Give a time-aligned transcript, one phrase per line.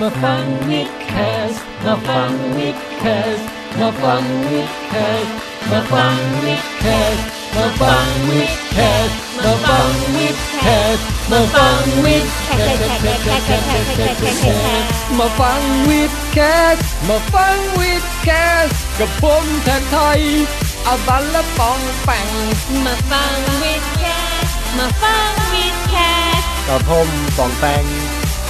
[0.00, 1.52] มาฟัง WiTcast
[1.84, 3.38] มาฟัง WiTcast
[3.80, 5.26] มาฟัง WiTcast
[5.70, 7.16] มาฟัง WiTcast
[7.56, 9.08] มาฟัง WiTcast
[9.42, 10.98] มาฟัง WiTcast
[11.30, 12.86] มาฟัง WiTcast
[15.18, 16.76] มาฟัง WiTcast
[17.08, 18.66] มาฟัง WiTcast
[18.98, 20.20] กับผมแทนไท
[20.86, 22.28] อาบันและป๋องแป๋ง
[22.84, 24.46] มาฟัง WiTcast
[24.78, 25.94] มาฟัง WiTcast
[26.38, 27.84] สกับผมปองแปง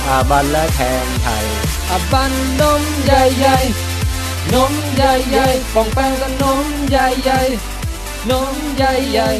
[0.08, 1.46] อาบันและแทนไทย
[1.90, 9.34] อาบันนมใหญ่ๆนมใหญ่ๆปองแปงกับนมใหญ่ๆนมใหญ่ๆ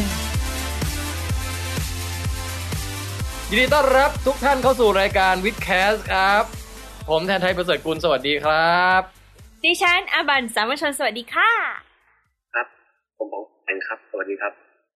[3.49, 6.43] ยินดีต้อนรับทุกท่านเข้าสู่รายการวิดแคสครับ
[7.09, 9.01] ผมแทนไทยประเสริฐกุลสวัสดีครับ
[9.63, 11.51] ดิฉันอาบันสามัญชนสวัสดีค่ะ
[12.53, 12.67] ครับ
[13.17, 14.53] ผมของแองครับ สวัสดีครับ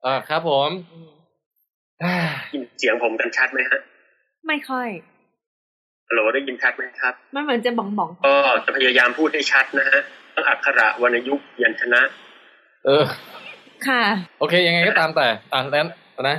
[0.06, 0.70] อ่าครับผม
[2.04, 2.16] อ่า
[2.54, 3.80] ยินเสียงผมกันชัดไหมฮะ
[4.48, 4.90] ไม่ค่อย
[6.08, 8.34] ฮัลโหลได้ยินชัดไหมครับมันเหมือนจะบ่องบ่องก็
[8.66, 10.00] จะพยายามพูดให้ชัดนะฮะ
[10.36, 12.02] ตั้งอักขระวรรณยุกต์พยัญชนะ
[12.86, 14.02] เออๆค่ะ
[14.40, 15.86] โอเค ยังไงก็ตามแต่อะแล้ว
[16.30, 16.38] นะ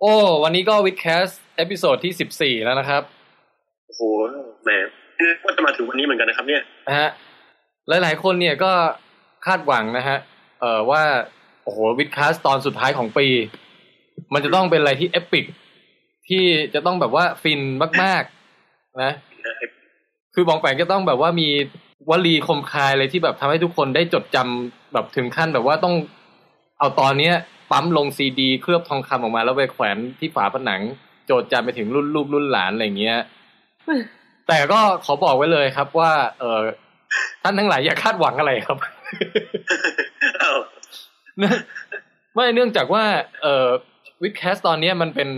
[0.00, 3.02] โอ้วันนี้ก็ WiTcast episode ที่สิบสี่แล้วนะครับ
[3.86, 4.02] โอ้โห
[4.64, 4.70] แหม
[5.20, 7.10] นึกว่าจะมาถึงวันนี้เหมือนกันนะครับ เนี่ยนะฮะ
[7.88, 8.72] หลายๆคนเนี่ยก็
[9.46, 10.16] คาดหวังนะฮะ
[10.60, 11.02] เอ่อว่า
[11.64, 13.26] โอ้โห WiTcast ตอนสุดท้ายของปี
[14.32, 15.44] มันจะต้องเป็นอะไรที่ epic
[16.28, 17.60] ที่จะต้องแบบว่าฟิน
[18.02, 19.12] มากๆ นะ
[20.34, 21.48] คือป๋องแป๋งจะต้องแบบว่ามี
[22.10, 25.94] วลีคมคายอะไรที่แบบทำให้ทุกคนได้จดจำแบบถึงขั้นแบบว่าต้อง
[26.78, 27.34] เอาตอนเนี้ย
[27.70, 30.80] ปั๊มลงซีดี เคลือบทองคำออกมาแล้วไปแขวนที่ฝาผนัง
[31.26, 33.18] โจทย์จำไปถึงรุ่นลูกรุ่นหลานอะไรอย่างเงี้ย
[34.48, 36.60] แต่ก็ขอบอกไว้เลยครับว่า เออ
[37.42, 38.78] ท่านทั้งหลายอย่าคาดหวังอะไรครับ
[40.40, 40.52] เอ้า
[41.38, 41.56] เนื่อง
[42.34, 43.04] ไม่เนื่องจากว่า
[43.42, 43.68] เอ่อ
[44.22, 45.28] วิดแคสตอนเนี้ยมันเป็น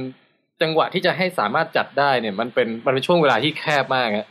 [0.63, 4.27] จังหวะที่จะให้สามารถจัดได้เนี่ย มันเป็นมันเป็นช่วงเวลาที่แคบมากอะ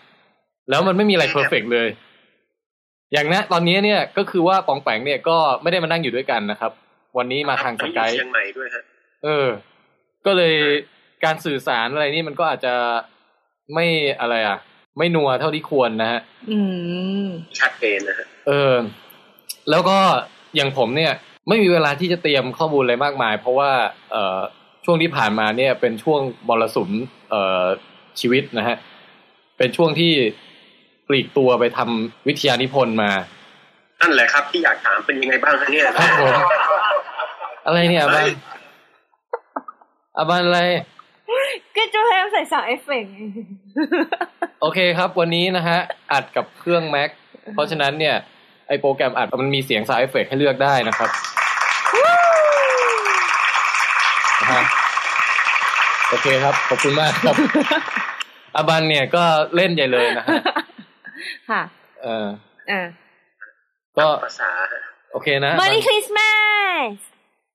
[0.70, 1.88] แล้วมันไม่มีอะไรเพอร์เฟกเลย
[3.14, 6.72] อย่างนะตอนนี้เนี่ยก็คือว่าปองแปงเนี่ยก็ไม่ได้มานั่งอยู่ด้วยกันนะครับ
[7.18, 8.84] วันนี้มาทางสกายเชียงใหม่ด้วยฮะ
[9.24, 9.48] เออ
[10.26, 10.56] ก็เลย
[11.26, 12.74] การสื่อสารอะไรนี่มันก็อาจจะ
[13.74, 13.86] ไม่
[14.22, 14.58] อะไรอะ
[14.98, 16.22] ไม่นัวเท่าที่ควรนะฮะ
[16.52, 16.58] อื
[17.26, 17.28] ม
[17.60, 18.76] ชัดเจนนะฮะเออ
[19.70, 19.98] แล้วก็
[20.56, 21.14] อย่างผมเนี่ย
[21.48, 23.72] ไม่มีเวลาที่จะเตรียมข้อมูลอะไรมากมาย เพราะว่า
[24.12, 24.40] เอ่อ
[24.90, 26.90] ช่วงที่ผ่านมาเนี่ยเป็นช่วงมรสุม
[27.30, 27.66] เอ่อ
[28.20, 28.78] ชีวิตนะฮะ
[29.58, 30.12] เป็นช่วงที่
[31.08, 33.12] ปลีกตัวไปทำวิทยานิพนธ์มา
[34.02, 36.34] นั่นแหละครับที่อยากถามเป็นยังไงบ้างฮะเนี่ยครับผม
[37.66, 38.28] อะไรเนี่ยอาบัน
[40.18, 40.62] อาบันอะไร
[41.76, 43.20] ก็จะพยายามใส่ sound effect ไง
[44.62, 45.78] โอเคครับ วันนี้นะฮะ
[46.12, 47.10] อัดกับเครื่อง Mac
[47.54, 48.16] เพราะฉะนั้นเนี่ย
[48.68, 51.10] ไอโปรแกรมอัดมันมีเสียง sound effect ให้เลือกได้นะครับ
[54.42, 54.64] นะฮะ
[56.10, 57.36] โอเคครับ ขอบคุณมากครับ
[58.56, 59.24] อาบันเนี่ยก็
[59.56, 60.42] เล่นใหญ่เลยนะฮะ
[61.50, 61.62] ค่ะ
[62.04, 62.28] เออ
[62.72, 62.88] อ่า
[63.98, 64.82] ก็ภาษาฮะ
[65.12, 66.30] โอเคนะมอรี่คริสต์มา
[66.96, 66.98] ส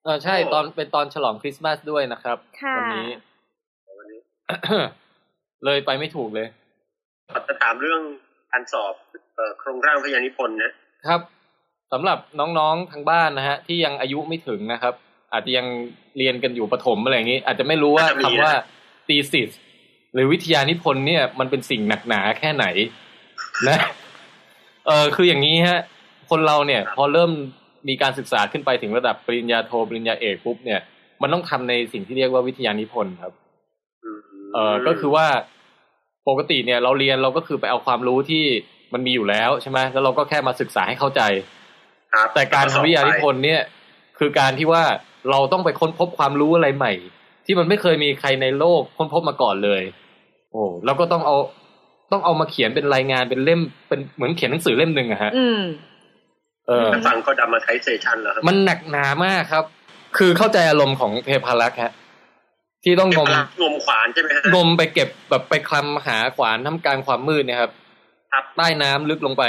[0.04, 3.10] เออใช่ตอนเป็นตอนฉลองคริสต์มาสด้วยนะครับค่ะวันี้
[3.98, 4.20] วันนี้
[5.64, 6.46] เลยไปไม่ถูกเลย
[7.48, 8.00] จะถามเรื่อง
[8.52, 8.94] การสอบ
[9.36, 10.72] เอ่อโครงร่างพยานิพนธ์นะ
[11.08, 11.20] ครับ
[11.92, 14.94] สำหรับน้องๆทางบ้านนะฮะ ที่ยังอายุไม่ถึงนะครับ
[15.32, 15.66] อาจจะยัง
[16.18, 18.52] เรียนกันอยู่ประถมอะไรอย่างนี้ อาจจะไม่รู้ว่าคำว่า
[19.06, 19.50] thesis
[20.14, 22.66] หรือวิทยานิพนธ์เนี่ย มันเป็นสิ่งหนักหนาแค่ไหน
[23.68, 23.78] นะ
[24.86, 25.80] เออคืออย่างนี้ฮะ
[26.30, 27.30] คนเราเนี่ย พอเริ่ม
[27.88, 30.80] มีการศึกษาขึ้นไปถึงระดับปริญญาโทปริญญาเอกปุ๊บเนี่ย
[31.22, 33.32] มันต้องทำในสิ่งที่เรียกว่าวิทยานิพนธ์ครับ
[34.16, 34.18] ม
[34.54, 35.26] เออก็คือว่า
[36.28, 38.44] ปกติเนี่ย เราเรียนเราก็คือไปเอาความรู้ที่
[38.92, 41.22] มันมีอยู่แล้วใช่ไหมแล้วเราก็แค่มาศึกษาให้เข้าใจ
[42.12, 43.60] ครับแต่การทำวิทยานิพนธ์เนี่ย
[44.18, 44.84] คือการที่ว่า
[45.30, 46.92] เราต้องไปค้นพบความรู้อะไรใหม่
[47.46, 49.82] ที่มันไม่เคยมีใครในโลกค้นพบมาก่อนเลย
[50.52, 51.36] โอ้แล้วก็ต้องเอา
[52.12, 55.60] ต้องเอามาเขียนเป็นรายงานเป็นเล่มเป็นเหมือนเขียนหนังสือเล่มหนึ่งอะฮะอืม
[56.66, 59.64] เออถ้าฟังก็ดัมมาไทเซชันแล้วครับมันหนักหนามากครับ
[60.18, 61.92] คือเข้าใจอารมณ์ของเทพารักษ์ฮะ
[62.84, 63.28] ที่ต้องงม
[63.62, 67.72] งมขวานใช่ไหมฮะงมไปเก็บแบบไปคลำหาขวานทำกลารความมืดเนี่ยครับ
[68.32, 69.44] ครับใต้น้ำลึกลงไป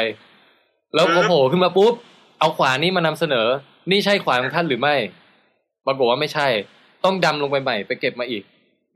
[0.96, 1.94] แล้วพออืมโผล่ขึ้นมาปุ๊บ
[2.40, 3.48] เอาขวานนี้มานำเสนอ
[3.92, 4.96] นี่ใช่ขวานของท่านหรือไม่
[5.86, 6.48] ปรากฏว่าไม่ใช่
[7.06, 8.44] ต้องดำลงไปใหม่ไปเก็บมาอีก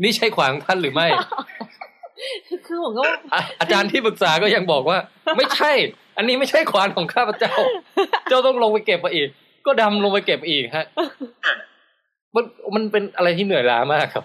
[0.03, 1.07] นี่ใช่ขวานของท่านหรือไม่
[2.67, 3.03] คือผมก็
[3.33, 4.97] อะอาจารย์ที่ปรึกษาก็ยังบอกว่า
[5.37, 5.71] ไม่ใช่
[6.17, 7.53] อันนี้ไม่ใช่ขวานของข้าพเจ้า
[8.29, 9.27] เจ้าต้องลงไปเก็บมาอีก
[9.65, 10.85] ก็ดำลงไปเก็บอีกฮะ
[12.35, 12.43] มัน
[12.75, 14.23] มันเป็นอะไรที่เหนื่อยล้ามากครับ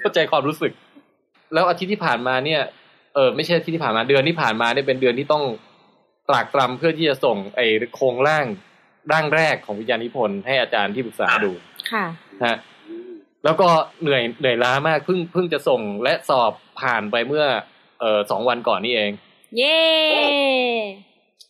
[0.00, 0.72] เข้าใจความรู้สึก
[1.54, 2.60] แล้วอาทิตย์ที่ผ่านมาเนี่ย
[3.14, 5.44] เออไม่ใช่อาทิตย์ที่ผ่านมาเดือนที่ผ่านมาเนี่ยเป็นเดือนที่ต้อง
[6.28, 8.46] ตรากตรำเพื่อที่จะส่งไอ้โครงร่าง
[9.12, 11.50] ร่างแรกของวิญญาณิพนธ์ให้อาจารย์ที่ปรึกษาดู
[11.92, 12.06] ค่ะ
[12.44, 12.56] ฮะ
[13.44, 13.68] แล้วก็
[14.00, 17.44] เหนื่อยเหนื่อยล้ามากเพิ่งเพิ่งจะส่งและสอบผ่านไปเมื่อ
[18.00, 19.10] เอ่อสองวันก่อนนี่เอง
[19.58, 19.80] เย้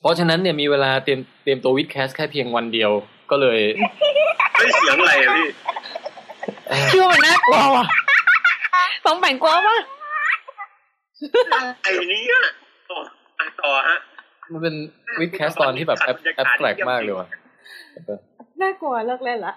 [0.01, 2.91] เพราะฉะนั้นเนี่ยมีเวลาเตรียมเตรียมตัววิดแคสแค่เพียงวันเดียว
[3.31, 3.59] ก็เลย
[4.55, 5.49] เฮ้ยเสียงอะไรอะพี่
[6.91, 7.85] คิดว่ามันน่ากลัวว่ะ
[9.07, 9.79] ต้องแบ่งกลัวปะ
[11.83, 12.39] ไอ้เนี้ย
[12.91, 12.99] ต่อ
[13.39, 13.99] อะต่อฮะ
[14.53, 14.75] มันเป็น
[15.21, 17.29] วิดแคสตอนที่แบบแอบแอบแปลกมากเลยว่ะ
[18.63, 19.55] น่ากลัวเลิกเล่นละ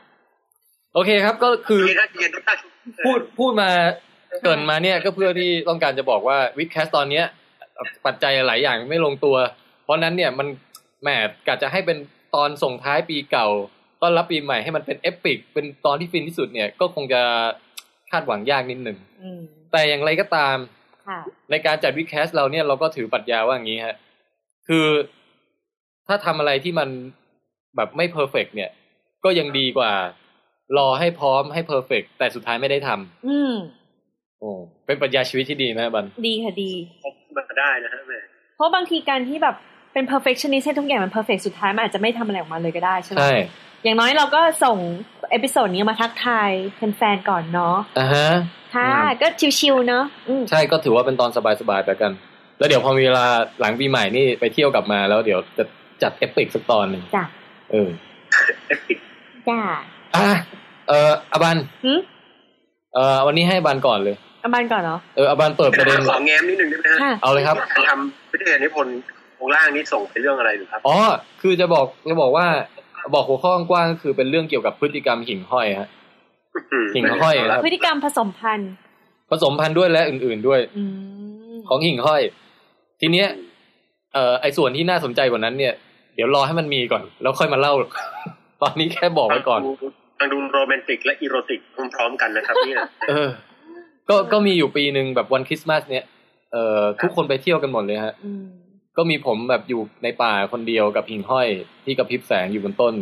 [0.94, 1.82] โอเคครับก็คือ
[3.06, 3.70] พูดพูดมา
[4.44, 7.26] เกินมาเนี่ยก็เพื่อที่ต้องการจะบอกว่าวิดแคสตอนเนี้ย
[8.06, 9.36] ปัจจัยหลายอย่างไม่ลงตัว
[9.84, 10.48] เพราะนั้นเนี่ยมัน
[11.02, 11.10] แหม
[11.48, 11.98] กะจะให้เป็น
[12.36, 13.48] ตอนส่งท้ายปีเก่า
[14.02, 17.22] ต้อนรับปีใหม่ให้มันเป็น epic เป็นตอนที่ฟินที่สุดเนี่ยก็คงจะ
[18.12, 18.98] คาดหวังยากนิดหนึ่ง
[19.72, 20.58] แต่อย่างไรก็ตาม
[21.52, 23.96] ในการจัด WiTcast เราเนี่ยเราก็ถือปรัชญาว่าอย่างนี้ฮะ
[24.68, 24.88] คือ
[26.08, 26.90] ถ้าทำอะไรที่มัน
[27.76, 28.70] แบบไม่ perfect เนี่ย
[29.24, 29.92] ก็ยังดีกว่า
[30.78, 33.54] รอให้พร้อมให้ perfect แต่สุดท้ายไม่ได้ทำอืม
[34.40, 34.50] โอ้
[34.86, 36.72] เป็นปรัชญาชีวิตที่ดีนะบัน ดีค่ะดี
[37.04, 38.20] พบมาได้นะฮะแม่
[38.56, 39.56] เพราะบางทีการที่แบบ
[39.94, 43.34] เป็น perfectionist ให้ทุกอย่างมัน perfect สุดท้ายมันอาจจะไม่ทำอะไรออกมาเลยก็ได้ใช่ไหมใช่
[43.84, 44.78] อย่างน้อยเราก็ส่ง
[45.32, 46.50] episode นี้มาทักทาย
[46.98, 48.28] แฟนๆก่อนเนาะอ่าฮะ
[48.76, 49.28] ค่ะอืมก็
[49.60, 51.30] ชิวๆเนาะอืมใช่ก็ถือว่าเป็นตอน
[51.62, 52.12] สบายๆไปกัน
[52.58, 53.26] แล้วเดี๋ยวพอมีเวลา
[53.60, 55.64] หลังปีใหม่นี่ไปเที่ยวกลับมาแล้วเดี๋ยวจะ
[56.04, 57.24] จัด epic สักตอนหนึ่งจ้ะ
[57.72, 57.90] เออ
[58.68, 58.98] epic
[59.50, 59.60] จ้า
[60.16, 60.28] อะ
[60.88, 62.00] เอออบันหืม
[62.94, 68.94] เออวันนี้ให้บันก่อนเลยเอาบานก่อนเนาะเอออบันเปิดประเด็นขอแง้มนิดนึงได้ไหมฮะค่ะเอาเลยครับการทำวิทยานิพนธ์
[69.38, 70.98] ของล่างนี้ส่งไปเรื่องอะไรหรือครับอ๋อ
[71.42, 72.48] คือจะบอกจะบอกว่า
[73.16, 75.90] บอกหัวข้อกว้างๆก็คือเป็นเรื่องเกี่ยวกับพฤติกรรมหิ่งห้อยฮะ
[76.96, 78.72] หิ่งห้อยครับพฤติกรรมผสมพันธุ์
[79.32, 80.84] ผสมพันธุ์ด้วยและอื่น ๆด้วยอื
[81.54, 82.22] มของหิ่งห้อย
[83.02, 83.28] ทีเนี้ย
[84.14, 85.74] เอ่อไอ้ส่วนที่น่าสนใจกว่านั้นเนี่ย
[86.16, 87.74] เดี๋ยวรอให้มันมีก่อน แล้วค่อยมาเล่า
[88.62, 89.62] ตอนนี้แค่บอกไว้ก่อน
[90.24, 91.60] ทางดูโรแมนติกและอีโรติก
[91.96, 92.78] พร้อมๆกันนะครับเนี่ย
[93.10, 93.30] เออ
[94.10, 96.04] ก็ก็มีอยู่ปีหนึ่งแบบวันคริสต์มาสเนี่ย
[96.52, 98.46] เอ่อทุกคนไปเที่ยวกันหมดเลยฮะอืม
[98.98, 101.48] ก็มีผมแบบอยู่ในป่าคนเดียวกับหิ่งห้อย
[101.86, 102.96] ที่กระพริบแสงอยู่บนต้น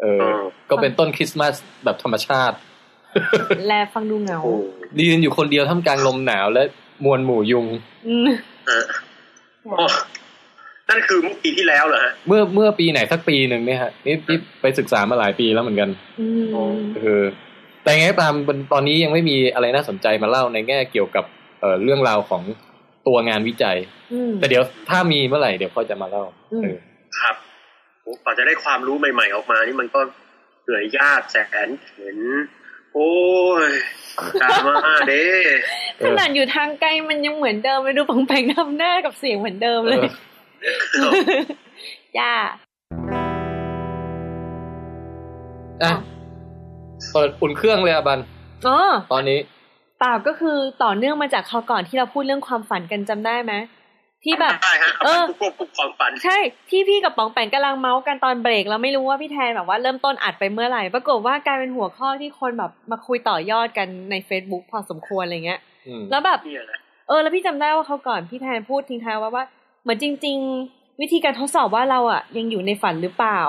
[0.00, 1.54] เอออืมก็เป็นต้นคริสต์มาส
[1.84, 2.56] แบบธรรมชาติ
[3.66, 4.56] แลฟังดูเหงาโอ้
[5.08, 6.62] ยืนอยู่คนเดียวท่ามกลางลมหนาวและ
[7.04, 7.66] มวลหมู่ยุง
[8.08, 8.28] อืม
[8.68, 8.82] ฮะ
[9.80, 9.86] อ๋อ
[10.90, 15.90] นั่นคือเมื่อปีที่แล้วเหรอฮะเมื่อเมื่อปีไหนสักปีหนึ่งเนี่ยฮะนี่นี่ไปศึกษามาหลายปีแล้วเหมือนกัน
[16.20, 16.44] อืม
[16.96, 17.24] เออ
[17.82, 18.32] แต่ไงก็ตาม
[18.72, 21.24] ตอนนี้ยังไม่มีอะไรน่าสนใจมาเล่าในแง่เกี่ยวกับ
[21.60, 22.42] เอ่อเรื่องราวของ
[23.06, 23.76] ตัวงานวิจัย
[24.12, 26.76] อืมแต่เดี๋ยวถ้ามีเมื่อไหร่เดี๋ยวค่อยจะมาเล่าอืมเออ
[27.20, 27.36] ครับ
[28.02, 30.00] โอ้กว่อนจะได้ความรู้ใหม่ ๆ ออกมานี่มันก็
[30.62, 31.36] เหนื่อยยากแส
[31.66, 32.18] นเข็น
[32.94, 33.12] โอ้
[33.68, 33.70] ย
[34.42, 34.74] ดราม่า
[35.08, 35.24] เด้
[35.98, 40.06] เอขอนาดอยู่ทางไกลมันยังเหมือนเดิมไปดูปังแปงทำหน้ากับเสียงเหมือนเดิมเอเลยอ
[42.16, 42.30] จ้า
[45.82, 45.92] อะ
[47.12, 48.18] เปิดอุ่นเครื่องเลยอะบัน
[48.66, 48.78] อ๋อ
[49.12, 49.38] ตอนนี้
[49.98, 53.54] เปล่าก็คือต่อเนื่องมาจากคราวก่อนที่เราพูดเรื่องความฝันกันจำได้ไหม
[54.24, 56.38] ที่แบบใช่ฮะเอเอาอไปควบคุมความฝัน ใช่
[56.70, 69.44] ที่พี่กับป๋องแปงกำลังเมาส์กันตอนเบรกเราไม่รู้ว่าพี่แทนแบบว่าเริ่มต้นอัดไปเมื่อไหร่ ปรากฏว่ากลายเป็นหัวข้อที่คนแบบมาคุยต่อยอดกันใน Facebook พอสมควรอะไรเงี้ยอืมแล้วแบบเนี่ยแหละเออ แล้วพี่จำได้ว่าเขาก่อนพี่แทนพูดทิ้งท้ายว่าว่า
[69.84, 70.38] เหมือนจริง
[70.68, 73.40] ๆ วิธีการทดสอบว่าเราอะยังอยู่ในฝันหรือเปล่า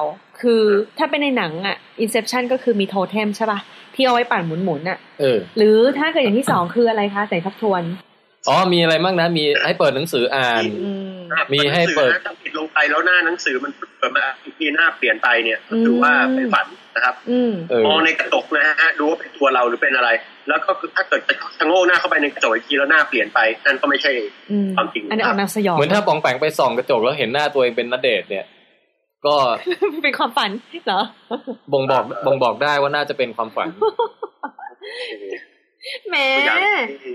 [0.42, 0.64] คือ
[0.98, 3.60] ถ้าเป็นในหนังอะ Inception ก็คือมีโทเทมใช่ป่ะ
[3.96, 7.84] ที่เอาไว้ปั่นหมุนๆอะเออ หรือถ้าเกิดอย่างที่สองคืออะไรคะแต่ทบทวน
[8.48, 11.18] อ๋อ มีอะไรบ้างนะ มีให้เปิดหนังสืออ่านอืม
[11.54, 16.66] มีให้เปิดหนังสือนะถ้าปิดลงไปแล้วหน้าหนังสือมันเปิดมาอีกทีหน้าเปลี่ยนไปเนี่ยก็ถือว่าเป็นฝัน
[16.96, 20.10] นะครับอืมเออมองในกระจกนะฮะดูว่าเป็นตัวเราหรือเป็นอะไร
[20.48, 24.12] แล้วก็คือถ้าเกิดจะชะโงกหน้าเข้าไปในกระจกอีกทีแล้วหน้าเปลี่ยนไปนั่นก็ไม่ใช่
[24.52, 28.46] อืมความจริงอันนี้ออกแนวสยองเหมือนถ้าปองแปงไปส่องกระจกแล้วเห็นหน้าตัวเองเป็นนเดชน์เนี่ย
[29.26, 29.36] ก็
[30.04, 30.50] เป็นความฝัน
[30.88, 31.02] เหรอ
[31.74, 33.70] บ่งบอกบ่งบอกได้ว่าน่าจะเป็นความฝัน
[36.10, 36.58] แหมตัวอย่าง
[36.90, 37.14] ที่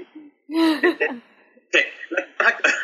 [1.73, 2.75] เด็กแล้วถ้าเกิด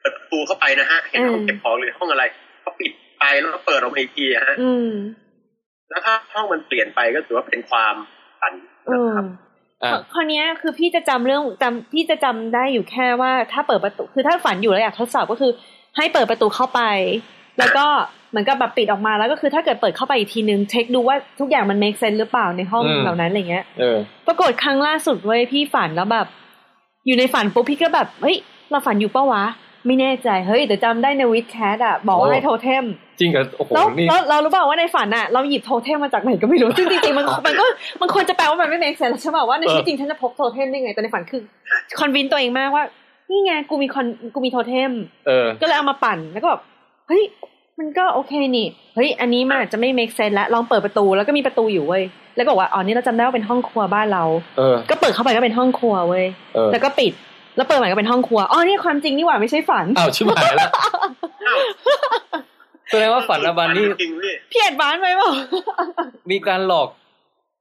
[0.00, 2.24] เปิดประตูเข้าไปนะฮะเห็นห้องเก็บของหรือห้องอะไร
[2.64, 4.90] ก็ปิดไปแล้วก็เปิดออกมาอีกทีอะฮะอืม
[5.90, 7.94] แล้วถ้าห้องมันเปลี่ยนไปก็ถือว่าเป็นความ
[8.40, 9.26] ฝันอื นะมครับ
[9.84, 15.52] อะคราวเนี้ยคือพี่จะจำเรื่องจำพี่จะจำได้อยู่แค่ว่าถ้าเปิดประตูคือถ้าฝันอยู่แล้วอยากทดสอบก็คือ
[15.96, 16.80] ให้เปิดประตูเข้าไป
[17.58, 17.86] แล้วก็
[18.30, 26.26] เหมือนกับแบบปิดออกมาแล้วก็คือถ้าเกิดเปิดเข้าไปอีกทีนึงเช็คดูว่าทุกอย่างมัน make sense หรือเปล่าในห้องอืมเหล่านั้นอะไรเงี้ยเออปรากฏครั้งล่าสุดเว้ยพี่ฝันแล้วแบบ
[27.06, 28.36] อยู่ในฝันปุ๊บพี่ก็แบบเฮ้ย
[28.70, 29.44] เราฝันอยู่ปะวะ
[29.86, 32.84] ไม่แน่ใจเฮ้ยแต่จำได้ในวิดแคสอะบอกว่าโอ้ให้โทเทม
[33.20, 37.64] จริงกับโอ้โหแล้วนี่แล้วเรารู้เปล่าว่าในฝันอะเราหยิบโทเทมมาจากไหนก็ไม่รู้ซึ่งจริงๆมันมันก็
[38.00, 41.40] มันควรจะแปลว่ามันไม่ make sense แล้วใช่ป่ะว่าในชีวิตจริงฉันจะพกโทเทมได้ไงแต่ในฝันคือ
[41.98, 42.84] convince ตัวเองมากว่า
[43.30, 44.90] นี่ไงกูมีคอนกูมีโทเทม
[45.26, 46.62] เออก็เลยเอามาปั่นแล้วก็แบบ
[47.08, 47.22] เฮ้ย
[47.78, 52.02] มันก็โอเคนี่เฮ้ยอันนี้มันอาจจะไม่ make sense แล้วลองเปิดประตูแล้วก็มีประตูอยู่เว้ย
[52.36, 54.24] แล้วก็บอกว่าอ๋อนี่เราจำได้ว่าเป็นห้องครัวบ้านเรา
[54.58, 57.12] เออก็เปิดเข้าไปก็เป็นห้องครัวเว้ยเออแล้วก็ปิด
[57.56, 60.70] แล้วเปิดใหม่ก็เป็นห้องครัวอ๋อนี่ความจริงนี่หว่าไม่ใช่ฝันอ้าวชิบหายแล้ว
[61.48, 61.60] อ้าว
[62.88, 65.30] แสดงว่าฝันอบันนี่จริงพี่เพียดบ้านไปเปล่า
[66.30, 66.88] มีการหลอก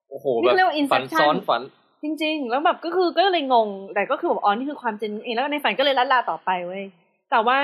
[0.10, 1.62] โอ้โหนี่แบบเรียกว่าฝัน Inception ซ้อนฝัน
[2.04, 6.84] จริง ๆ แล้วแบบก็คือก็เลยงง แต่ก็คือแบบอ๋อนี่คือความจริงเองแล้วในฝันก็เลยลัดลาต่อไปเว้ย
[7.32, 7.58] แต่ว่า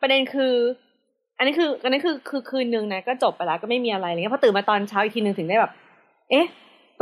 [0.00, 0.54] ประเด็นคือ
[1.38, 5.72] อันนี้คืออันนี้คือคือคืนนึงนะก็จบไปแล้วก็ไม่มีอะไรอะไรเงี้ยพอตื่นมาตอนเช้าอีกทีนึงถึงได้แบบ
[6.30, 6.46] เอ๊ะ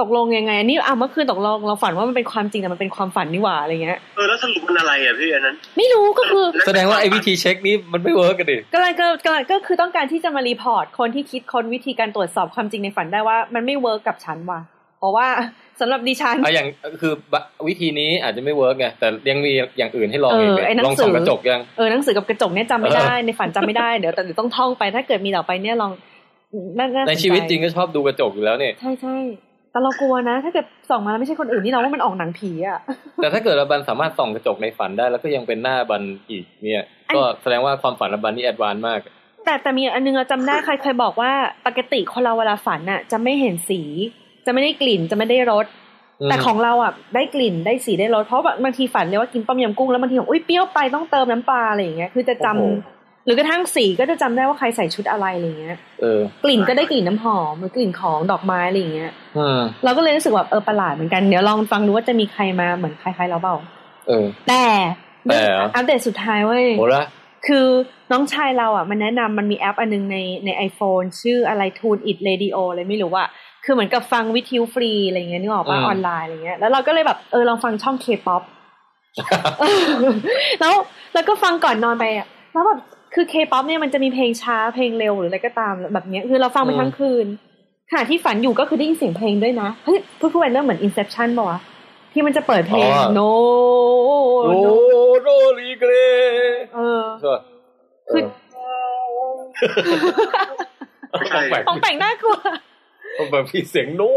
[0.01, 14.61] ตกลงยังไงอันนี้อ้าวเมื่อคืนตกลงเราฝันว่ามันเป็นความจริงแต่มันเป็นความฝันนี่หว่าอะไรเงี้ยเออแล้วสรุปมันอะไรอะพี่อันนั้น ไม่รู้ก็คือ แสดงว่าไอ้วิธีเช็คนี้มันไม่ work กันดิกำลังก็กำลังก็คือต้องการที่จะมา report คนที่คิดค้นวิธีการตรวจสอบความจริงในฝันได้ว่ามันไม่ work กับฉันว่ะ
[14.99, 15.27] เพราะว่า
[15.81, 16.69] สำหรับดิฉันอะอย่าง
[17.03, 17.13] คือ
[17.69, 25.93] วิธีนี้อาจจะไม่ work ไงแต่ยังมีอย่างอื่นให้ลองเอออีกเนี่ยไอ้หนังลองสืส่อองกระจกยังเออหนังสือกับกระจกเนี่ยจำไม่ได้ในฝันจำไม่ได้เดี๋ยวแต่เดี๋ยวต้องท่องไปถ้าเกิดมีต่อไปเนี่ยลอง
[26.79, 29.17] น่าน่าสในใจชีวิตจริงก็ชอบดูกระจกอยู่แล้วเนี่ยใช่ใช่
[29.77, 32.79] แต่เรากลัวนะ ถ้าเกิดส่องมาแล้วไม่ใช่คนอื่นนี่เราว่ามันออกหนังผีอะ
[33.17, 39.01] แต่ถ้าเกิดอาบันสามารถส่องกระจกในฝันได้ แล้วก็ยังเป็นหน้าบันอีกเนี่ยอันก็แสดงว่าความฝันอาบันนี่ advance มาก
[39.45, 41.33] แต่แต่มีอันนึงเราจำได้ใครเคยบอกว่า
[41.67, 43.81] ปกติคนเราเวลาฝันน่ะจะไม่เห็นสี
[44.47, 45.67] จะไม่ได้กลิ่นจะไม่ได้รส
[46.21, 63.55] อืมแต่ของเราอะได้กลิ่นได้สีได้รสเพราะว่าบางทีฝันเลยว่ากินต้มยำกุ้งแล้วบางทีบอกอุ้ยเปรี้ยวไปต้องเติมน้ำปลาอะไรอย่างเงี้ยคือจะจำโอ้โหหรือกระทั่งสีก็จะจำได้ว่าใครใส่ชุดอะไรอะไรอย่างเงี้ยเออกลิ่นก็ได้กลิ่นน้ำหอมหรือกลิ่นของดอกไม้อะไรอย่างเงี้ยอืมเราก็เลยรู้สึกว่าเออประหลาดเหมือนกันเดี๋ยวลองฟังดูว่าจะมีใครมาเหมือนคล้ายๆเราเปล่า
[64.09, 64.65] เออ แต่
[65.25, 67.07] แต่เหรออัปเดตสุดท้ายเว้ยโหละ
[67.47, 67.67] คือ
[68.13, 73.25] น้องชายเราอะ มันแนะนำมันมีแอปอันนึงในใน iPhone ชื่ออะไร Tune It Radio อะไรไม่รู้ว่า
[73.65, 78.43] คือเหมือนกับฟังวิทยุฟรีอะไรเงี้ยนึกออกป่ะออนไลน์อะไรเงี้ยแล้วเราก็เลยแบบเออลองฟังช่อง K-pop
[80.61, 80.75] แล้ว
[81.15, 82.81] แล้วก็ฟังก่อนนอนไปอะแล้วแบบ
[83.17, 87.27] คือ K-pop เนี่ยมันจะมีเพลงช้าเพลงเร็วหรืออะไรก็ตามแบบเนี้ยคือเราฟังไปทั้งคืน
[87.91, 91.59] ขณะที่ฝันอยู่ก็คือได้ยินเสียงเพลงด้วยนะเฮ้ยพูดพูดไปเริ่มเหมือน Inception ป่าวะ
[92.13, 93.31] ที่มันจะเปิดเพลง no
[94.45, 94.73] โอ้ no
[95.23, 95.29] โร
[95.61, 95.93] ลีเกร
[96.75, 97.41] เออใช่ปะ
[98.11, 98.23] คือ
[101.19, 102.37] ไม่ใช่แปลกของแต่งน่ากลัว
[103.31, 104.13] แบบมีเสียงโน้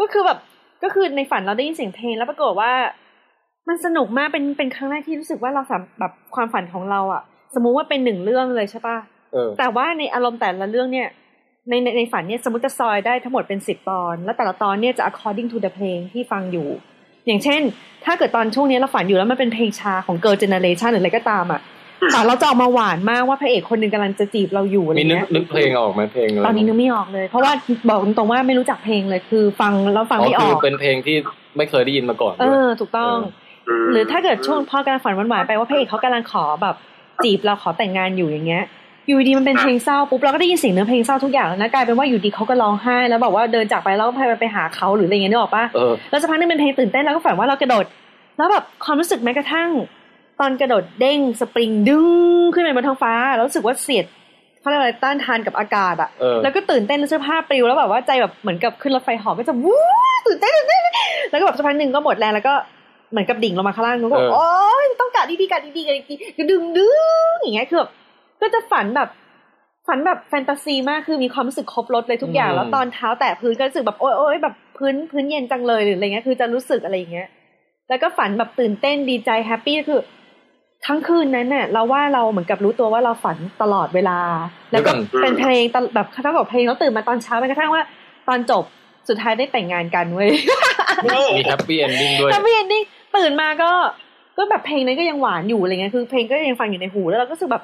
[0.00, 0.38] ก็คือแบบ
[0.82, 2.72] ก็คือในฝันเราได้ยินเสียงเพลงแล้วปรากฏว่า
[3.68, 7.22] มันสนุกมากเป็นเป็นครั้งแรกที่รู้สึกว่าเราสามแบบความฝันของเราอะ
[7.54, 8.98] สมมุติว่าเป็นหนึ่งเรื่องเลยใช่ปะ
[9.32, 11.08] เออแต่ว่าในอารมณ์แต่ละเรื่องเนี่ย
[11.68, 16.68] ในในในฝันเนี่ยสมมติจะซอยได้ทั้งหมดเป็นสิบตอน แล้วแต่ละตอนเนี่ยจะ according to the เพลงที่ฟังอยู่
[17.26, 17.60] อย่างเช่น
[18.04, 21.60] ถ้าเกิดตอนช่วงนี้เราฝันอยู่แล้วมันเป็นเพลงชาของ girl generation หรืออะไรก็ตามอะ
[22.14, 27.52] ฝันเราจะออกมาหวานมากว่าพระเอกคนหนึ่งกำลังจะจีบเราอยู่อะไรมีนึกเงี้ยนึกเพลงออกไหมเพลงอะไรตอนนี้นึกไม่ออกเลย เพราะว่า
[27.88, 31.16] บอกตรงๆว่าไม่รู้จักเพลงเลยคือ ฟังแล้วฟังอ๋อไม่อคืออกเป็นเพลงที่
[31.56, 33.16] ไม่เคยได้ยินมาก่อนเอด้วยอถูกต้อง
[33.92, 36.76] หรือถ้าเกิดช่วงพอกำลังฝันหวานๆไปว่าพระเอกเขากำลังขอแบบ
[37.24, 38.64] จีบเราขอแต่งงานอยู่อย่างเงี้ย
[39.06, 47.84] อยู่ดีมันเป็นเพลงเศร้าปุ๊บเราก็ได้ยินเสียงเนื้อเพลงเศร้าทุกอย่างแล้วนะกลายเป็นว่าอยู่ดีเขาก็ร้องไห้แล้วบอกว่าเดินจากไปแล้วก็พาไปหาเขาหรืออะไรเงี้ยนึกออกปะเออแล้วสักพักนึงเป็นเพลงตื่นเต้นแล้วก็ฝันว่าเรากระโดด
[48.36, 49.70] แล้วแบบความรู้สึกแม้กระทั่ง
[50.40, 51.98] ตอนกระโดดเด้งสปริงดึ
[52.40, 54.06] งขึ้นไปบนท้องฟ้าแล้วรู้สึกว่าเสียด
[54.60, 59.82] เขาเรียกอะไรต้านทานกับอากาศอะเออแล้วก็ตื่นเต้นแล้วเสื้อผ้าปลิวแล้วแบบว่าใจแบบเหมือนกับขึ้นรถไฟเหอก็จะวู้
[60.26, 60.82] ตื่นเต้นตื่นเต้น
[61.30, 62.54] แล้วก็แบบสักพักหนึ่งก็หมดแรงแล้วก็
[63.10, 64.48] เหมือนกับดิ่งลงมาข้างล่างแล้วก็เออโอ๊
[64.82, 66.88] ยต้องกะดีๆกะดีๆกะดีๆก็ดึงดึ
[67.32, 67.90] งอย่างเงี้ยคือแบบ
[68.40, 69.08] ก็จะฝันแบบ
[69.86, 77.28] ฝันแบบแฟนตาซีมากคือมีความรู้สึกครบรถเลยทุกอย่าง แล้วตอนเท้าแตะพื้นก็รู้สึกแบบโอ๊ยโอ๊ยแบบพื้นพื้นเย็นจังเลยหรืออะไรเงี้ยคือจะรู้สึกอะไรอย่างเงี้ย
[77.88, 80.00] แล้วก็ฝันแบบตื่นเต้นดีใจแฮปปี้คือ
[80.86, 84.18] ทั้งคืนนั้นน่ะเราว่าเราเหมือนกับรู้ตัวว่าเราฝันตลอดเวลา
[84.72, 87.82] แล้วก็เดี๋ยวก่อนเป็นเพลงตลแบบเท่ากับเพลงแล้วตื่นมาตอนเช้าแม้กระทั่งว่า
[88.28, 88.64] ตอนจบ
[89.08, 90.30] สุดท้ายได้แต่งงานกันเว้ย
[91.36, 92.82] มี happy ending ด้วย hap py ending
[93.18, 93.70] ตื่นมาก็
[94.38, 97.62] ก็แบบเพลงนั้นก็ยังหวานอยู่อะไรเงี้ยคือเพลงก็ยังฟังอยู่ในหูแล้วเราก็รู้สึกแบบ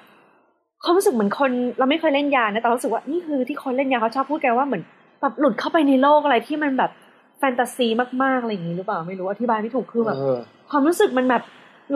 [0.84, 4.82] ความรู้สึกเหมือนคนเราไม่เคยเล่นยานะแต่เรารู้สึกว่านี่คือที่คนเล่นยาเขาชอบพูดกันว่าเหมือน
[5.20, 6.90] แบบหลุดเข้าไปในโลกอะไรที่มันแบบ
[7.38, 7.86] แฟนตาซี
[8.22, 10.38] มากๆอะไรอย่างนี้หรือเปล่าไม่รู้อธิบายไม่ถูกคือแบบเออ
[10.70, 11.42] ความรู้สึกมันแบบ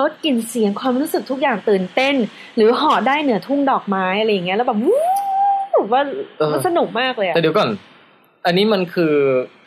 [0.01, 2.15] รสกลิ่นเสียงความรู้สึกทุกอย่างตื่นเต้น
[2.57, 4.99] หรือเหาะได้เหนือทุ่งดอกไม้อะไรอย่างเงี้ยแล้วแบบวู้
[5.73, 6.03] แบบว่า
[6.39, 7.69] เออมันสนุกมากเลยอะแต่เดี๋ยวก่อน
[8.47, 9.15] อันนี้มันคือ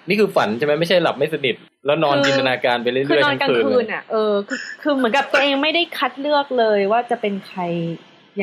[0.10, 7.62] นี่คือฝันใช่ไหมไม่ใช่หลับไม่สนิท แล้วนอนคือจินตนาการไปเรื่อยๆคือนอนกลางทั้คืนอะเออคือคือเหมือนกับตัวเองไม่ได้คัดเลือกเลยว่าจะเป็นใคร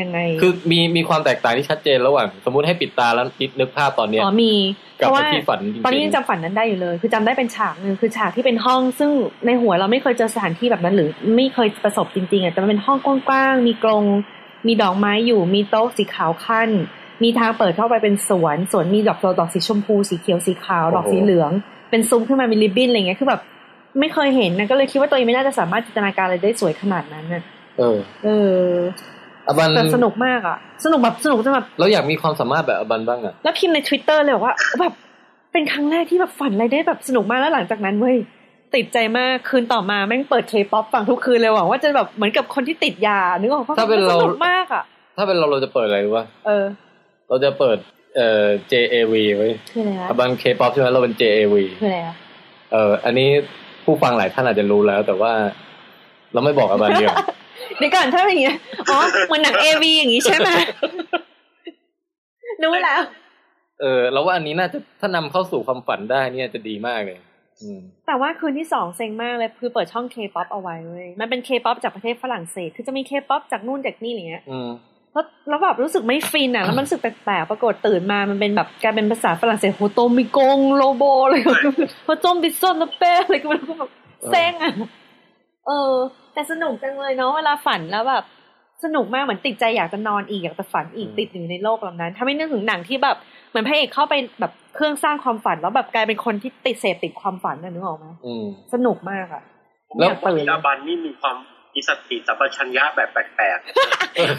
[0.00, 4.54] ยังไง คือมีมีความแตกต่างที่ชัดเจนระหว่าง สมมุติให้ปิดตาแล้วคิดนึกภาพตอนเนี้ยอ๋อมี
[5.00, 9.10] กับเพราะว่าไอ้ที่ฝันจริงๆตอนนี้ยังจำฝันนั้นได้อยู่เลย คือจำได้เป็นฉากหนึ่งคือฉากที่เป็นห้อง ซึ่ง
[9.46, 14.04] ในหัวเราไม่เคยเจอสถานที่แบบนั้น หรือไม่เคยประสบจริงๆอะแต่มันเป็นห้องกว้างๆมีกรง
[14.66, 16.70] มีดอกไม้อยู่มีโต๊ะสีขาวขั้น
[17.22, 21.52] มีทางเปิดเข้าไปเป็นสวนสวนมีดอกดอกสีชมพูสีเขียวสีขาวดอกสีเหลือง
[21.90, 23.40] เป็นซุ้มขึ้นมามีริบบิ้นอะไรเงี้ยคือแบบ
[24.00, 27.42] ไม่เคยเห็นนะก็เลยคิดว่าตัวเองไม่น่าจะสามารถจินตนาการอะไรได้สวยขนาดนั้นน่ะ
[27.78, 28.62] เออ เออ
[29.46, 34.92] อบันแต่สนุกมากอะ สนุกแบบสนุกจนแบบเราอยากมีความสามารถแบบอบันบ้างอะแล้วพิมพ์ใน Twitter เลยบอกว่าแบบ
[35.52, 38.16] เป็นครั้งแรกที่แบบฝันอะไรได้แบบสนุกมากแล้วหลังจากนั้นเว้ย
[38.74, 44.82] ติดใจมากคืนต่อมาแม่งเปิดเคป๊อปฟังทุกคืนเลยหวังว่าจะแบบเหมือนกับคนที่ติดยานึกออกปะถ้าเป็นเราสนุกมากอะ
[45.16, 46.64] ถ้าเป็นเราเราจะเปิดอะไรรู้ป่ะเออ
[47.28, 47.76] เราจะเปิด
[48.16, 52.14] เอ่อ JAV ไว้คืออะไรอาบันเคป๊อปใช่ไหมเราเป็น JAV คืออะไรอะ
[52.72, 53.28] เอออันนี้
[53.84, 55.32] ผู้ฟังหลายท่านอาจจะรู้แล้ว แต่ว่า
[56.32, 57.14] เราไม่บอกอาบันเดียว
[57.78, 58.58] เดี๋ยวก่อนถ้าเป็นอย่างเงี้ย
[58.90, 60.50] อ๋อเหมือนหนังเอวีอย่างงี้ใช่ไหม
[62.62, 63.00] รู้แล้ว
[63.80, 67.18] เออเราว่าอันนี้น่าจะถ้านำเข้าสู่ความฝันได้เนี่ยจะดีมากเลย
[67.62, 74.68] อืมแต่ว่าคืนที่สองเซ็งมากเลยคือเปิดช่องเคป๊อปเอาไว้เว้ยมันเป็นเคป๊อปจากประเทศฝรั่งเศส คือจะมีเคป๊อปจากนู่นจากนี่อะไรเงี้ยอืม
[75.18, 81.74] แล้วแล้วแบบรู้สึกไม่ฟินอะแล้วมันรู้สึกแปลกๆปรากฏตื่นมามันเป็นแบบกลายเป็นภาษาฝรั่งเศสโฮโตมิกงโลโบอะไรก็ไม่รู้
[82.06, 83.90] โฮโตมิซอนนาเป้อะไรก็ไม่รู้แบบ
[84.30, 84.72] เซ็งอะ
[85.66, 85.94] เออ
[86.32, 88.24] แต่สนุกจังเลยเนาะเวลาฝันแล้วแบบ
[88.84, 93.16] สนุกมากเหมือนติดใจอยากจะนอนอีกอยากจะฝันอีกอืมติดอยู่ในโลกแบบนั้น ถ้าไม่นึกถึงหนังที่แบบ
[93.50, 98.44] เหมือนพระเอกเข้าไปแบบเครื่องสร้างความฝันแล้วแบบกลายเป็นคนที่ติดเสพติดความฝันน่ะนึกออกไหมอืม
[98.74, 99.42] สนุกมากอะ
[99.98, 101.36] แล้วอยากตื่นอาบันนี่มีความ
[101.74, 103.58] มีสติสัมปชัญญะแบบแปลก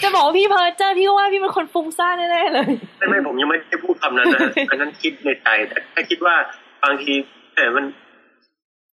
[0.03, 6.35] จะบอกว่าพี่เพิร์เจอร์พี่ก็ว่าพี่เป็นคนฟุ้งซ่านแน่ๆเลยๆไม่ไม่ผมยังไม่ได้พูดคำนั้นนะอันนั้นคิดในใจแต่แค่คิดว่า
[6.83, 7.13] บางที
[7.55, 7.85] แต่มัน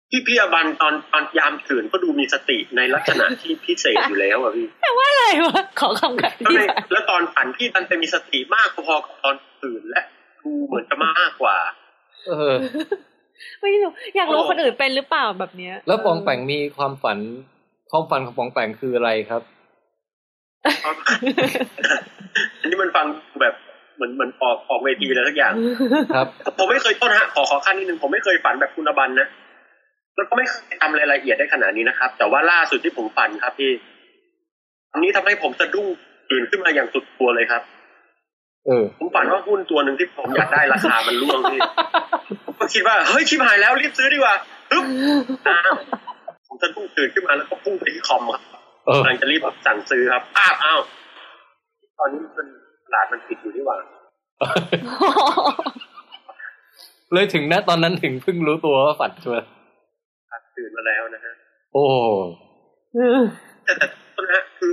[0.10, 10.04] พี่พี่อาบันตอนตอนยามตื่นก็ดูมีสติในลักษณะที่พิเศษอยู่แล้วอะพี่อะไรวะขอคำกับแล้วพี่ในแล้วตอนฝันพี่ดันจะมีสติมากพอๆกับตอนตื่นและ
[10.42, 11.58] ดูเหมือนจะมากกว่า
[12.28, 12.56] เออ
[13.62, 17.18] ไม่รู้อยากรู้คนอื่นเป็นหรือเปล่าแบบเนี้ย แล้วปองแปงมีความฝัน
[17.92, 19.42] ความฝันของปองแปงคืออะไรครับ
[22.62, 23.06] อันนี้มันฟัง
[23.42, 23.54] แบบ
[23.96, 25.54] เหมือนเหมือนออกออกเวทีอะไรสักอย่าง
[26.16, 26.28] ครับ
[26.58, 29.28] ผมไม่เคยต้นฮะขอขอขั้นนิดนึงผมไม่เคยฝันแบบคุณอบันนะ
[30.16, 33.72] แล้วก็ไม่เคยทำรายละเอียดได้ขนาดนี้นะครับ แต่ว่าล่าสุดที่ผมฝันครับพี่
[34.94, 35.88] อันนี้ทำให้ผมสะดุ้ง
[36.32, 37.62] ตื่นขึ้นมาอย่างสุดตัวเลยครับ
[38.66, 41.60] เออผมฝันว่าหุ้นตัวหนึ่งที่ผมอยากได้ราคามันร่วงพี่
[42.46, 44.36] ผมก็คิดว่าเฮ้ยชิบหายแล้วรีบซื้อดีกว่า
[44.72, 44.86] ปึ๊บ
[45.48, 45.74] อ้าว
[46.56, 48.42] ผมสะดุ้งตื่นขึ้นมาแล้วก็พุ่งไปที่คอมครับ
[48.86, 50.80] เออกำลังจะรีบสั่งซื้อครับอ้าวอ้าว
[52.00, 52.48] ตอนนี้มัน
[52.86, 53.78] ตลาดมันปิดอยู่นี่หว่า
[57.14, 59.38] เลยถึงนะตอนนั้นถึงเพิ่งรู้ตัวว่าฝันใช่ไหม
[60.32, 61.34] ครับตื่นมาแล้วนะฮะ
[61.74, 61.84] โอ้
[63.64, 64.72] แต่แต่ต้นฮะคือ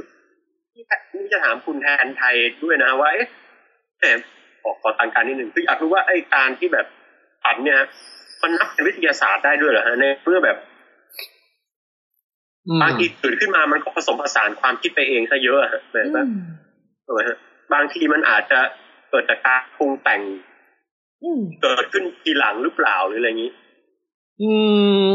[0.72, 0.82] ที่
[1.22, 3.28] นี่จะถามคุณแทนไทยด้วยนะว่าเอ๊ะ
[3.98, 4.18] แหม
[4.62, 6.86] ขอขอทางการนิดหนึ่งคืออยากรู้ว่าไอ้การที่แบบ
[7.44, 7.88] ฝันเนี่ยฮะ
[8.42, 10.71] มันนับเป็นวิทยาศาสตร์ได้ด้วยเหรอฮะในเมื่อแบบอืม
[12.82, 16.24] บางทีตื่นขึ้นมามันก็ผสมผสานความคิดไปเองซะเยอะอะฮะแบบว่า
[17.06, 17.36] ถูกไหมฮะ
[17.72, 18.60] บางทีมันอาจจะ
[19.10, 20.20] เกิดจากการปรุงแต่ง
[21.22, 23.52] อืมเกิดขึ้นทีหลังหรือเปล่าหรืออะไรอย่างนี้
[24.42, 24.52] อื
[25.06, 25.08] ม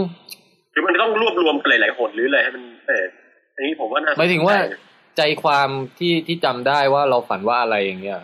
[0.72, 3.06] หรือมันต้องรวบรวมกันหลายๆหนหรืออะไรให้มันเออ
[3.56, 4.80] อันนี้ผมว่าน่าสนหมายถึงว่าใจนะ
[5.18, 8.20] ใจความที่ที่จำได้ว่าเราฝันว่าอะไรอย่างเงี้ย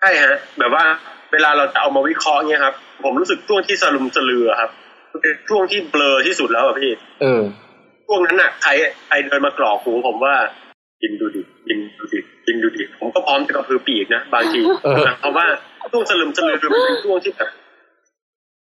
[0.00, 0.84] ใช่ฮะ แบบว่า
[1.32, 2.74] เวลาเราจะเอามาวิเคราะห์เนี่ยครับ
[3.04, 4.70] ผมรู้สึกช่วงที่สลุมสลือครับ
[5.20, 6.90] เป็นช่วงที่เบลอที่สุดแล้วอะพี่
[7.22, 7.71] เออช่
[8.12, 8.70] วงนั้นน่ะใคร
[9.06, 10.34] ใครเดินมากรอกหูผมว่า
[11.02, 15.46] กินดูดิกินดูดิกินดูดิผมก็พร้อมจะกระพือปีกนะบางทีเออเพราะว่า
[15.92, 17.50] ช่วงสลุมสลือมันเป็นช่วงที่แบบ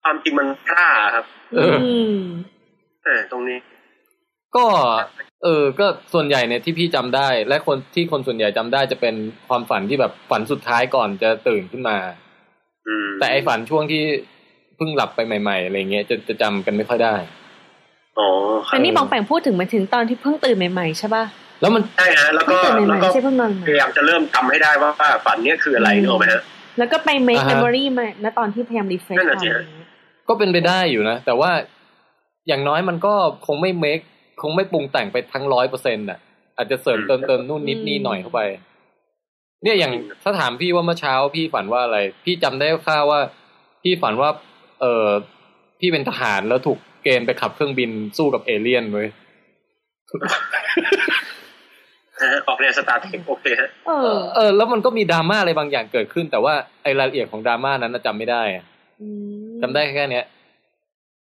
[0.03, 1.25] ความจริงมันพร่าครับ
[1.57, 2.21] เอออืม
[3.05, 3.59] เออตรงนี้
[4.57, 4.67] ก็
[5.45, 9.15] เออ ก็ส่วนใหญ่เนี่ยที่พี่จำได้ และคนที่คนส่วนใหญ่จำได้จะเป็น
[9.49, 11.97] ความฝันที่แบบฝันสุดท้ายก่อนจะตื่นขึ้นมา
[12.89, 14.03] อืมแต่ไอฝันช่วงที่
[14.77, 17.15] เพิ่งหลับไปใหม่ ๆอะไรเงี้ยจะจะจำกันไม่ค่อยได้
[18.19, 18.29] อ๋อ
[18.69, 21.25] ครัอับนนี้บองแปงพูดถึงมาถึงตอนที่เพิ่งตื่นใหม่ๆใช่ป่ะ
[21.61, 24.91] แล้วมันใช่ฮะแล้วเพิ่ก็งตื่นใหแล้ม่วๆก็ไม่ใช่เพิ่งนอนใหม่พยายามจะเริ่มจำให้ได้ว่า
[25.25, 26.43] ฝันเนี้ยคืออะไรนึกออกไหมฮะ
[26.79, 29.63] แล้วก็ไป make อ่าฮะ memory มาณตอนที่พยายาม refresh นั่นน่ะสิฮะ
[30.29, 31.51] ก็เป็นไปได้อยู่นะ แต่ว่า
[32.49, 33.15] อย่างน้อยมันก็
[33.47, 34.01] คงไม่เมค
[34.43, 36.19] คงไม่ปรุงแต่งไปทั้งร้อยเปอร์เซ็นต์อะ
[36.57, 38.41] อาจจะเสริมเติมเติมนู่นนิดนี่หน่อยเข้าไป
[39.63, 39.93] เนี่ยอย่าง
[40.23, 43.21] ถ้าถามพี่ว่าเมื่อเช้าพี่ฝันว่าอะไร พี่จำได้คร่าวๆว่า
[43.83, 44.31] พี่ฝันว่า
[44.81, 45.07] เออ
[45.81, 49.09] พี่เป็นทหารแล้วถูก เกณฑ์ไปขับเครื่องบินสู้กับเอเลี่ยนเว้ย
[52.23, 58.65] ฮะออกแนว Star Trek โอเคฮะเออเออ แล้วมันก็มีดราม่าอะไรบางอย่างเกิดขึ้น แต่ว่าไอ้รายละเอียดของดราม่านั้นน่ะจำไม่ได้อะ
[59.01, 59.09] อื
[59.53, 60.25] มจำได้แค่เนี้ย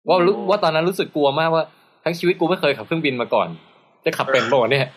[0.07, 1.63] ว่ารู้ว่าตอนนั้นรู้สึกกลัวมากว่า
[2.03, 3.47] ทั้งชีวิตกูไม่เคยขับเครื่องบินมาก่อน
[4.05, 4.87] จะขับเป็นป่าวะเนี่ย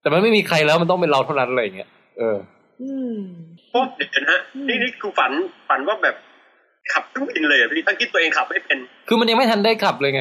[0.00, 2.36] แต่มันไม่มีใครแล้วมันต้องเป็นเราเท่านั้นอะไรอย่างเงี้ยเออ
[2.82, 3.18] อืม
[3.70, 5.32] โอ้เดี๋ยวนะอืมนี่นี่คือฝัน
[5.68, 6.16] ฝันว่าแบบ
[6.92, 10.20] ขับเครื่องบินเลยอะพี่ทั้งที่ตัวเองขับไม่เป็น คือมันยังไม่ทันได้ขับเลยไง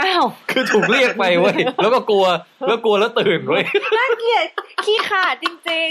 [0.00, 2.26] อ้าวคือถูกเรียกไปเว้ยแล้วก็กลัว
[2.66, 3.64] แล้วกลัวแล้วตื่นเว้ย
[3.96, 4.46] น่าเกลียด
[4.84, 5.90] ขี้ขาดจริง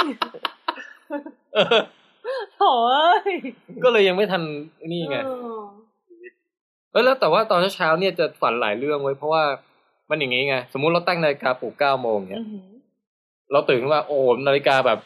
[1.56, 3.34] เออๆโถ่เอ้ย
[3.84, 4.42] ก็เลยยังไม่ทัน
[4.92, 5.62] นี่ไงเออ
[6.92, 9.44] เอ้ยแล้วแต่ว่าตอนเช้าๆเนี่ยจะฝันหลายเรื่องไว้ยเพราะว่า
[10.10, 12.68] มันอย่างงี้ไง สมมุติเราตั้งนาฬิกาปลุกเก้าโมงเนี่ยอื้อหือ
[13.52, 15.00] เราตื่นขึ้นมาโอ้นาฬิกาแบบ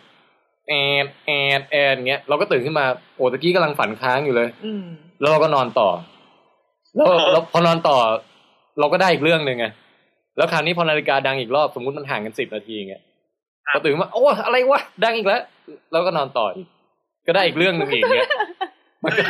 [0.71, 4.85] แอดแอดแอดเงี้ยเราก็ตื่นขึ้นมาโอ้ตะกี้กำลังฝันค้างอยู่เลยอืม
[5.19, 5.89] แล้วเราก็นอนต่อ
[6.95, 7.97] แล้วอ๋อแล้วพอนอนต่อ
[8.79, 9.65] เราก็ได้อีกเรื่องหนึ่งไง
[10.37, 13.01] แล้วคราวนี้พอนาฬิกาดังอีกรอบสมมุติมันห่างกันสิบนาทีเงี้ย
[13.73, 15.41] พอตื่นมาโอ้อะไรวะดังอีกแล้ว
[15.91, 16.67] แล้วก็นอนต่ออีก
[17.27, 18.29] ก็ได้อีกเรื่องหนึ่งอีกเงี้ย
[19.03, 19.23] มันก็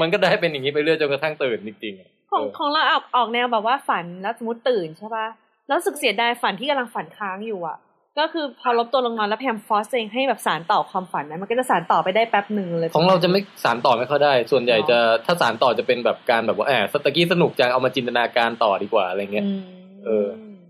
[0.00, 5.26] มันก็ได้เป็นอย่างนี้ไปเรื่อยจนกระทั่งตื่นจริงๆอะของเออของเราออกออกแนวแบบว่าฝันแล้วสมมติตื่นใช่ป่ะ
[5.68, 7.76] แล้วรู้สึกเสียดายฝันที่กำลังฝันค้างอยู่อะ
[8.18, 19.60] ก็คือพอลบตัวลงนอนแล้วพยายามฟอสเองให้แบบสารต่อความฝันนั้นมันก็จะสารต่อไปได้แป๊บหนึ่งเลย ของเราจะไม่สารต่อไม่ค่อยได้ ส่วนใหญ่จะถ้าสารต่อจะเป็นแบบการแบบว่าแอบสตะกี้สนุกจังเอามาจินตนาการต่อดีกว่าอะไรเงี้ยอืม
[20.06, 20.28] เออ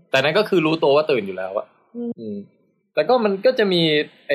[0.09, 2.37] แต่นั้นก็คือรู้ตัวว่าตื่นอยู่แล้วอะอืมอืม
[2.93, 3.81] แต่ก็มันก็จะมี
[4.29, 4.33] ไอ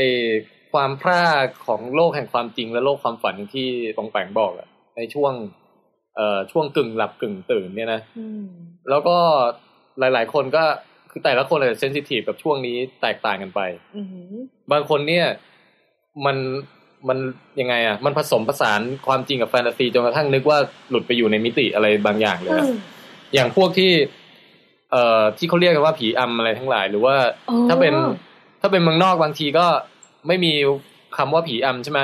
[0.73, 1.23] ความพร่า
[1.67, 5.33] ของโลกแห่งความจริงและโลกความฝันอย่างที่ปองแปงบอกอะในช่วง
[6.17, 8.47] เอ่อช่วงกึ่งหลับกึ่งตื่นเนี่ยนะอืม
[8.91, 9.17] แล้วก็
[9.99, 10.65] หลาย ๆ คนก็
[11.17, 13.61] คือแต่ละคนอาจจะเซนซิทีฟกับช่วงนี้แตกต่างกันไป
[13.97, 14.07] อืม
[14.73, 15.27] บางคนเนี่ย
[16.27, 16.37] มัน
[17.09, 17.19] มัน
[17.61, 20.59] ยังไงอะ มันผสมผสานความจริงกับแฟนตาซีจนกระทั่งนึกว่า
[20.91, 22.67] หลุดไปอยู่ในมิติอะไรบางอย่างเลยอะ
[23.35, 23.93] อย่างพวกที่
[24.91, 27.15] เอ่อที่เขาเรียกกันว่าผีอำอะไรทั้งหลาย หรือว่า
[27.49, 27.95] อ๋อถ้าเป็น
[28.61, 29.67] ถ้าเป็นเมืองนอกบางทีก็
[30.27, 30.53] ไม่มี
[31.17, 32.01] คำว่าผีอำใช่ไหม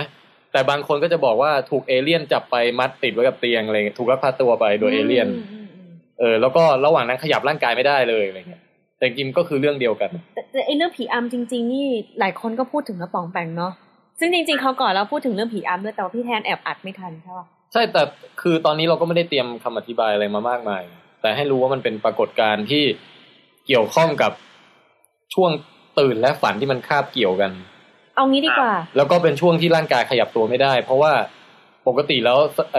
[0.53, 8.62] แต่บางคนก็จะบอกว่าถูกเอเลี่ยนจับไปมัดติดไว้กับเตียงอะไรเงี้ยถูกลักพาตัวไปโดยเอเลี่ยนมอืมอืมเออ แล้วก็ระหว่างนั้นขยับร่างกายไม่ได้เลยอะไรเงี้ย
[9.03, 11.87] แต่จริงๆก็คือเรื่องเดียวกันแต่แต่ไอเรื่องผีอำจริง ๆ นี่
[12.21, 13.73] หลายคนก็พูดถึงกระป๋องแปงเนาะ
[14.21, 18.03] ซึ่งจริงๆเขาวก่อนเราพูดถึงเรื่องผีอำด้วยแต่ว่าพี่แทนแอบอัดไม่ทันใช่ป่ะใช่แต่
[18.41, 20.83] คือตอนนี้เราก็ไม่ได้เตรียมคำอธิบายอะไรมามากมาย
[21.23, 22.85] แต่ให้รู้ว่ามันเป็นปรากฏการณ์ที่
[23.67, 24.33] เกี่ยวข้องกับ
[25.35, 25.51] ช่วง
[25.99, 27.53] ตื่นและฝันที่มันคาบเกี่ยวกัน
[28.17, 31.12] เอางี้ดีกว่า แล้วก็เป็นช่วงที่ร่างกายขยับตัวไม่ได้ เพราะว่า
[31.88, 32.38] ปกติแล้ว
[32.75, 32.79] ไอ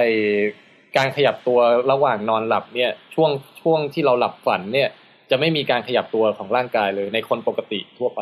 [0.97, 1.59] การขยับตัว
[1.91, 3.29] ระหว่างนอนหลับเนี่ย ช่วง
[3.61, 4.89] ช่วงที่เราหลับฝันเนี่ย
[5.31, 8.21] จะไม่มีการขยับตัวของร่างกายเลยในคนปกติทั่วไป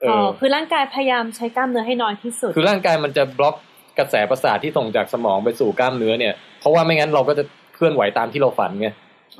[0.00, 3.56] เออ๋ออคือร่างกายพยายามใช้กล้ามเนื้อให้น้อยที่สุด คือร่างกายมันจะบล็อก
[3.98, 8.88] กระแสประสาทที่ส่งจากสมองไปสู่กล้ามเนื้อเนี่ย เพราะว่าไม่งั้นเราก็จะเคลื่อนไหวตามที่เราฝันไง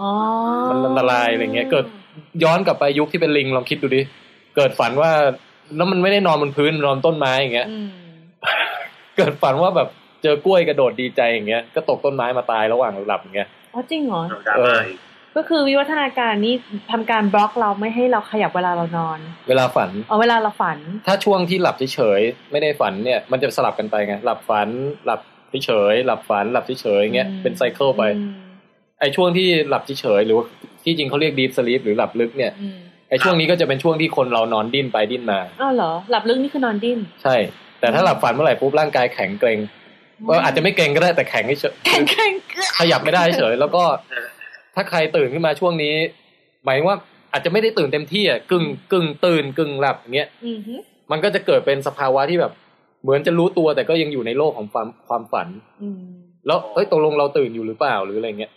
[0.00, 0.10] อ๋อ
[0.70, 1.86] มันอันตรายอะไรเงี้ย เกิด
[2.42, 4.02] ย้อนกลับไปยุคที่เป็นลิงลองคิดดูดิ
[4.56, 5.10] เกิดฝันว่า
[5.76, 7.88] แล้วมันไม่ได้นอนบนพื้นนอนต้นไม้อย่างเงี้ยอืม
[9.16, 9.88] เกิดฝันว่าแบบ
[10.22, 14.94] เจอกล้วยกระโดดดีใจอย่างเงี้ย ก็ตกต้นไม้มาตายระหว่างหลับอย่างเงี้ย อ๋อจริงเหรอเอาดราม่าอี
[15.34, 16.54] กก็คือวิวัฒนาการนี้
[16.92, 19.18] ทำการบล็อกเราไม่ให้เราขยับเวลาเรานอน
[19.48, 24.68] เวลาฝันเอาเวลาเราฝัน ถ้าช่วงที่หลับเฉยๆไม่ได้ฝันเนี่ย มันจะสลับกันไปไงหลับฝัน
[25.06, 25.20] หลับ
[25.64, 28.32] เฉยๆหลับฝันหลับเฉยๆอย่างเงี้ยอืมเป็นไซเคิลไปอืม
[29.00, 30.44] ไอ้ช่วงที่หลับเฉยๆหรือว่า
[30.84, 32.78] ที่จริงเขาเรียก deep sleep หรือหลับลึกเนี่ยอืม
[33.10, 37.34] ไอ้ช่วงนี้ก็จะเป็นช่วงที่คนเรานอนดิ้นไปดิ้นมาอ้าวเหรอหลับลึกนี่คือนอนดิ้นใช่
[37.80, 39.58] แต่ถ้าหลับฝันเมื่อไหร่ปุ๊บร่างกายแข็งเกร็ง
[40.28, 42.32] ก็อาจจะไม่เกร็งก็ได้แต่แข็งเฉยแข็งแข็ง
[42.78, 43.82] ขยับไม่ได้เฉยแล้วก็
[44.74, 45.94] ถ้าใครตื่นขึ้นมาช่วงนี้
[46.64, 46.98] หมายว่า
[47.32, 50.74] อาจจะไม่ได้ตื่นเต็มที่อะกึ่งกึ่งตื่นกึ่งหลับอย่างเงี้ยอือฮึ
[51.10, 52.52] มันก็จะเกิดเป็นสภาวะที่แบบ
[53.02, 55.48] เหมือนจะรู้ตัวแต่ก็ยังอยู่ในโลกของความความฝัน
[55.82, 56.00] อืม
[56.46, 58.52] แล้วเฮ้ยตกลงเราตื่นอยู่หรือเปล่าหรืออะไรเงี้ย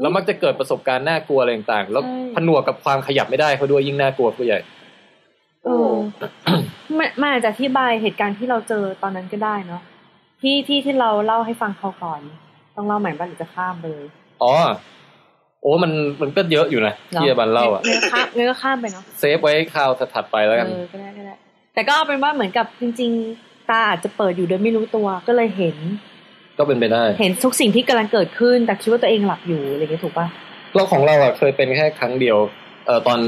[0.00, 4.58] แล้วมักจะเกิดประสบการณ์น่ากลัวอะไรต่างๆ แล้วใช่ผนวกกับความขยับไม่ได้เขาด้วยยิ่งน่ากลัวผู้ใหญ่
[5.64, 5.90] เออ
[6.98, 9.82] มันมันอาจจะอธิบายเหตุการณ์ที่เราเจอตอนนั้นก็ได้เนาะ
[10.42, 12.20] ที่ที่ที่เราเล่าให้ฟังเขาก่อน
[12.76, 14.06] ต้องเล่าใหม่บ้างหรือจะข้ามไปเลย
[14.42, 14.52] อ๋อ
[15.62, 15.92] โอ้มัน
[16.22, 21.34] มันก็เยอะอยู่นะที่จะบันเล่าอะเนื้อข้ามเนื้อข้ามไปเนาะเซฟไว้คราวถัดๆไปแล้วกันเออก็ได้ก็ได้
[21.74, 25.76] แต่ก็เอาเป็นว่าเหมือนกับจริง ๆ ตาอาจจะเปิดอยู่โดยไม่รู้ตัวก็เลยเห็น
[26.58, 30.26] ก็เป็นไปได้ เห็นทุกสิ่งที่กำลังเกิดขึ้น แต่คิดว่าตัวเองหลับอยู่อะไรอย่างเงี้ยถูกปะ
[30.74, 32.36] เราของเราอะเคยเป็นแค่ครั้งเดียว
[32.86, 33.20] เอ่อตอน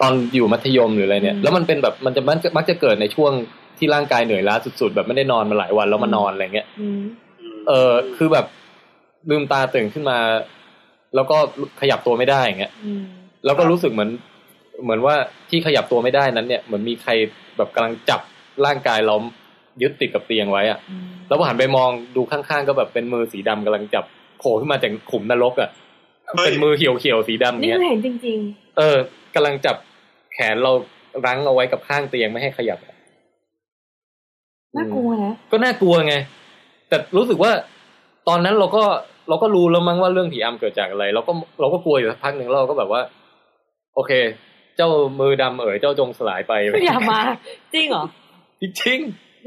[0.00, 3.32] ตอนอยู่มัธยมหรืออะไรเนี่ย แล้วมันเป็นแบบมันจะมักจะมักจะเกิดในช่วง
[3.78, 7.00] ที่ร่างกายเหนื่อยล้าสุดๆ แบบไม่ได้นอนมาหลายวันแล้วมานอนอะไรเงี้ยอืม
[7.68, 8.46] เออคือแบบ
[9.30, 10.18] ลืมตาตื่นขึ้นมา
[11.14, 11.36] แล้วก็
[11.80, 13.02] ขยับตัวไม่ได้อย่างเงี้ยอืม
[13.44, 14.10] แล้วก็รู้สึกเหมือน
[14.82, 15.14] เหมือนว่า
[15.50, 17.10] ที่ขยับตัวไม่ได้นั้น เนี่ยเหมือนมีใคร
[17.56, 18.20] แบบกำลังจับ
[18.66, 19.14] ร่างกายเรา
[19.82, 24.04] ยึดติดกับเตียงไว้อะอืมแล้วพอหันไปมองดูข้างๆก็แบบเป็นมือสีดำกำลังจับ
[24.38, 25.70] โผล่ขึ้นมาจากขุมนรกอะ่ะ
[26.44, 28.38] เป็นมือเขียวๆสีดำอย่างนี่เงี้ยคือเห็นจริง
[28.78, 28.96] เออ
[29.34, 29.76] กำลังจับ
[30.34, 30.72] แขนเรา
[31.26, 36.14] รั้งเอาไว้กับข้างเตียงไม่ให้ขยับอะๆน่ากลัวนะก็น่ากลัวไง
[36.88, 37.52] แต่รู้สึกว่า
[38.28, 38.84] ตอนนั้นเราก็
[39.30, 43.00] เราก็รู้แล้วมั้งว่าเรื่องผีอำเกิดจากอะไร เราก็เราก็กลัวอยู่สักพักหนึ่งแล้วเราก็แบบว่า
[43.94, 44.12] โอเค
[44.76, 44.88] เจ้า
[45.20, 46.52] มือดำเอ๋ยเจ้าจงสลายไป
[46.84, 47.20] อย่ามา
[47.74, 48.04] จริงเหรอ
[48.60, 48.98] จริง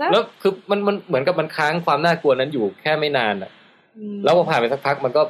[0.02, 3.52] นะๆแล้วคือมันมันเหมือนกับมันค้างความน่ากลัวนั้นอยู่แค่ไม่นานอะ
[3.98, 5.22] อืมแล้วพอผ่านไปสักพักมันก็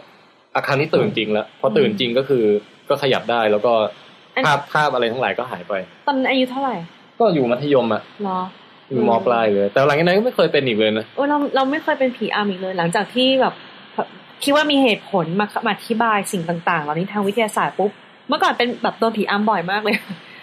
[0.55, 2.43] อาคราวนี้ตื่นจริงแล้ว พอตื่นจริงก็คือ
[2.89, 3.73] ก็ขยับได้แล้วก็
[4.35, 5.73] อันภาพภาพอะไรทั้งหลายก็หายไป
[6.07, 6.75] ตอนนั้นอายุเท่าไหร่
[7.19, 8.39] ก็อยู่มัธยมอะเหรอ
[8.89, 13.53] อยู่มปลายเลย แต่หลังจากนั้นก็ไม่เคยเป็นอีกเลยนะโอ้เราเราไม่เคยเป็นผีอำอีกเลย หลังจากที่แบบ
[14.43, 17.91] คิดว่ามีเหตุผลมามาอธิบายสิ่งต่างๆเหล่านี้ทางวิทยาศาสตร์ปุ๊บ
[18.27, 19.95] เมื่อก่อนเป็นแบบโดนผีอำบ่อยมากเลย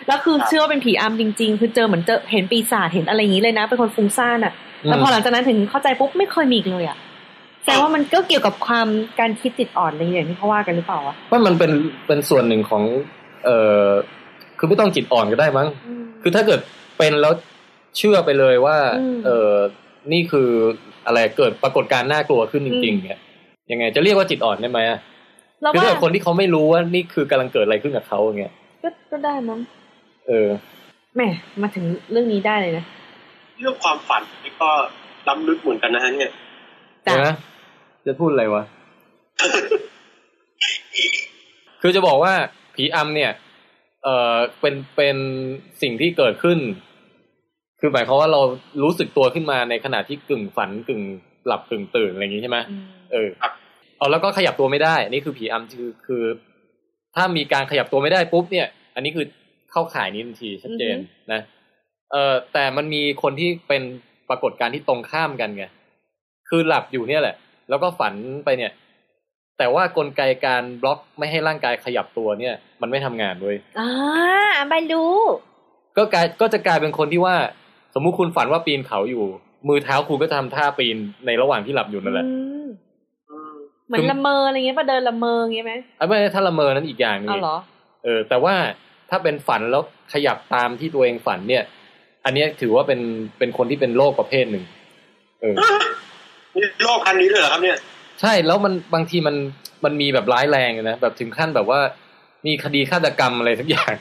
[0.07, 4.53] แล้วคือเชื่อว่าเป็นผีอำจริง ๆ คือเจอเหมือนเจอเห็นปีศาจเห็นอะไรอย่างนี้เลยนะ เป็นคนฟุ้งซ่านอะ
[4.85, 6.97] แต่พอหลังจากนั้นถึงเข้าใจปุ๊บไม่เคยมีอีกเลยอะ
[7.63, 8.89] แสดงว่ามันก็เกี่ยวกับความ
[9.21, 11.73] การคิดจิตอ่อนอะไรอย่างที่เขาว่ากันหรือเปล่าวะว่ามันเป็น
[12.07, 12.83] เป็นส่วนหนึ่งของ
[13.45, 13.89] เอ่อ
[14.59, 15.69] คือไม่ต้องจิตอ่อนก็ได้มั้ง
[16.23, 16.61] คือถ้าเกิด
[16.99, 17.33] เป็นแล้ว
[17.97, 19.55] เชื่อไปเลยว่าอืมเออ
[20.13, 20.49] นี่คือ
[21.07, 23.21] อะไรเกิดปรากฏการณ์น่ากลัวขึ้นจริงๆเนี่ย
[23.71, 24.99] ยังไง จะเรียกว่าจิตอ่อนได้ไหมอะ
[25.63, 28.53] เราคือว่าถ้าเกิดคนที่เขาไม่รู้ว่านี่คือกำลังเกิดอะไรขึ้นกับเขาอย่างเงี้ย
[28.83, 29.61] ก็ก็ได้มั้ง
[30.27, 30.49] เออ
[31.15, 31.23] แหม
[31.63, 32.85] มาถึงเรื่องนี้ได้เลยนะ
[33.59, 34.71] เรื่องความฝันนี่ก็
[35.29, 36.33] ล้ำลึกเหมือนกันนะฮะเนี่ย
[37.07, 37.37] จ้ะเดี๋ยวนะ
[38.07, 38.63] จะพูดอะไรวะ
[41.83, 42.33] คือจะบอกว่า
[42.75, 43.33] ผีอำเนี่ย
[44.05, 45.17] เอ่อเป็นเป็น
[45.83, 46.59] สิ่งที่เกิดขึ้น
[47.81, 48.41] คือหมายความว่าเรา
[48.83, 51.03] รู้สึกตัวขึ้นมาในขณะที่กึ่งฝันกึ่ง
[51.47, 53.29] หลับกึ่งตื่นอะไรอย่างนี้ใช่ไหมอืมเออ
[54.01, 56.23] เอาแล้วก็ขยับตัวไม่ได้นี่คือผีอำคือคือ
[57.17, 59.27] ถ้ามีการขยับตัวไม่ได้ปุ๊บเนี่ย อันนี้คือ
[59.71, 60.97] เข้าข่ายนี้ทันทีชัดเจน
[61.33, 61.41] นะ
[62.13, 63.83] เออแต่มันมีคนที่เป็น
[64.29, 65.65] ปรากฏการณ์ที่ตรงข้ามกันไง
[66.49, 67.37] คือหลับอยู่เนี่ยแหละ
[67.69, 68.73] แล้วก็ฝันไปเนี่ย
[69.59, 73.91] แต่ว่ากลไกการบล็อกไม่ให้ร่างกายขยับตัวเนี่ย มันไม่ทำงานด้วยอ่า
[74.71, 75.17] บารู้
[75.97, 77.37] ก็กลายก็จะกลายเป็นคนที่ว่า
[77.95, 79.25] สมมุติคุณฝันว่าปีนเขาอยู่
[79.69, 82.60] มือเท้าคุณก็จะทำท่าปีนในระหว่างที่หลับอยู่นั่นแหละอืม
[83.91, 87.57] เหมือนละเมออะไรเงี้ยป่ะเดินละเมออย่างเงี้ยไหมไอ้ไม่ถ้าละเมอนั้นอีกอย่างหนึงเอาเหรอ
[88.05, 88.55] เออ แต่ว่า
[89.11, 91.63] ถ้าเป็นฝันแล้วขยับตามที่ตัวเองฝันเนี่ย
[92.25, 93.01] อันเนี้ยถือว่าเป็น
[93.39, 94.65] เป็นคนที่เป็นโรคประเภทหนึ่ง
[95.41, 95.55] เออ
[96.57, 97.79] นี่โลกคันนี้เลยเหรอครับเนี่ย
[98.21, 99.37] ใช่แล้วมันบางทีมัน
[99.85, 101.81] มันมีแบบร้ายแรงนะแบบถึงขั้นแบบว่า
[102.47, 103.93] มีคดีฆาตกรรมอะไรสักอย่าง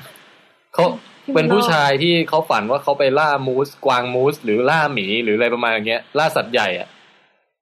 [0.73, 0.85] เขา
[1.35, 6.87] เป็นผู้ชายที่เขาฝันว่าเขาไปล่ามูสกวางมูสหรือล่าหมีหรืออะไรประมาณอย่างเงี้ยล่าสัตว์ใหญ่อะ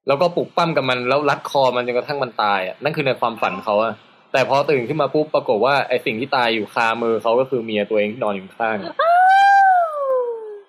[0.08, 3.92] แล้วก็ปลุกปั้มกับมันแล้วรัดคอมันจนกระทั่งมันตายอะนั่นคือในความฝันเขาอะ
[4.32, 8.76] แต่พอตื่นขึ้นมาปุ๊บปรากฏว่าไอสิ่งที่ตายอยู่คามือเขาก็คือเมียตัวเองที่นอนอยู่ข้าง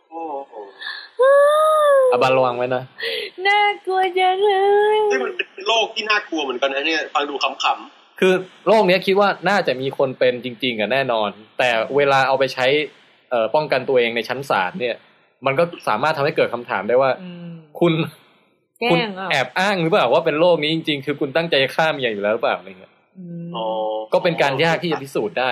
[0.10, 0.54] โอ้โห
[2.12, 2.84] อาบานระวังไว้นะ
[3.47, 4.54] น่ากลัวจังเล
[4.95, 8.34] ยนี่มันเป็นโลกที่น่ากลัวเหมือนกันนะเนี่ยฟังดูขำคือ
[8.67, 12.65] โรคเนี้ยคิดว่าน่าจะมีคนเป็นจริง ๆอะแน่นอน แต่เวลาเอาไปใช้
[13.30, 14.95] เอ่อป้องกันตัวเองในชั้นศาลเนี่ย
[15.45, 18.29] มันก็สามารถทำให้เกิดคำถามได้ว่าอืมคุณแกล้
[18.82, 23.68] คุณงอะแอบอ้างหรือเปล่าว่าเป็นโรคนี้จริงๆ คือคุณตั้งใจฆ่าเมียอยู่แล้วหรือเปล่าอะไรเงี้ยอืมๆอ๋อ
[24.13, 25.52] ก็เป็นการยากที่จะพิสูจน์ได้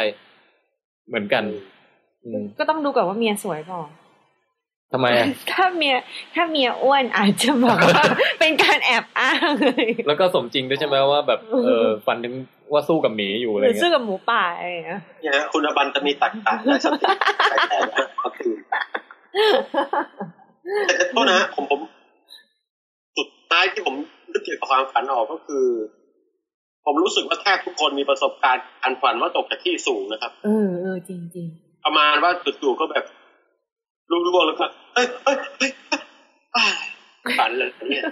[1.08, 1.44] เหมือนกัน
[2.26, 3.80] อืมก็ต้องดูก่อนว่าเมียสวยเปล่า
[4.94, 5.96] ทำไมอะถ้าเมีย
[6.36, 8.04] ถ้าเมียอ้วนอาจจะแบบว่า
[8.40, 12.34] เป็นการแอบอ้างเลยแล้วก็สมจริงด้วยใช่ไหมว่าแบบเออฝันถึง
[12.74, 17.08] ว่าสู้กับหมีอยู่อะหไรรือสู้เงี้ยกับหมูป่าอะไรอย่างเงี้ยเนี่ยฮะคุณอบันจะมีตักตาและสติ
[17.50, 18.54] แต่แต่ละก็คือ
[20.88, 21.97] แต่โทษนะฮะผมผมสุด
[23.50, 23.96] ท้ายที่ผม
[24.32, 25.66] นึกเกี่ยวกับความฝันออกก็คือ
[26.86, 31.48] ผมรู้สึกว่าแทบทุกคนมีประสบการณ์การฝันว่าตกจากที่สูงนะครับ เออเออจริงจริง
[31.86, 32.32] ประมาณว่า
[32.62, 33.06] จู่ๆก็แบบ
[34.12, 35.72] รู้ๆแล้วก็เอ้ยเอ้ยเอ้ย
[36.56, 36.86] อ้าย
[37.40, 38.04] ฝันเลยเนี่ย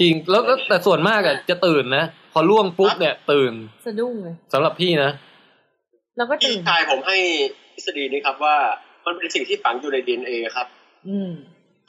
[0.00, 3.52] จริงแล้วแล้วแต่ส่วนมากอะจะตื่นนะพอล่วงปุ๊บเนี่ย ตื่น
[3.86, 5.10] สะดุ้งเลยสำหรับพี่นะ
[6.16, 7.16] แล้วก็พี่ตื่นชายผมให้
[7.74, 8.56] ทฤษฎีนี้ครับว่า
[9.06, 10.66] มันเป็นสิ่งที่ฝังอยู่ในดีเอ็นเอครับ
[11.08, 11.30] อืม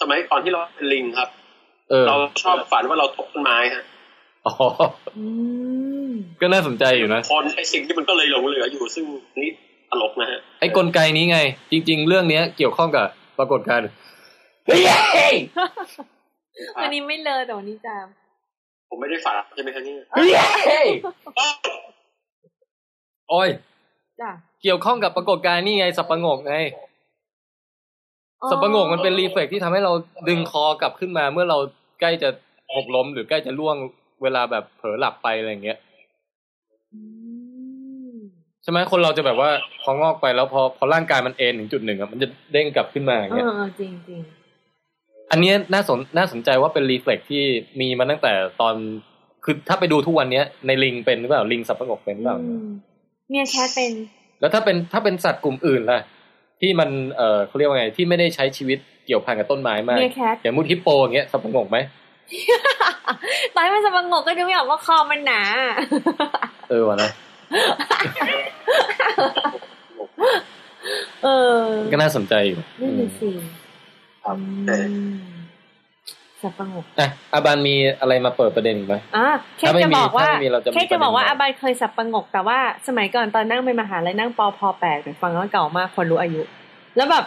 [0.02, 1.30] สมัยก่อนที่เราเป็นลิงครับ
[1.90, 3.84] เออเราชอบฝันว่าเราตกต้นไม้ฮะ
[4.46, 4.54] อ๋อ
[5.18, 5.26] อื
[6.10, 9.06] มก็น่าสนใจอยู่นะคนไอสิ่งที่มันก็เลยหลงเหลืออยู่ซึ่ง
[9.42, 9.50] นี่
[9.90, 11.40] ตลกนะฮะไอ้กลไกนี้ไง
[11.72, 13.06] จริง ๆ เรื่องเนี้ย เกี่ยวข้องกับ
[13.38, 13.90] ปรากฏการณ์
[16.80, 18.08] วันนี้ไม่เลยแต่วันนี้จาม
[18.90, 19.98] ผมไม่ได้ฝันใช่ไหมฮะเนี่ย
[23.30, 23.50] โอ้ย
[24.22, 24.32] จ้ะ
[24.64, 26.56] เกี่ยวข้องกับปรากฏการณ์นี่ไงสับประงกไง
[28.50, 29.94] สับประงกมันเป็นรีเฟล็กที่ทำให้เรา
[30.30, 31.58] ดึงคอกลับขึ้นมา เมื่อเรา
[32.02, 32.30] ใกล้จะ
[32.76, 33.76] หกล้มหรือใกล้จะล่วง
[34.24, 35.78] เวลาแบบเผลอหลับไปอะไรอย่างเงี้ย
[36.94, 37.00] อื
[38.12, 38.16] ม
[38.64, 39.50] ใช่ไหมคนเราจะแบบว่า
[39.82, 44.20] พองอกไปแล้วพอพอร่างกายมันเอนถึงจุดหนึ่งอะมันจะเด้งกลับขึ้นมาอย่างเอเงี้ยอเออจริงจริง
[45.32, 47.44] อันเนี้ยน่าสนน่าสนใจว่าเป็นรีเฟล็กที่
[47.80, 48.76] มีมาตั้งแต่ตอน
[49.46, 52.68] คือถ้าไปดูทุกวันเนี้ย ในลิงเป็นหรือเปล่าลิงสับประงกเป็นหรือเปล่าอืม
[53.30, 53.92] เมียแคทเป็น
[54.40, 56.00] แล้วถ้าเป็นถ้าเป็นสัตว์กลุ่มอื่นล่ะ
[56.64, 61.78] ที่มันเออเขาเรียกว่าไง ที่ไม่ได้ใช้ชีวิตเกี่ยวพันกับต้นไม้มากเมียแคทอย่างมุดฮิปโปอย่างเงี้ยสับประงกไหม
[63.54, 65.42] ตอนที่มันสงบก็จะไม่ออกว่าคอมันหนา
[66.70, 67.10] เออวะนะ
[71.24, 73.30] เออ ก็น่าสนใจอยู่นี่คือสิ
[74.24, 74.38] ครับ
[76.44, 79.28] อืมสับประงกอะอาบานมีอะไรมาเปิดประเด็นอีกไหมอะ
[79.58, 86.42] แค่ถ้าไม่จะมีบอกว่าถ้าไม่มีเราจะมีแค่จะบอกว่าประเด็นอาบานเคยสับประงกแต่ว่าสมัยก่อนตอนนั่งไปมหาลัยนั่งปอพอแปดเนี่ยฟังแล้วเก่ามากคนรู้อายุ
[86.96, 87.26] แล้วแบบ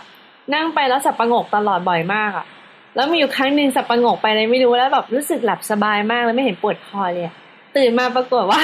[0.54, 2.46] นั่งไปแล้วสับประงกตลอดบ่อยมากอะ
[2.96, 7.34] แล้วมีอยู่ครั้งหนึ่งสับประงกไปเลยไม่รู้แล้วแบบรู้สึกหลับสบายมากเลยไม่เห็นปวดคอเลยอะ
[7.76, 8.60] ตื่นมาปรากฏว่า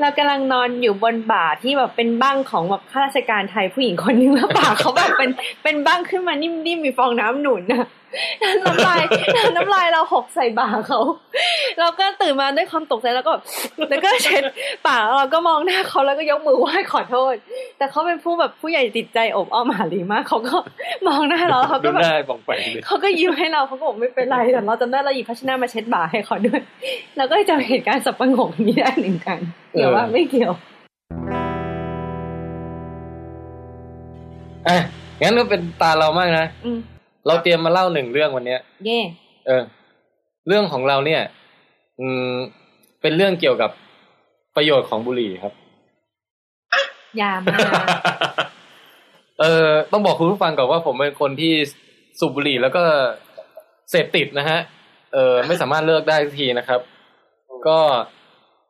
[0.00, 5.30] เรากำลังนอนอยู่บนบ่าที่แบบเป็นบ้างของแบบข้าราชการไทยผู้หญิงคนนึงแล้วบ่าเขาแบบเป็น
[5.62, 7.86] เป็นบ้างขึ้นมานิ่มๆมีฟองน้ำหนุนนะ
[8.42, 9.02] น้ำลาย
[9.56, 11.00] น้ำลายเราหกใส่บ่าเขา
[11.80, 13.42] เราก็ตื่นมาด้วยความตกใจแล้วก็แบบ
[13.90, 14.42] แล้วก็เช็ด
[14.86, 17.34] ปากแล้วเราก็มองหน้าเขาแล้วก็ยกมือไหว้ขอโทษ
[17.78, 20.56] แต่เขาเป็นผู้แบบผู้ใหญ่จิตใจอบอ้อมหารีมากเขาก็
[21.06, 26.60] มองหน้าเราแล้วเขาดูก็แบบได้บองไปเลยเขาก็ยิ้มให้เราเขาก็บอกไม่เป็นไรแต่เราจำได้เราหยิบพัชนะมาเช็ดบ่าให้เขาด้วย
[27.16, 29.38] เราก็จำเหตุการณ์สับปะงกนี้ได้หนึ่งกัน
[29.72, 30.52] เกี่ยวว่าไม่เกี่ยว
[34.68, 34.78] อะ
[35.20, 36.78] งั้นก็เป็นตาเรามากนะอืม
[37.26, 39.00] เราเตรียมมาเล่าหนึ่งเรื่องวันเนี้ย เย่
[39.46, 39.62] เออ
[40.46, 41.22] เรื่องของเราเนี่ย
[42.00, 42.32] อืม
[43.00, 43.70] เป็นเรื่องเกี่ยวกับ
[44.56, 45.52] ประโยชน์ของบุหรี่ครับ
[47.20, 47.56] ยามา
[49.40, 51.52] เออต้องบอกคุณผู้ฟังก่อนว่าผมเป็นคนที่
[52.20, 52.82] สูบบุหรี่แล้วก็
[53.90, 54.58] เสพติดนะฮะ
[55.12, 56.80] เออไม่สามารถเลิกได้สักทีนะครับ
[57.68, 57.78] ก็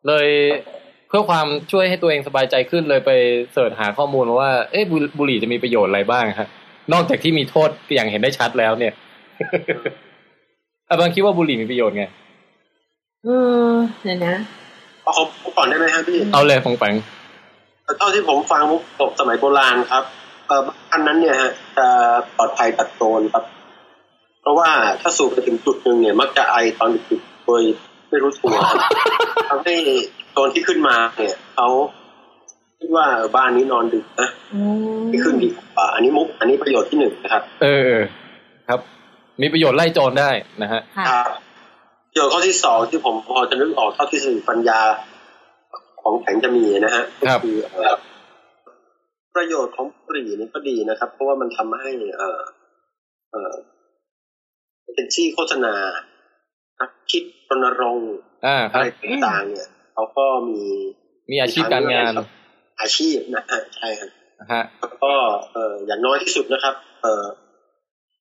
[0.06, 0.28] เลย
[1.08, 3.10] เพื่อความช่วยให้ตัวเองสบายใจขึ้นเลยไป
[3.52, 6.48] เสิร์ชหาข้อมูลมาว่า เอ๊ะบุบุหรี่จะมีประโยชน์อะไรบ้างครับ
[6.92, 8.92] นอกจากที่มีโทษอย่างเห็นได้ชัดแล้วเนี่ย
[10.88, 12.04] อาบางคิดว่าบุหรี่มีประโยชน์ไง
[13.24, 13.28] เอ
[13.70, 14.34] อเดี๋ยวนะ
[15.02, 15.12] เอา
[15.42, 16.94] ผมก่อนได้ไหมครับพี่ เอาเลยปองแปง
[17.98, 20.04] เท่าที่ผมฟังมุกตกสมัยโบราณครับ
[20.46, 20.62] เออ
[20.92, 21.86] อันนั้นเนี่ยฮะจะ
[22.36, 23.44] ปลอดภัยตัดโดนครับ
[24.42, 27.62] เพราะว่าถ้าสูบไปถึงจุดหนึ่งเนี่ย มักจะไอตอนดึกๆโดย
[28.08, 28.78] ไม่รู้ตัวครับ
[29.48, 29.76] ทำให้
[30.36, 31.68] ตอนที่ขึ้นมาเนี่ยเขา
[32.80, 34.60] คิดว่าเออบ้านนี้นอนดึกนะอื
[34.98, 38.00] มไม่ขึ้นดีกว่าอันนี้มุก อันนี้ประโยชน์ที่หนึ่งนะครับ เออเออ
[38.68, 38.80] ครับ
[39.42, 40.30] มีประโยชน์ไล่โจรได้
[40.62, 41.26] นะฮะค่ะครับ
[42.08, 44.80] ประโยชน์ข้อที่สองที่ผมพอจะนึกออกเท่าที่สติปัญญา
[46.02, 47.94] ของแข็งจะมีนะฮะก็ครับคือเอ่อ
[49.34, 52.40] ประโยชน์ของบุหรี่นี่ก็ดีนะครับ เพราะว่ามันทำให้เอ่อ
[53.30, 53.54] เอ่อ
[54.94, 55.74] เป็นที่โฆษณา
[56.80, 58.12] นักคิดรณรงค์
[58.46, 58.86] อ่าครับอะไร
[59.26, 60.60] ต่างๆเนี่ยเขาก็มี
[61.30, 62.12] มีอาชีพการงาน
[62.80, 65.12] อาชีพนะฮะใช่ครับนะฮะแล้วก็
[65.52, 67.24] เอ่ออย่างน้อยที่สุดนะครับ เอ่อ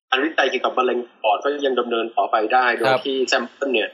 [0.10, 3.90] การวิจัยเกี่ยวกับมะเร็งปอดก็ยังดำเนินต่อไปได้โดยครับที่ sample เนี่ย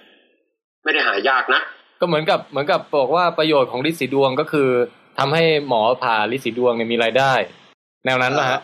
[0.84, 1.62] ไม่ได้หายากนะ
[2.00, 4.70] ก็เหมือนกับเหมือนกับบอกว่าประโยชน์ของริดสีดวงก็คือ
[5.20, 7.34] ทำให้หมอผ่าริดสีดวงเนี่ยมีรายได้
[8.06, 8.60] แนวนั้นนะฮะ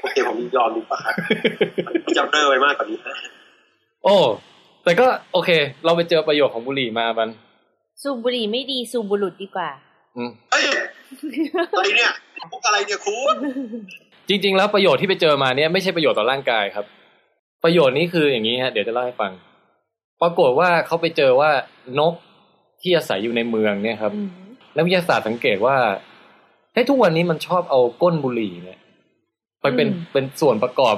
[0.00, 1.14] โอเคผมยอมดีกว่าครับ
[2.16, 3.16] จำเริ่มไปมากกว่านี้นะ
[4.04, 4.16] โอ้
[4.84, 5.50] แต่ก็โอเค
[5.84, 7.28] เราไปเจอประโยชน์ของบุหรี่มาบัน
[8.02, 9.91] สูบบุหรี่ไม่ดีสูบบุหรุษดีกว่าอืม
[10.50, 10.64] เฮ้ย
[11.74, 12.12] อะไรเนี่ย
[12.50, 13.16] พวกอะไรเนี่ยครู
[14.28, 16.86] จริง ๆ แล้วประโยชน์ที่ไปเจอมาเนี่ยไม่ใช่ประโยชน์ต่อร่างกายครับ
[17.64, 19.32] ประโยชน์นี้คืออย่างนี้ฮะเดี๋ยวจะเล่าให้ฟัง
[20.22, 21.50] ปรากฏว่าเขาไปเจอว่า
[21.98, 22.14] นก
[22.82, 24.28] ที่อาศัยอยู่ในเมืองเนี่ยครับอืม
[24.76, 25.76] นักวิทยาศาสตร์สังเกตว่า
[26.72, 28.78] เฮ้ยทุกวันนี้มันชอบเอาก้นบุหรี่เนี่ย
[29.60, 30.96] ไปเป็นเป็นส่วนประกอบ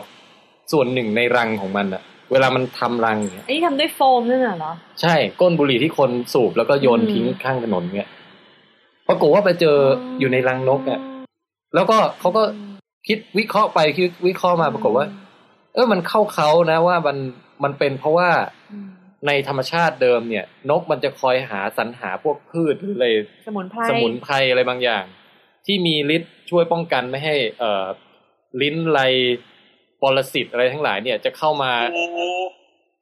[0.72, 8.08] ส่วนหนึ่งในรังของมันอะเวลามันทำรังเนี่ยอันนี้ทำด้วยโฟมนั่นน่ะเหรอ ใช่ก้นบุหรี่ที่คนสูบแล้วก็โยนอืมทิ้งข้างถนนเนี่ย
[9.08, 9.76] ปรากฏว่าไปเจอ
[10.18, 11.00] อยู่ในรังนกเนี่ย
[11.74, 12.42] แล้วก็เขาก็
[13.08, 15.06] คิดวิเคราะห์ไปคิดวิเคราะห์มาปรากฏว่า
[15.74, 17.16] เออมันเข้าเขานะว่ามัน
[17.64, 18.30] มันเป็นเพราะว่า
[18.72, 18.88] อืม
[19.26, 23.06] ในธรรมชาติเดิมเนี่ย นกมันจะคอยหาสรรหาพวกพืชหรืออะไร
[23.46, 25.04] สมุนไพรสมุนไพรอะไรบางอย่าง
[25.66, 27.84] ที่มีฤทธิ์ช่วยป้องกันไม่ให้ เอ่อ
[28.62, 29.00] ลิ้นไร
[30.02, 32.04] ปรสิตอะไรทั้งหลายเนี่ยจะเข้ามาโอ้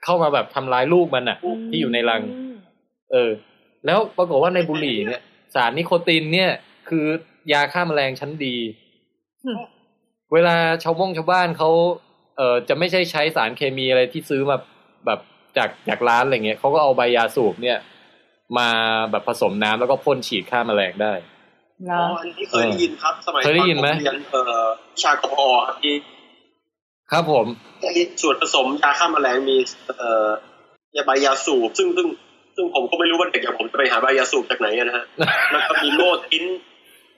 [0.04, 1.38] เข้ามาแบบทำร้ายลูกมันอะ
[1.68, 2.56] ที่อยู่ในรังอืม
[3.12, 3.30] เออ
[3.86, 5.22] แล้วปรากฏว่าในบุหรี่เนี่ย
[5.54, 6.50] สารนิโคตินเนี่ย
[6.88, 7.06] คือ
[7.52, 8.56] ยาฆ่าแมลงชั้นดี
[9.44, 9.60] อืม
[10.32, 11.70] เวลาชาวบ้งชาวบ้านเขา
[12.36, 14.56] เอ่อจะไม่ใช่ใช้สารเคมีอะไรที่ซื้อมา
[15.06, 15.20] แบบ
[15.56, 17.78] จากจากร้านอะไรเงี้ยเขาก็เอาใบยาสูบเนี่ย
[18.58, 18.68] มา
[19.10, 21.12] แบบผสมน้ำแล้วก็พ่นฉีดฆ่าแมลงได้
[21.86, 25.94] เหรอ๋อออันนี้เคยได้ยินครับ สมัยเคยได้ยินไหมตอผเรียนเอ่อวิชากพอครับที่
[27.12, 27.46] ครับผม
[27.82, 29.56] ที่ส่วนผสมยาฆ่าแมลงมี
[29.98, 30.28] เอ่อ
[30.96, 32.08] ยาใบยาสูบซึ่งซึ่ง
[32.56, 35.04] ซึ่งผมก็ไม่รู้ว่าเด็กอย่างผมจะไปหาใบยาสูบจากไหนอะนะฮะ
[35.50, 36.44] แล้วก็มีโลทิน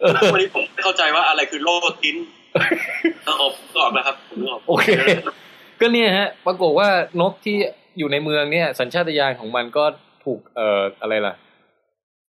[0.01, 1.69] เออวันนี้ผมไม่เข้าใจว่าอะไรคือโล
[2.03, 2.17] ทิน
[3.25, 4.89] เออผมนึกออกแล้วครับผมนึกออกโอเค
[5.81, 6.89] ก็เนี่ยฮะ ปรากฏว่า
[7.21, 7.57] นกที่
[7.99, 9.85] อยู่ในเมืองเนี่ย สัญชาตญาณของมันก็
[10.25, 11.35] ถูกเอ่ออะไรล่ะ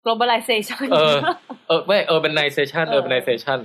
[0.04, 1.16] globalization เออ
[1.68, 3.58] เออไม่ urbanization เออ urbanization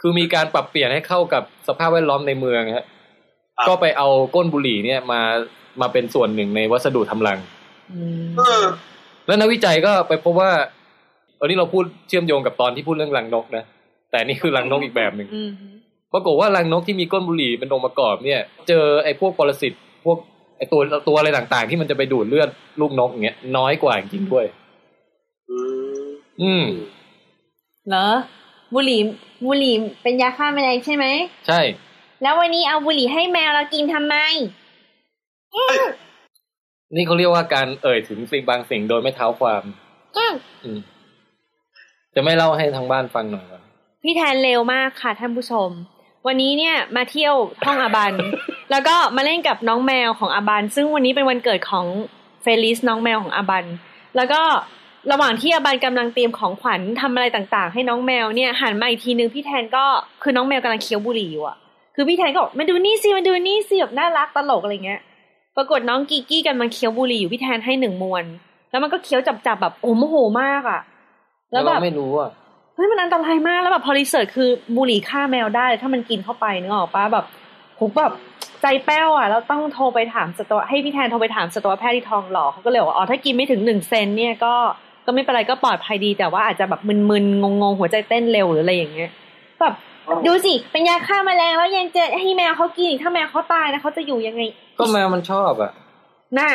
[0.00, 2.86] คือมีการปรับเปลี่ยนให้เข้ากับสภาพแวดล้อมในเมืองฮะ
[3.56, 5.20] ครับก็ไปเอาก้นบุหรี่เนี่ยมา
[5.80, 7.63] มาเป็นส่วนหนึ่งในวัสดุทำรังมเออ
[9.26, 10.50] แล้วนักวิจัยก็ไปพบว่า
[11.38, 13.64] อันนี้เราพูดเชื่อมโยงกับตอนที่พูดเรื่องรังนกนะ
[14.10, 15.50] แต่นี่คือรังนกอีกแบบหนึ่งอืม
[16.12, 19.72] ปรากฏว่ารังนกที่มีก้นบุหรี่เป็นองค์ประกอบเนี่ย เจอไอ้พวกปรสิต
[20.04, 20.18] พวก
[20.56, 22.48] ไอ้ตัวตัวอะไรต่างๆ ที่มันจะไปดูดเลือด
[22.80, 24.46] ลูกนกอย่างเงี้ยน้อยกว่าจริงๆด้วย
[25.50, 25.58] อื
[26.02, 26.06] ม
[26.42, 26.64] อืม
[27.88, 28.08] เหรอ
[28.74, 29.00] บุหรี่
[29.46, 31.06] บุหรี่เป็นยาฆ่าแมลงใช่ไหม
[31.46, 31.60] ใช่
[32.22, 34.16] แล้ววันนี้เอาบุหรี่ให้แมวเรากินทำไม
[36.94, 39.62] นี่เขาเรียกว่าการเอ่ยถึงสิ่งบางสิ่งโดยไม่เท้าความ
[40.16, 40.34] อืม
[40.64, 40.78] อืม
[42.14, 43.60] จะไม่เล่าให้ทางบ้านฟังหน่อยเหรอ
[44.02, 45.70] พี่แทนเร็วมากค่ะท่านผู้ชม
[46.26, 47.34] วันนี้เนี่ยมาเที่ยว
[47.64, 48.14] ห้องอาบัน
[48.70, 51.86] แล้วก็มาเล่นกับน้องแมวของอาบัน ซึ่งวันนี้เป็นวันเกิดของ
[52.42, 53.64] เฟลิสน้องแมวของอาบัน
[54.16, 54.40] แล้วก็
[55.12, 59.84] ระหว่างที่อาบันกำลังเตรียมของขวัญทำอะไรต่างๆ ให้น้องแมวเนี่ยหันมาอีกทีนึงพี่แทนก็
[60.22, 61.56] คือน้องแมวกำลังเคี้ยวบุหรี่อยู่อะ
[61.94, 65.00] คือพี่แทนก็บอกมาดูนี่สิมาดูนี่สิแบบน่ารักตลกอะไรเงี้ย
[65.56, 68.24] ปรากฏน้องกีกี้กำลังเคี้ยวบุหรี่อยู่พี่แทนให้หนึ่งมวน
[68.70, 70.80] แล้วมันก็เคี้ยวแจ๊บๆแบบโอ้โมโหมากอะ
[71.52, 72.30] แล้วแบบเราไม่รู้อะ
[72.74, 77.24] เฮ้ยมันอันตรายมากแล้วแบบพอ research คือบุหรี่ฆ่าแมวได้ ถ้ามันกินเข้าไปนึกออกปะแบบ
[77.78, 78.12] ผมแบบ
[78.62, 84.54] ใจแป้วอะแล้วต้องโทรไปถามสัตวให้พี่แทนโทรไปถามสัตวแพทย์ที่ทองหล่อเขาก็เลยบอกว่าอ๋อถ้ากินไม่ถึงหนึ่งเซนเนี่ยก็
[85.06, 89.10] ก็ไม่เป็นไรก็ปลอดภัยดีแต่ว่าอาจจะแบบมึนๆงงๆหัวใจเต้นเร็วหรืออะไรอย่างเงี้ย
[89.60, 89.74] แบบ
[90.26, 94.42] ดูสิ เป็นยาฆ่าแมลงแล้วยังจะให้แมวเขากินอีกถ้าแมวเขาตายนะเขาจะอยู่ยังไง
[94.78, 95.72] ก็แมวมันชอบอะ
[96.38, 96.50] น่ะ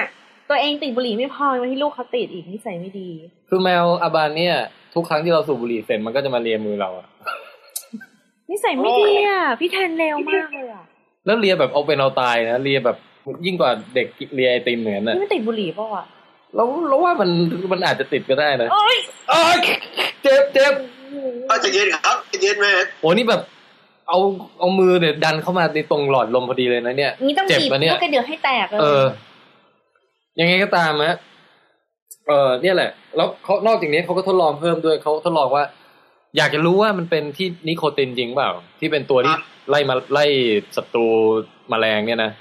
[0.50, 3.10] ตัวเองติดบุหรี่ไม่พอยังให้ลูกเขาติดอีกนิสัยไม่ดี
[3.50, 4.56] คือแมวอาบานเนี่ย
[4.94, 7.08] ทุกครั้งที่เราสูบบุหรี่เสร็จมันก็จะมาเลียมือเราอะ
[8.50, 10.84] นิสัยไม่ดีอะพี่แทนเร็วมากเลยอะ
[11.26, 12.98] แล้วเลียแบบเอาเป็นเอาตายนะเลียแบบ
[13.46, 16.04] ยิ่งกว่าเด็กเลียไอติมเหมือนน่ะนี่มันติดบุหรี่เปล่าวะ
[16.56, 17.30] เราเราว่ามัน
[17.72, 18.98] มันอาจจะติดก็ได้นะโอ๊ย
[19.30, 19.58] เอ้ย
[20.24, 20.74] เจ็บเจ็บ
[21.50, 22.66] ก็จะเย็นครับจะเย็นไหม
[23.02, 23.42] โอ้นี่แบบ
[24.08, 24.18] เอา
[24.60, 29.04] เอามือเนี่ยดันเข้ามาในตรงหลอดลมพอดีเลยนะเนี่ยนี่ต้องเจ็บบีบปะเนี่ยลูกกระเดือกให้แตกเลยเออ
[30.40, 31.18] ยังไงก็ตามฮะ
[32.28, 35.64] เออเนี่ยแหละ แล้วเขานอกจากนี้เขาก็ทดลองเพิ่มด้วยเขาทดลองว่า
[36.38, 39.36] อยากจะรู้ว่ามันเป็นที่นิโคตินจริงเปล่า ที่เป็นตัวที่
[39.70, 40.26] ไล่มาไล่
[40.78, 41.08] ศัตรู
[41.70, 42.32] แมลงเนี่ยนะ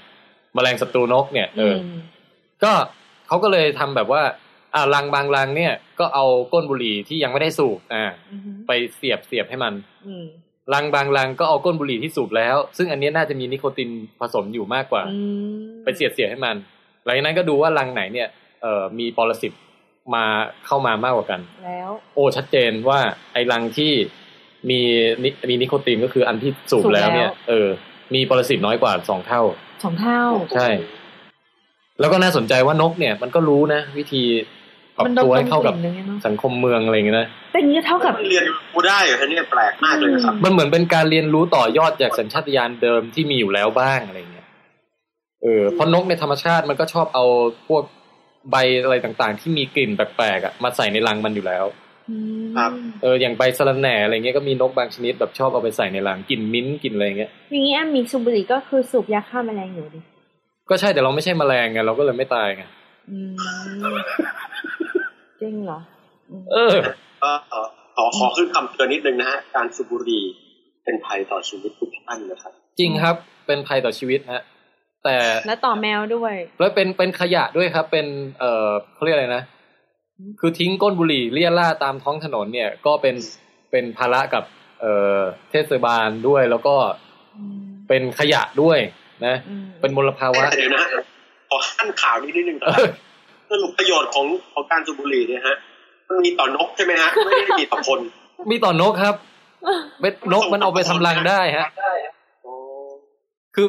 [0.55, 1.99] แมลงศัตรูนกเนี่ยเอออม
[2.63, 2.71] ก็
[3.27, 4.23] เขาก็เลยทำแบบว่า
[4.75, 9.73] อ่ารังบางรังเนี่ยก็เอาก้นบุหรี่ที่ยังไม่ได้สูบอ่าอืมไปเสียบเสียบให้มัน
[10.07, 10.25] อืม
[10.73, 13.89] รังบางรังก็เอาก้นบุหรี่ที่สูบแล้ว ซึ่งอันเนี้ยน่าจะมีนิโคติน
[14.19, 15.19] ผสมอยู่มากกว่าอื
[15.51, 16.55] มไปเสียดเสียดให้มัน
[17.05, 18.27] หลังจากนั้นก็ดูว่ารังไหนเนี่ย
[18.61, 19.53] เอ่อมีปรสิต
[20.15, 20.25] มา
[20.65, 22.99] เข้ามามากกว่ากัน แล้ว โอ้ชัดเจนว่า
[23.33, 23.91] ไอ้รังที่
[24.69, 24.79] มี
[25.23, 27.67] นิมีนิโคตินก็คืออันที่สูบแล้วเนี่ย เออ
[28.15, 29.41] มีปรสิตน้อยกว่าสองเท่า
[29.83, 30.21] สองเท่า
[30.55, 30.69] ใช่
[31.99, 34.23] แล้วก็น่าสนใจว่านกเนี่ย มันก็รู้นะ วิธี
[34.99, 44.45] ปรับมันโดนตัวให้เข้ากับกลิ่นเลยเนอะสังคมเมืองอะไรอย่างเงี้ยนะแต่อย่างนี้ก็เท่ากับเรียนรู้ได้เหรอฮะเนี่ยแปลกมากเลยนะครับ มันเหมือนเป็นการเรียนรู้ต่อยอดจากสัญชาตญาณเดิมที่มีอยู่แล้วบ้างอะไรเงี้ย
[45.43, 47.25] เออเพราะนกในธรรมชาติมันก็ชอบเอา
[47.67, 47.83] พวก
[48.51, 51.65] ใบอะไรต่างๆ ที่มีกลิ่นแปลกๆอะมาใส่ในรังมันอยู่แล้ว
[52.09, 52.71] อืมครับ
[53.01, 59.99] เอออย่างใบสะระแหน่อะไรเงี้ยก็มีนกบางชนิดแบบชอบเอาไปใส่ในรังกลิ่นมิ้นท์กลิ่นอะไรเงี้ยอย่างนี้แอมมีสูบบุหรี่ก็คือสูบยาฆ่าแมลงอยู่ดิ
[60.69, 62.78] ก็ใช่แต่เราไม่ใช่แมลงไงเราก็เลยไม่ตายไงอืม
[65.41, 65.79] จริงเหรอ
[66.29, 66.71] อืมเออ
[67.23, 70.23] ก็เอ่อขอขอขึ้นคำเตือนนิดนึงนะฮะ การสูบบุหรี่
[70.83, 73.15] เป็นภัยต่อชีวิตทุกท่านนะครับ จริงครับ
[73.47, 74.41] เป็นภัยต่อชีวิตฮะ
[75.03, 75.15] แต่
[75.47, 78.07] แล้วต่อแมวด้วย แล้วเป็นเป็นขยะด้วยครับ เป็น
[78.39, 79.43] เอ่อเขาเรียกอะไรนะ
[80.39, 83.15] คือทิ้งก้นบุหรี่เลี่ยล่าตามท้องถนนเนี่ย ก็เป็น
[83.71, 84.43] เป็นภาระกับ
[84.81, 85.19] เอ่อ
[85.51, 86.75] เทศบาลด้วยแล้วก็
[87.37, 88.79] อืมเป็นขยะด้วย
[89.25, 91.01] นะอืมเป็นมลภาวะเดี๋ยวนะฮะ
[91.49, 92.71] ขอขั้นข่าวนี้นิดนึงครับ
[93.51, 95.57] สรุปประโยชน์ของของการสูบบุหรี่เนี่ยฮะ
[96.07, 97.99] มันมีต่อนกใช่ไหมฮะไม่ได้มีต่อคน
[98.51, 99.15] มีต่อนกครับ
[99.99, 101.67] เป็นนกมันเอาไปทำรังได้ฮะ
[103.55, 103.67] คือ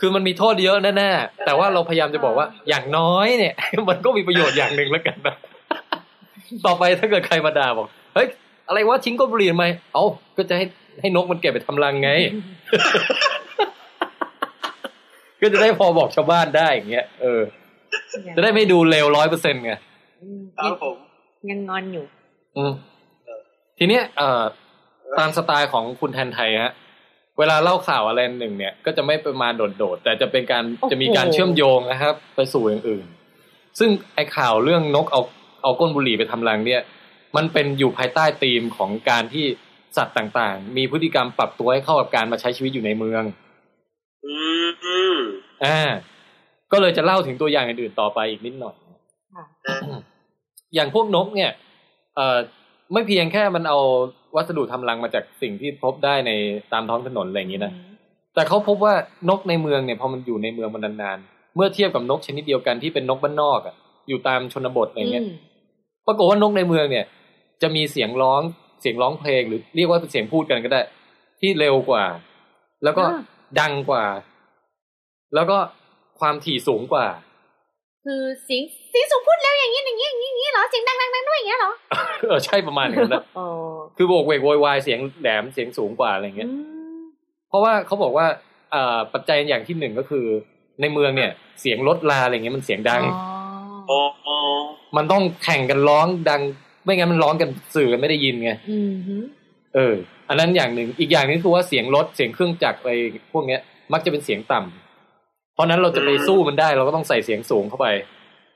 [0.00, 3.54] คือมันมีโทษเยอะแน่ๆแต่ว่าเราพยายามจะบอกว่า อย่างน้อยเนี่ย
[3.88, 5.34] มันก็มีประโยชน์อย่างหนึ่งแล้วกันนะ
[6.66, 8.28] ต่อไปถ้าเกิดใครมาด่าบอกเฮ้ย
[8.68, 10.04] อะไรวะทิ้งก้นบุหรี่ทำไม เอ้า
[10.36, 10.64] ก็จะให้
[11.00, 12.10] ให้นกมันเก็บไปทำรังไง
[15.42, 17.40] ก็จะได้พอบอกชาวบ้านได้อย่างเงี้ยเออ
[18.36, 19.72] จะได้ไม่ดูเลวร้อยเปอร์เซ็นต์ไง
[20.22, 20.96] อืมครับผม
[21.50, 22.04] ยังงอนอยู่
[22.56, 22.72] อืม
[23.78, 24.42] ทีเนี้ยเอ่อ
[25.18, 26.72] ตามสไตล์ของคุณแทนไทยฮะ
[27.38, 33.04] เวลาเล่าข่าวอะไรหนึ่งเนี่ยก็จะไม่ประมาณโดดๆแต่จะเป็นการโอ้โหจะมีการเชื่อมโยงนะครับ ไปสู่อย่างอื่น
[33.78, 35.20] ซึ่งไอ้ข่าวเรื่องนกเอา
[35.62, 36.80] เอาก้นบุหรี่ไปทำรังเนี่ย
[37.36, 39.46] มันเป็นอยู่ภายใต้ธีมของการที่
[39.96, 43.41] สัตว์ต่างๆ มีพฤติกรรมปรับตัวให้เข้ากับการมาใช้ชีวิตอยู่ในเมืองอืมอืม
[45.64, 45.80] อ่า
[46.72, 48.74] ก็เลยจะเล่าถึงตัวอย่างอื่นๆต่อไปอีกนิดหน่อย
[49.34, 49.44] ค่ะ
[50.74, 51.50] อย่างพวกนกเนี่ย
[52.16, 52.38] เอ่อ
[52.92, 53.78] ไม่เพียงแค่มันเอา
[54.36, 56.30] วัสดุทำรังมาจากสิ่งที่พบได้ใน
[56.72, 57.72] ตามท้องถนนอะไรอย่างนี้นะ
[58.34, 58.94] แต่เขาพบว่า
[59.28, 63.74] นกในเมืองเนี่ยพอมันอยู่ในเมืองมันนานๆเมื่อเทียบกับนกชนิดเดียวกันที่เป็นนกบ้านนอกอะ
[64.08, 65.34] อยู่ตามชนบทอะไรเงี้ยอืม
[66.06, 67.04] ปรากฏว่านกในเมืองเนี่ย
[67.62, 68.40] จะมีเสียงร้อง
[68.80, 70.80] เสียงร้องเพลงหรือเรียกว่าเป็นเสียงพูดกันก็ได้
[71.40, 72.04] ที่เร็วกว่า
[72.84, 73.20] แล้วก็อ่า
[73.60, 74.04] ดังกว่า
[75.34, 75.56] แล้วก็
[76.20, 77.06] ความถี่สูงกว่า
[78.04, 81.72] คือเสียงเสียงสูงพูดแล้วอย่างนี้อย่างนี้อย่างนี้อย่างนี้เหรอเสียงดังดังดังด้วยอย่างเงี้ยเหรอ
[82.22, 83.46] เออใช่ประมาณอย่างนั้นนะอ๋อ
[83.96, 86.54] คือโบกเวกโวยวายเสียงแหลมเสียงสูงกว่าอะไรเงี้ยอื
[86.94, 87.00] ม
[87.48, 88.26] เพราะว่าเขาบอกว่า
[88.74, 90.26] อ่าปัจจัยอย่างที่หนึ่งก็คือ
[90.80, 91.30] ในเมืองเนี่ย
[91.60, 93.20] เสียงรถลาอะไรเงี้ยมันเสียงดังอ๋อ
[93.88, 94.34] โอ้โอ้
[94.96, 96.40] มันต้องแข่งกันร้องดัง
[96.84, 99.16] ไม่งั้นมันร้องกันสื่อกันไม่ได้ยินไงอืมฮึ
[99.74, 99.94] เออ
[100.28, 102.92] อันนั้นอย่างหนึ่งอีกอย่างหนึงคือว่าเสียงรถเสียงเครื่องจักรอะไร
[103.32, 103.60] พวกเนี้ย
[103.92, 104.81] มักจะเป็นเสียงต่ำ
[105.54, 107.86] เพราะฉะนั้นเราจะไปสู้มันได้เราก็ต้องใส่เสียงสูงเข้าไป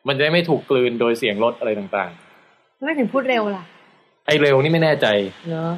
[0.08, 2.10] มันจะได้ไม่ถูกกลืนโดยเสียงรถอะไรต่าง
[2.78, 5.06] ทำไมถึงพูดเร็วล่ะๆไอเร็วนี่ไม่แน่ใจ
[5.48, 5.72] เนอะ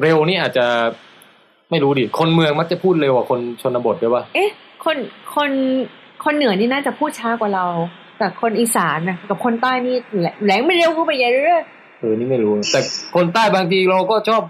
[0.00, 0.66] เร็วนี่อาจจะ
[1.70, 4.50] ไม่รู้ดิคนเมืองมักจะพูดเร็วกว่าคนชนบทด้วยว่าเอ๊ะ
[4.84, 4.96] คน
[5.34, 5.50] คน
[6.24, 7.66] คนเหนือนี่น่าจะพูดช้ากว่าเรา
[8.18, 11.62] แต่คนอีสานนะกับคนใต้นี่แหลแหลงไม่เร็วเข้าไปใหญ่เรื่อย
[12.00, 12.80] เออนี่ไม่รู้ แต่
[13.14, 14.42] คนใต้บางทีเราก็ชอบ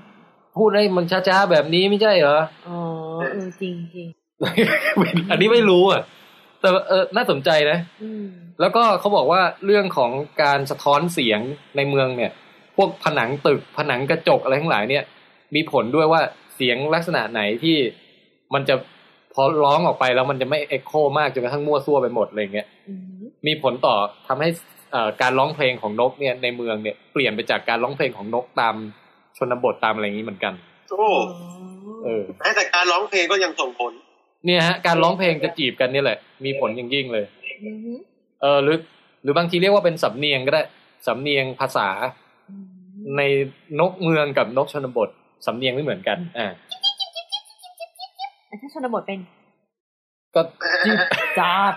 [0.59, 2.39] พูดให้มันช้าๆแบบนี้ไม่ใช่เหรอ
[2.69, 2.79] อ๋อ
[3.33, 4.09] เออจริงจริง
[5.31, 6.03] อันนี้ไม่รู้อะ
[6.61, 8.25] แต่เออน่าสนใจนะอืม
[8.61, 10.11] แล้วก็เขาบอกว่าเรื่องของ
[10.43, 11.41] การสะท้อนเสียง
[11.77, 12.31] ในเมืองเนี่ย
[12.77, 15.05] พวกผนังตึกผนังกระจกอะไรทั้งหลายเนี่ย
[15.55, 16.21] มีผลด้วยว่า
[16.57, 17.77] เสียงลักษณะไหนที่
[18.55, 18.75] มันจะ
[19.35, 23.95] พอร้องออกไปแล้วมันจะไม่เอ็กโคมากจนกระทั่งมั่วซั่วไปหมดอะไรเงี้ยอืมมีผลต่อ
[24.29, 24.49] ทำให้
[24.93, 28.75] เอ่อการร้องเพลงของนกเนี่ยในเมืองเนี่ยเปลี่ยนไปจากการร้องเพลงของนกตาม
[29.37, 30.53] ชนบทตามอะไรอย่างนี้เหมือนกัน
[30.91, 31.11] โอ้
[32.05, 33.93] เออแม้แต่การร้องเพลงก็ยังส่งผล
[34.47, 37.25] เนี่ยฮะการร้องเพลงจะจีบกันเนี่ยแหละ มีผลอย่างยิ่งเลย
[37.63, 37.97] อืม
[38.41, 38.77] เออหรือ
[39.23, 40.63] หรือบางทีเรียกว่าเป็นสำเนียงก็ได้
[41.07, 41.89] สำเนียงภาษา
[42.51, 42.65] อืม
[43.17, 43.23] ใน
[43.81, 45.09] นกเมืองกับนกชนบท
[45.47, 46.47] สำเนียงไม่เหมือนกันอ่า
[48.47, 49.21] แต่ถ้าชนบทเป็น
[50.35, 50.43] ก็
[50.85, 50.99] จิบ
[51.39, 51.73] จ้าบ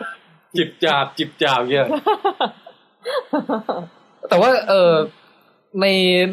[0.56, 1.88] จิบจาบจิบจาบเงี้ย
[4.30, 4.92] แต่ว่า เออ
[5.82, 5.86] ใน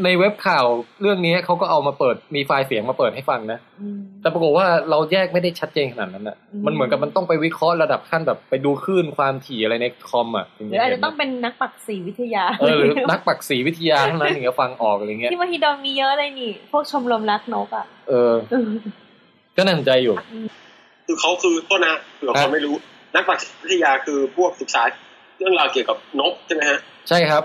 [0.05, 0.67] ในเว็บข่าว
[1.01, 18.33] เรื่องนี้เขาก็เอามาเปิดมีไฟล์เสียงมาเปิดให้ฟังนะอืมแต่ปรากฏว่าเราแยกไม่ได้ชัดเจนขนาดนั้นอะอืมมันเหมือนกับมันต้องไปวิเคราะห์ระดับขั้นแบบไปดูคลื่นความถี่อะไรในคอมอะถึหงรืออาจเห็จะนต้องเป็นนักปักษีวิทยาเออหรือนักปักษีวิทยาเท่านั้นถึงจะฟังออกอะไรเงี้ยที่มหิดลมีเยอะเลยนี่ พวกชมรมรักนกอะเออ
[19.57, 20.15] ก็น่าสนใจอยู่
[21.07, 22.75] คือเขาคือต้นนะเผื่อคนไม่รู้
[23.15, 24.83] นักปักวิทยาคือพวกศึกษา
[25.39, 26.79] เรื่องราวเกี่ยวกับนกใช่ไหมฮะ
[27.09, 27.45] ใช่ครับ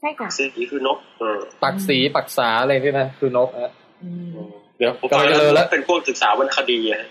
[0.00, 3.70] ใช่ค่ะสีคือนกเออปักสีปักษาอะไรนี่นะคือนกฮะ
[4.02, 4.28] อืม
[4.76, 7.08] เดี๋ยวผมกำฟัลังงจะแล้เลวอแล้วเป็นพวกศึกษาวรรณคดีอะฮะ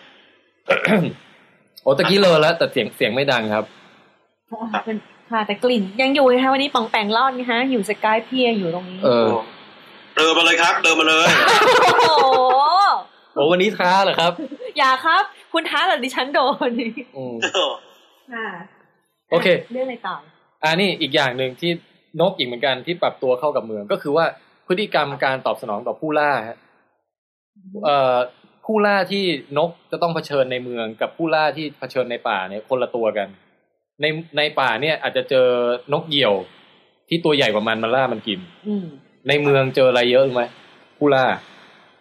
[1.84, 3.66] โอ้ตะกี้เลอแล้วแต่เสียงเสียงไม่ดังครับ
[4.86, 4.98] เป็น
[5.32, 9.28] ค่ะ แต่กลิ่นยังอยู่นะคะวันนี้ปองแปงรอดนะคะอยู่สกายเพียอยู่ตรงนี้ เออ
[10.16, 11.28] เดินมาเลยครับเดินมาเลย
[11.82, 12.08] โอ้โห
[13.34, 14.32] โอ้วันนี้ท้าเหรอครับ
[14.78, 15.24] อย่าครับ
[15.54, 16.70] คุณท้าหรือดิฉันโดน
[17.18, 17.36] อืม
[18.34, 18.48] ค่ะ
[19.32, 20.16] โอเค เรื่องอะไรต่อ
[20.64, 21.72] อ่านี่อีกอย่างหนึ่งที่
[22.22, 24.26] นกอีกเหมือนกันที่ปรับตัวเข้ากับเมือง ก็คือว่า
[24.68, 26.58] พฤติกรรมการตอบสนองต่อผู้ล่าฮะ
[27.86, 28.16] เอ่อ
[28.66, 29.24] ผู้ล่าที่
[29.58, 33.28] นกจะต้องเผชิญในเมืองกับผู้ล่าที่เผชิญในป่าเนี่ยคนละตัวกัน
[34.02, 34.06] ใน
[34.38, 35.48] ในป่าเนี่ยอาจจะเจอ
[35.94, 36.34] นกเหยี่ยว
[37.10, 38.86] ที่ตัวใหญ่กว่ามันมาล่ามันกินอืม
[39.28, 40.44] ในเมืองเจออะไรเยอะรู้ไหม
[40.98, 41.26] ผู้ล่า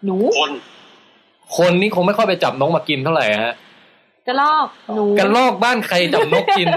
[0.04, 0.50] หนูคน
[1.56, 3.54] คนนี่คงไม่ค่อยไปจับนกมากินเท่าไหร่ฮะ
[4.28, 6.68] กระลอกหนูกันลอกบ้านใครจับนกกิน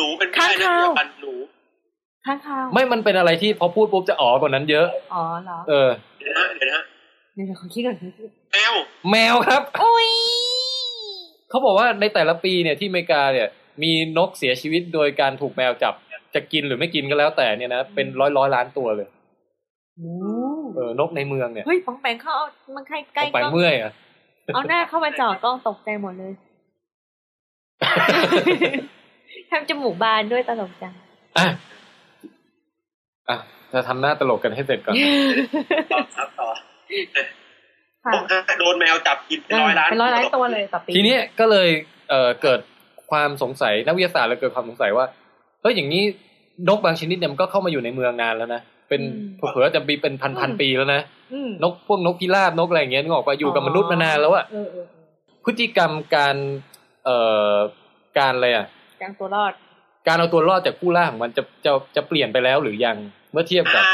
[0.00, 1.32] หนูเป็นข้างแม่คาวเดียวกันหนู
[2.26, 5.88] ข้างคาวไม่มันเป็นอะไรที่พอพูดปุ๊บจะอ๋อกว่านั้นเยอะ อ๋อเหรอ เออ
[6.18, 6.82] เดี๋ยวนะเดี๋ยวนะ
[7.34, 8.72] เดี๋ยวขอคิดก่อนคิดก่อนแมว
[9.10, 10.10] แมวครับอุ้ย
[11.50, 13.48] เขาบอกว่าในแต่ละปีเนี่ยที่อเมริกาเนี่ย
[13.82, 15.94] มีนกเสียชีวิตโดยการถูกแมวจับ
[16.34, 19.08] จะกินหรือไม่กินก็แล้วแต่เนี่ยนะเป็นร้อยร้อยล้านตัวเลย
[19.96, 20.12] โอ้
[20.74, 22.46] เออนกในเมืองเนี่ยเฮ้ยปองแปงเขาเอา
[22.76, 23.92] มันใกล้ใกล้ไปกล้องเมื่อยอะ
[24.54, 26.32] เอาหน้าเข้ามาจ่อกล้องตกใจหมดเลย
[29.50, 30.92] ทำจมูกบานด้วยตลกจัง
[31.38, 31.46] อะ
[33.28, 33.36] อะ
[33.72, 34.94] จะทำหน้าตลกกันให้เสร็จก่อน
[35.92, 36.48] ต่อครับต่อ
[38.04, 41.68] ค่ะบอกฮะโดนแมวจับกินเป็นร้อยล้านเป็นร้อยล้านตัวเลยต่อปีทีเนี้ยก็เลย
[42.10, 42.60] เอ่อเกิด
[43.10, 45.06] ความสงสัยนักวิทยาศาสตร์เลยเกิดความสงสัยว่า
[45.62, 46.02] เฮ้ยอย่างนี้
[46.68, 49.00] นกบางชนิดเนี่ยมันก็เข้ามาอยู่ในเมืองนานแล้วนะเป็น
[49.36, 51.00] เผื่อๆจะมีเป็นพันๆปีแล้วนะ
[51.32, 55.04] อืมนกพวกนกพิราบนกอะไรอย่างเงี้ยนึกออกปะอยู่กับมนุษย์มานานแล้วอะเออเออเออ
[55.44, 56.36] พฤติกรรมการ
[57.04, 57.16] เอ่
[57.52, 57.54] อ
[58.18, 58.66] การอะไรอะ
[59.00, 59.52] กลางตัวรอด
[60.06, 62.96] การเอาตัวรอดจากผู้ล่าของมันจะจะจะเปลี่ยนไปแล้วหรือยัง
[63.32, 63.84] เมื่อเทียบกับ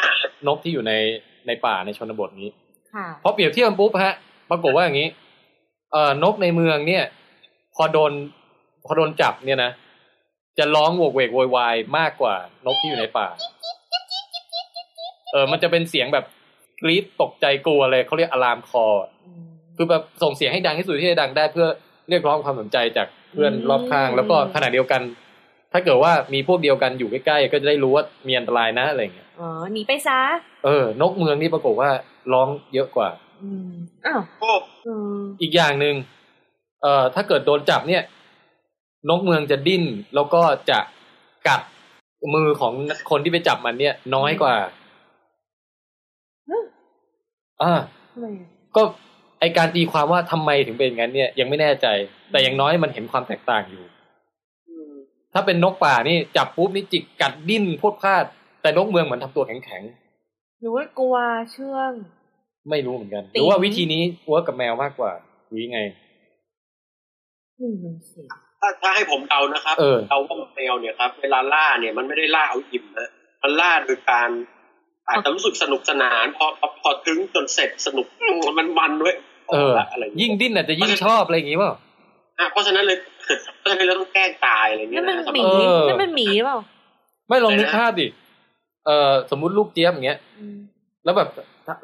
[0.46, 0.92] นกที่อยู่ใน
[1.46, 2.50] ในป่าในชนบทนี้
[2.94, 4.14] ค่ะพอเปรียบเทียบกันปุ๊บฮะ
[4.50, 5.08] ปรากฏว่าอย่างนี้
[5.92, 7.04] เอ่อนกในเมืองเนี่ย
[7.74, 8.12] พอโดน
[8.86, 9.70] พอโดนจับเนี่ยนะ
[10.58, 12.34] จะร้องโวกเวกโวยวายมากกว่า
[12.66, 13.28] นกที่อยู่ในป่า
[15.32, 16.24] เออ มันจะเป็นเสียงแบบ
[16.82, 18.86] กรี๊ดตกใจกลัวเลยเขาเรียกอะลามคอ
[19.26, 19.42] อืม
[19.76, 21.66] คือแบบส่งเสียงให้ดังที่สุดที่จะดังได้เพื่อ
[22.08, 25.02] เรียกร้องความสนใจจากเพื่อนอืมรอบข้าง แล้วก็ขณะเดียวกัน
[25.72, 30.20] ถ้าเกิดว่ามีพวกเดียวกันอยู่ใกล้ๆก็จะได้รู้ว่ามีอันตรายนะอะไรอย่างเงี้ยอ๋อหนีไปซะ
[30.64, 31.90] เออนกเมืองนี่ปรากฏว่า
[32.32, 33.08] ร้องเยอะกว่า
[33.42, 33.70] อืม
[34.06, 34.52] อ้าวโอ้
[34.86, 35.94] อืมอีกอย่างหนึ่ง
[36.82, 38.02] เอ่อถ้าเกิดโดนจับเนี่ย
[39.08, 39.84] นกเมืองจะดิ้น
[40.14, 40.78] แล้วก็จะ
[41.48, 41.60] กัด
[42.34, 42.72] มือของ
[43.10, 44.54] คนที่ไปจับมันเนี่ย น้อยกว่า
[47.62, 47.72] อ่า
[48.12, 49.05] ทำไมอะก็ไอ้
[49.56, 51.86] การตีความว่าทำไมถึงเป็นอย่างนั้นเนี่ยยังไม่แน่ใจ
[52.30, 53.84] แต่อย่างน้อยมันเห็นความแตกต่างอยู่
[55.32, 58.24] ถ้าเป็นนกป่านี่จับปุ๊บนี่จิกกัดดิ้นพรวดพราด
[58.62, 59.82] แต่นกเมืองเหมือนทำตัวแข็ง
[60.60, 61.16] หรือว่ากลัว
[61.52, 65.12] เชื่องๆไม่รู้เหมือนกันติ๋งรือว่าวิธีนี้ work กับแมวมากกว่า
[65.48, 65.80] หรือยังไง
[67.60, 67.74] อืม
[68.12, 68.22] สิ
[68.60, 73.08] ถ้าถ้าให้ผมเดานะครับเออเดาว่าแมวเนี่ยครับ เวลาล่าเนี่ยมันไม่ได้ล่าเอาอิ่มนะ
[73.42, 74.28] มันล่าโดยการ
[75.08, 78.06] อาจจะรู้สึกสนุกสนาน พอพอพอถึงจนเสร็จสนุก
[78.58, 79.14] มันมันด้วย
[79.52, 81.72] เอออะไรอายิ่งดิ้นอาจจะยิ่งชอบอะไรอย่างงี้เปล่า
[82.38, 82.98] อะเพราะฉะนั้นเลย
[83.58, 85.48] เพราะฉะนั้นเราต้องแกล้งตายอะไรเงี้นั่ยนมันนะหมีเอ
[85.82, 86.58] อนั่นมันหมีหรือเปล่า
[87.28, 88.06] ไม่ลองนึกภาพดิ
[88.86, 90.56] เออสมมุติลูกเจี๊ยบอย่างเงี้ยอืม
[91.04, 91.28] แล้วแบบ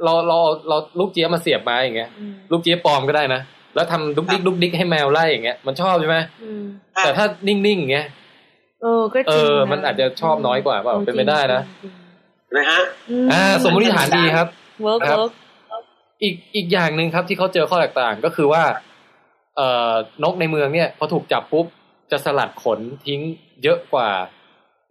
[0.04, 0.38] เราเรา
[0.68, 3.40] เราลูกเจี๊ยบมาเสียบไม้อย่างเงี้ยอืมลูกเจี๊ยบปลอมก็ได้นะ
[3.74, 6.64] แล้วทำดุกดิกดุกดิกให้แมวไล่อย่างเงี้ยมันชอบใช่ไหมอืม
[7.04, 8.06] แต่ถ้านิ่งๆอย่างเงี้ย
[8.82, 11.62] เออก็เออจริงนะมันอาจจะชอบน้อยกว่าเปล่าเป็นไปได้นะ
[12.56, 12.80] นะฮะ
[13.32, 14.46] อ่าสมมติฐานดีครับ
[14.82, 15.32] work ครับ work
[16.22, 18.62] อีกอีกอย่างหนึ่งครับที่เขาเจอข้อแตกต่างก็คือว่า
[19.56, 19.92] เอ่อ
[20.22, 21.66] นกในเมืองเนี่ยพอถูกจับปุ๊บ
[22.10, 23.20] จะสลัดขนทิ้ง
[23.62, 24.10] เยอะกว่า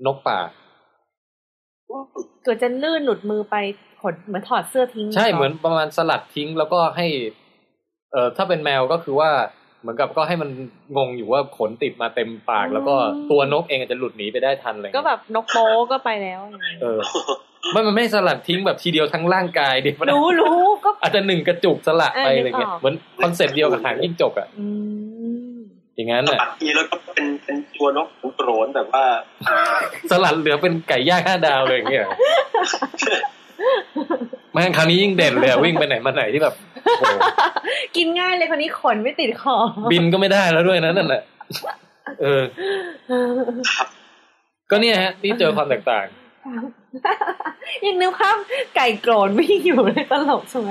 [0.05, 0.39] นกป่า
[2.43, 3.55] เกิดจะลื่นหลุดมือไป
[4.01, 7.07] ขนเหมือนถอดเสื้อทิ้ง ใช่เหมือนประมาณสลัดทิ้งแล้วก็ให้
[8.11, 9.29] เอ่อถ้าเป็นแมวก็คือว่า
[9.81, 10.49] เหมือนกับก็ให้มัน
[10.97, 12.95] งงอยู่ว่าขนติดมาเต็มปาก แล้วก็
[13.31, 17.01] ตัวนกเองอาจจะหลุดหนีไปได้ทันอะไรก็เงี้ยแบบนกโป๊ก็ไปแล้วอะไรอย่างเอเงี้ยอ
[17.71, 24.67] ไม่มันไม่สลัดทิ้งแบบทีเดียวทั้งร่างกายดิมันรู้รู้ก็อาจจะหนึ่งกระจุกสลัดไปเออนึกอะไรเงี้ยออกเหมือน concept เดียวกับหางจิ้งจกอะอื
[25.55, 25.57] ม
[25.95, 29.05] อย่างนั้นสะอะบัดทีแล้วก็เป็นเป็นตัวนกโกร๋นแบบว่า
[30.11, 32.05] สลัดเหลือเป็นไก่ย่างห้าดาวเลยอย่างเงี้ย
[34.53, 36.53] แม่งคราวนี้ยิ่งเด่นเลยอะวิ่งไปไหนมาไหนที่แบบ
[36.99, 37.15] โอ้โห
[37.97, 39.55] กินง่ายเลยคนนี้ขนไม่ติดคอ
[39.91, 41.21] บินก็ไม่ได้แล้วด้วยนะนั่นแหละ
[42.21, 42.41] เออ
[44.71, 46.05] ก็เนี่ยฮะที่เจอความแตกต่าง
[47.85, 48.35] ยังนึกภาพ
[48.75, 50.69] ไก่โกรนวิ่งอยู่ในตลกใช่ไหม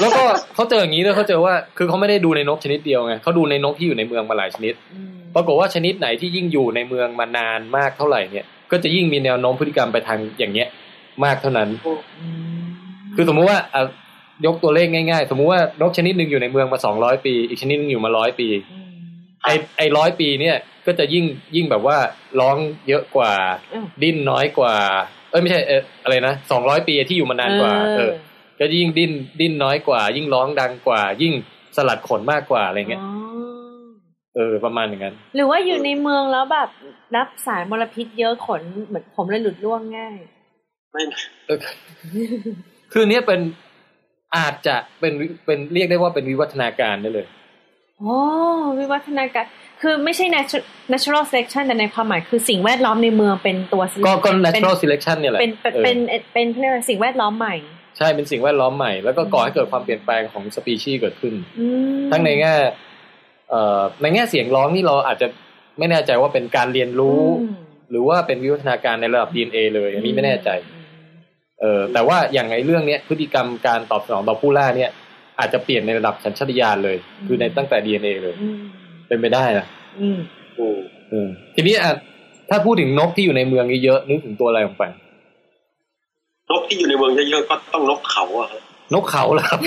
[0.00, 0.22] แล้วก็
[0.54, 4.74] เขาเจออย่างนี้ด้วยเขาเจอว่า คือเขาไม่ได้ดูในนกชนิดเดียวไงเขาดูในนกที่อยู่ในเมืองมาหลายชนิด
[5.34, 10.68] ปรากฏว่าชนิดไหนที่ยิ่งอยู่ในเมืองมานานมากเท่าไหร่เนี่ย ก็จะยิ่งมีแนวโน้มพฤติกรรมไปทางอย่างเงี้ย
[11.24, 11.68] มากเท่านั้น
[13.14, 13.82] คือสมมุติว่าอะ
[14.46, 18.48] ยกตัวเลขง่ายๆ สมมุติว่านกชนิดหนึ่งอยู่ในเมืองมาสองร้อยปี อีกชนิดหนึงอยู่มาร้อยปี
[19.44, 20.56] ไอไอร้อยปีเนี่ย
[20.86, 21.24] ก็จะยิ่ง
[21.56, 21.96] ยิ่งแบบว่า
[22.40, 22.56] ร้อง
[22.88, 23.32] เยอะกว่า
[23.72, 24.74] อืมดิ้นน้อยกว่า
[25.30, 28.12] เอ้ยไม่ใช่เอออะไรนะสองร้อยปีที่อยู่มานานกว่า เออ
[28.58, 31.32] ก็ยิ่งดิ้นดิ้นน้อยกว่า ยิ่งร้องดังกว่า ยิ่ง
[31.76, 33.10] สลัดขนมากกว่าอะไรเงี้ยอ๋อ
[34.36, 36.68] เออประมาณอย่างนั้น หรือว่าอยู่ในเมืองแล้วแบบ
[37.16, 40.16] รับสารมลพิษเยอะขนเหมือนผมเลยหลุดร่วงง่าย
[40.92, 41.02] ไม่
[41.46, 41.58] เออ
[42.92, 43.40] คือเนี้ยเป็น
[44.36, 47.26] อาจจะเป็นวิเป็นเรียกได้ว่าเป็นวิวัฒนาการได้เลย
[47.98, 48.16] โอ้
[48.78, 49.44] วิวัฒนาการ
[49.82, 57.54] คือไม่ใช่ natural natural selection แต่ในความหมายคือสิ่งแวดล้อมในเมืองเป็นตัว select ก็ก็เป็น natural selection เนี่ยแหละเป็นเป็นเออเป็นเป็นเป็นเขาเรียกว่าสิ่งแวดล้อมใหม่
[57.96, 61.66] ใช่เป็นสิ่งแวดล้อมใหม่แล้วก็ก่อให้เกิดความเปลี่ยนแปลงของสปีชีส์เกิดขึ้นอื
[61.98, 62.54] มทั้งในแง่
[63.50, 65.26] เอ่อในแง่เสียงร้องนี่เราอาจจะ
[65.78, 67.54] ไม่แน่ใจว่าเป็นการเรียนรู้อืม
[67.90, 70.48] หรือว่าเป็นวิวัฒนาการในระดับ DNA เลย อันนี้ไม่แน่ใจ
[71.60, 74.90] เออแต่ว่าอย่างในเรื่องเนี้ยพฤติกรรมการตอบสนองต่อผู้ล่าเนี่ย
[75.38, 78.60] อาจจะเปลี่ยนในระดับสัญชาตญาณเลย คือในตั้งแต่ DNA เลยอืม
[79.10, 79.66] เป็นไปได้นะ
[80.00, 80.18] อืม
[80.58, 80.78] อืม
[81.10, 81.94] เออทีนี้อะ
[82.50, 84.84] ถ้าพูดถึงนกที่อยู่ในเมืองเยอะๆนึกถึงตัวอะไรลงไป
[86.50, 88.60] นกที่อยู่ในเมืองเยอะๆก็ต้องนกเขาอะครับ
[88.94, 89.58] นกเขาเหรอครับ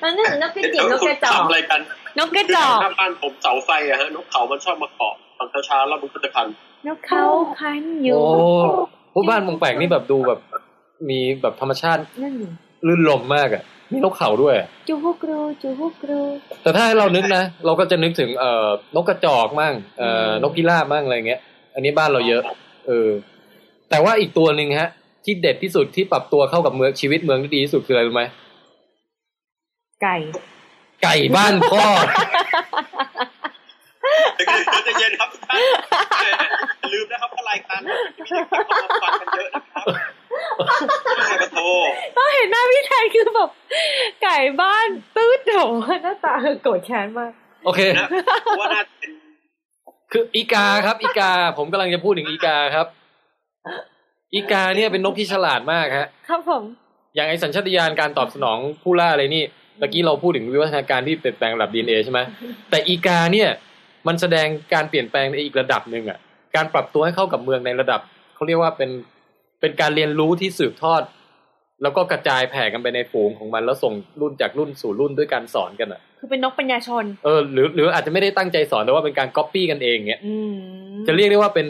[0.00, 1.80] แล้วนึกถึงนกกระจิบนกกระจอกทำอะไรกัน
[2.18, 6.46] นกกระจคืออกหน้าบ้านผมเสาไฟอะฮะนกเขามันชอบมาเกาะตอนเช้าๆแล้วมันก็จะคัน
[6.86, 7.24] นกเขา
[7.60, 8.24] คันอยู่โอ้
[9.12, 10.40] พวกบ้านเมืองแปลกนี่แบบดูแบบ
[11.08, 12.50] มีแบบธรรมชาตินั่นนี่
[12.86, 13.62] ลื่นลมมากอะ
[13.92, 16.20] มีนกเขาด้วยอะจูฮุกรูจูฮุกรู
[16.62, 21.40] แต่ถ้าให้เรานึกนะ เราก็จะนึกถึงเอ่อนกกระจอกมั่งเอ่ออืมนกพิราบมั่งอะไรเงี้ย
[21.74, 22.42] อันนี้บ้านเราเยอะ
[22.86, 23.08] เออ
[23.90, 24.88] แต่ว่าอีกตัวหนึ่งฮะ
[25.24, 28.22] ที่เด็ดที่สุดที่ปรับตัวเข้ากับเมืองชีวิตเมืองที่ดีที่สุดคืออะไรรู้ไหม
[30.02, 30.16] ไก่
[31.02, 31.84] ไก่บ้านพ่อ
[34.36, 35.60] ใจะเย็นครับทุกท่าน
[36.80, 40.23] อย่าลืมนะครับว่ารายการนี้มีเด็กๆเข้ามาฟังกันเยอะนะครับแม่กระโท
[42.16, 43.50] ต้องเห็นหน้าพี่แทนคือแบบ
[44.22, 45.54] ไก่บ้านตื้ดโถ
[46.02, 47.32] หน้าตาโกรธแค้นมาก
[47.64, 48.08] โอเคนะ
[48.42, 49.10] เพราะว่าน่าจะเป็น
[50.12, 52.86] คืออีกาครับ อีกา ผมกำลังจะพูดถึงอีกาครับ
[54.34, 56.62] อีกาเนี่ยเป็นนกที่ฉลาดมากฮะ ครับผม
[57.14, 59.44] อย่างไอสัญชาตญาณการตอบสนองผู้ล่าอะไรนี่
[59.78, 62.20] เมื่อกี้เราพูดถึงวิวัฒนาการที่เปลี่ยนแปลงระดับ DNA ใช่ไหม
[62.70, 63.48] แต่อีกาเนี่ย
[64.06, 66.18] มันแสดงการเปลี่ยนแปลงในอีกระดับหนึ่งอะ
[66.56, 68.00] การปรับตัวให้เข้ากับเมืองในระดับ
[68.34, 68.90] เขาเรียกว่าเป็น
[69.64, 71.02] เป็นการเรียนรู้ที่สืบทอด
[71.82, 80.54] แล้วก็กระจายแผ่กันไปในฝูงของมันแล้วส่งรุ่นจากรุ่นสู่รุ่นด้วยการสอนกันอะ คือเป็นนกปัญญาชน เออหรือหรืออาจจะไม่ได้ตั้งใจสอนแต่ว่าเป็นการก๊อปปี้กันเองเงี้ยอืม
[81.06, 81.68] จะเรียกได้ว่าเป็น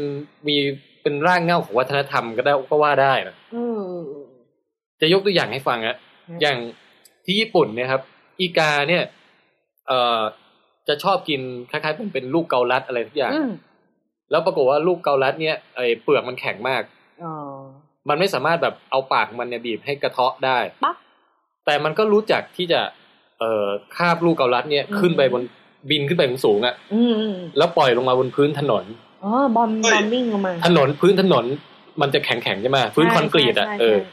[0.48, 0.56] มี
[1.02, 3.80] เป็นร่างเงาของวัฒนธรรมก็ได้ก็ว่าได้นะอืม
[5.00, 5.96] จะยกตัวอย่างให้ฟังอะ
[6.28, 6.56] อืมอย่าง
[7.24, 8.02] ที่ญี่ปุ่นเนี่ยครับ
[8.40, 9.02] อีกาเนี่ย
[9.88, 10.20] เอ่อ
[10.88, 11.40] จะชอบกิน
[11.70, 13.50] คล้ายๆเป็นเป็นลูกเกาลัดอะไรทุกอย่างอืม
[14.30, 16.82] แล้วปรากฏว่าลูกเกาลัดเนี่ยไอ้เปลือกมันแข็งมาก
[17.24, 17.34] อ๋อ
[18.08, 20.96] มันไม่สามารถแบบเอาปากมันเนี่ยบีบให้กระเทาะได้ปั๊บ
[21.66, 22.80] แต่มันก็รู้จักที่จะ
[23.40, 25.42] เอ่อคาบลูกเกาลัดเนี่ยขึ้นไปบน
[25.90, 28.84] บินขึ้นไปสูงๆอะอืมอืมแล้วปล่อยลงมาบนพื้นถนน
[29.24, 31.44] อ๋อบอมบอมบิ้งลงมา ถนนพื้นถนน
[32.00, 34.10] มันจะแข็งๆใช่ไหมพื้นคอนกรีตอะใช่เออใช่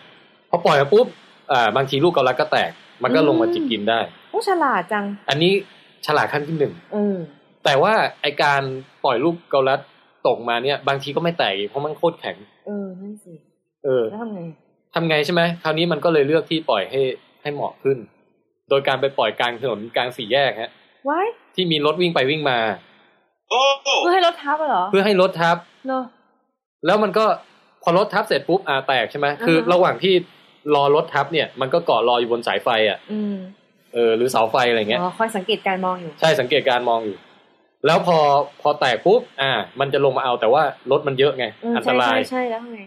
[0.50, 1.08] พอปล่อยมาปุ๊บ
[1.52, 2.72] อ่าบางทีลูกเกาลัดก็แตก
[3.04, 4.00] มันก็ลงมาจิกกินได้
[4.32, 5.52] โอ้ฉลาดจัง อันนี้
[6.06, 7.16] ฉลาดขั้นที่หนึ่งเออ
[7.66, 8.62] แต่ว่าไอการ
[9.04, 9.80] ปล่อยลูกเกาลัด
[10.28, 12.36] ตกมาเนี่ย บางทีก็ไม่แตกอีกเพราะมันโคตรแข็ง
[12.66, 13.34] เออนั่นสิ
[13.86, 14.42] เออแล้วทำไง
[14.94, 17.02] ทำไงใช่ไหมคราวนี้มันก็เลยเลือกที่ปล่อยให้
[17.42, 17.98] ให้เหมาะขึ้น
[18.70, 20.72] โดยการไปปล่อยกลางถนนกลางสี่แยกฮะ
[21.10, 22.60] ว้ายที่มีรถวิ่งไปวิ่งมา
[23.50, 23.62] โอ้
[24.04, 25.58] เพื่อให้รถทับอะเหรอ เพื่อให้รถทับ
[25.88, 26.04] เนอะ
[26.86, 27.26] แล้วมันก็
[27.84, 30.14] พอรถทับเสร็จปุ๊บอ่าแตกใช่ไหมคืออ่าฮะระหว่างที่
[30.76, 33.36] รอรถทับเนี่ย มันก็เกาะรออยู่บนสายไฟอะอืม
[33.94, 37.18] เออหรือเสาไฟอะไรเงี้ยอ๋อคอยสังเกตการมองอยู่ ใช่สังเกตการณ์มองอยู่
[37.86, 38.18] แล้วพอ
[38.62, 42.82] พอแตกปุ๊บอ่า มันจะลงมาเอาแต่ว่ารถมันเยอะไงเอออันตใช่ราใช่ยใช่แล้วทำไง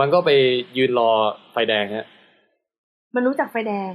[0.00, 0.30] มันก็ไป
[0.76, 1.10] ยืนรอ
[1.52, 2.06] ไฟแดงฮะ
[3.14, 3.92] มันรู้จักไฟแดง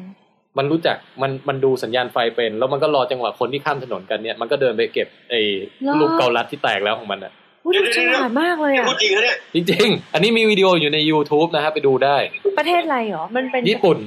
[0.58, 5.42] มันรู้จักมันมันดูสัญญาณไฟเป็น แล้วมันก็รอจังหวะคนที่ข้ามถนนกันเนี่ยมันก็เดินไปเก็บไอ้
[5.84, 7.32] เหรอลูกเกาลัดที่แตกแล้วของมันอะ
[7.66, 12.18] อุ้ยดูฉลาดมากเลยนี่อะพูดจริงนะเนี่ยจริง ๆ อันนี้มีวิดีโออยู่ใน YouTube นะฮะไปดูได้
[12.60, 13.98] ประเทศอะไรเหรอ มันเป็นญี่ปุ่น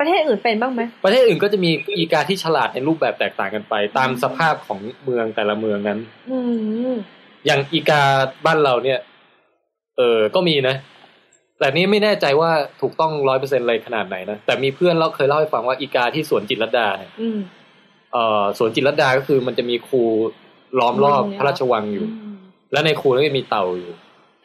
[0.00, 5.98] ประเทศอื่นเป็นบ้างไหมประเทศอื่นก็จะมีอีกาที่ฉลาดในรูปแบบแตกต่างกันไป ตามสภาพของเมืองแต่ละเมืองนั้น
[6.30, 6.38] อื
[6.92, 6.94] ม
[7.46, 8.02] อย่างอีกา
[8.46, 8.98] บ้านเราเนี่ย
[9.96, 10.74] เออก็มีนะ
[11.58, 12.50] แต่นี้ไม่แน่ใจว่า
[12.80, 17.38] ถูกต้องร้อยเปอร์เซ็นต์เลยขนาดไหนนะ แต่มีเพื่อนเราเคยเล่าให้ฟังว่าอีกาที่สวนจิตรลดาเนี่ยอืม
[18.12, 20.02] เอ่อสวนจิตรลดาก็คือมันจะมีคู
[20.78, 22.36] ล้อมรอบอืมพระราชวังอยู่อืม
[22.72, 23.92] แล้วในคูนั้นก็มีเต่าอยู่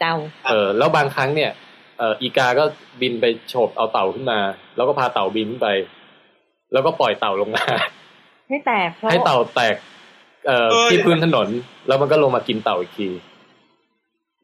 [0.02, 0.14] เดา
[0.52, 1.52] เออแล้วบางครั้งเนี่ย
[1.98, 2.64] เอ่ออีกาก็
[3.02, 4.40] บินไปโฉบเอาเต่าขึ้นมา
[4.76, 5.70] แล้วก็พาเต่าบินขึ้นไป
[6.74, 7.66] แล้วก็ปล่อยเต่าลงมา
[8.50, 9.76] ให้แตกเพราะให้เต่าแตก
[10.48, 11.48] เอ่อเอ้ยที่พื้นถนน
[11.88, 13.10] แล้วมันก็ลงมากินเต่าอีกที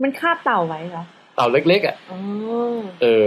[0.02, 1.04] มันคาบเต่าไว้เหรอ
[1.40, 2.20] เต่าเล็ก ๆอะอ๋อ
[3.02, 3.26] เออ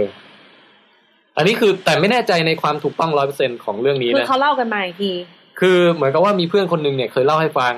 [1.37, 5.11] อันนี้คือแต่ไม่แน่ใจในความถูกต้องร้อยเปอร์เซ็นของเรื่องนี้คือนะเขาเล่ากันมาอีกที
[5.59, 7.73] คือเหมือนกับว่ามีเพื่อนคนหนึงเนี่ยเคยเล่าให้ฟัง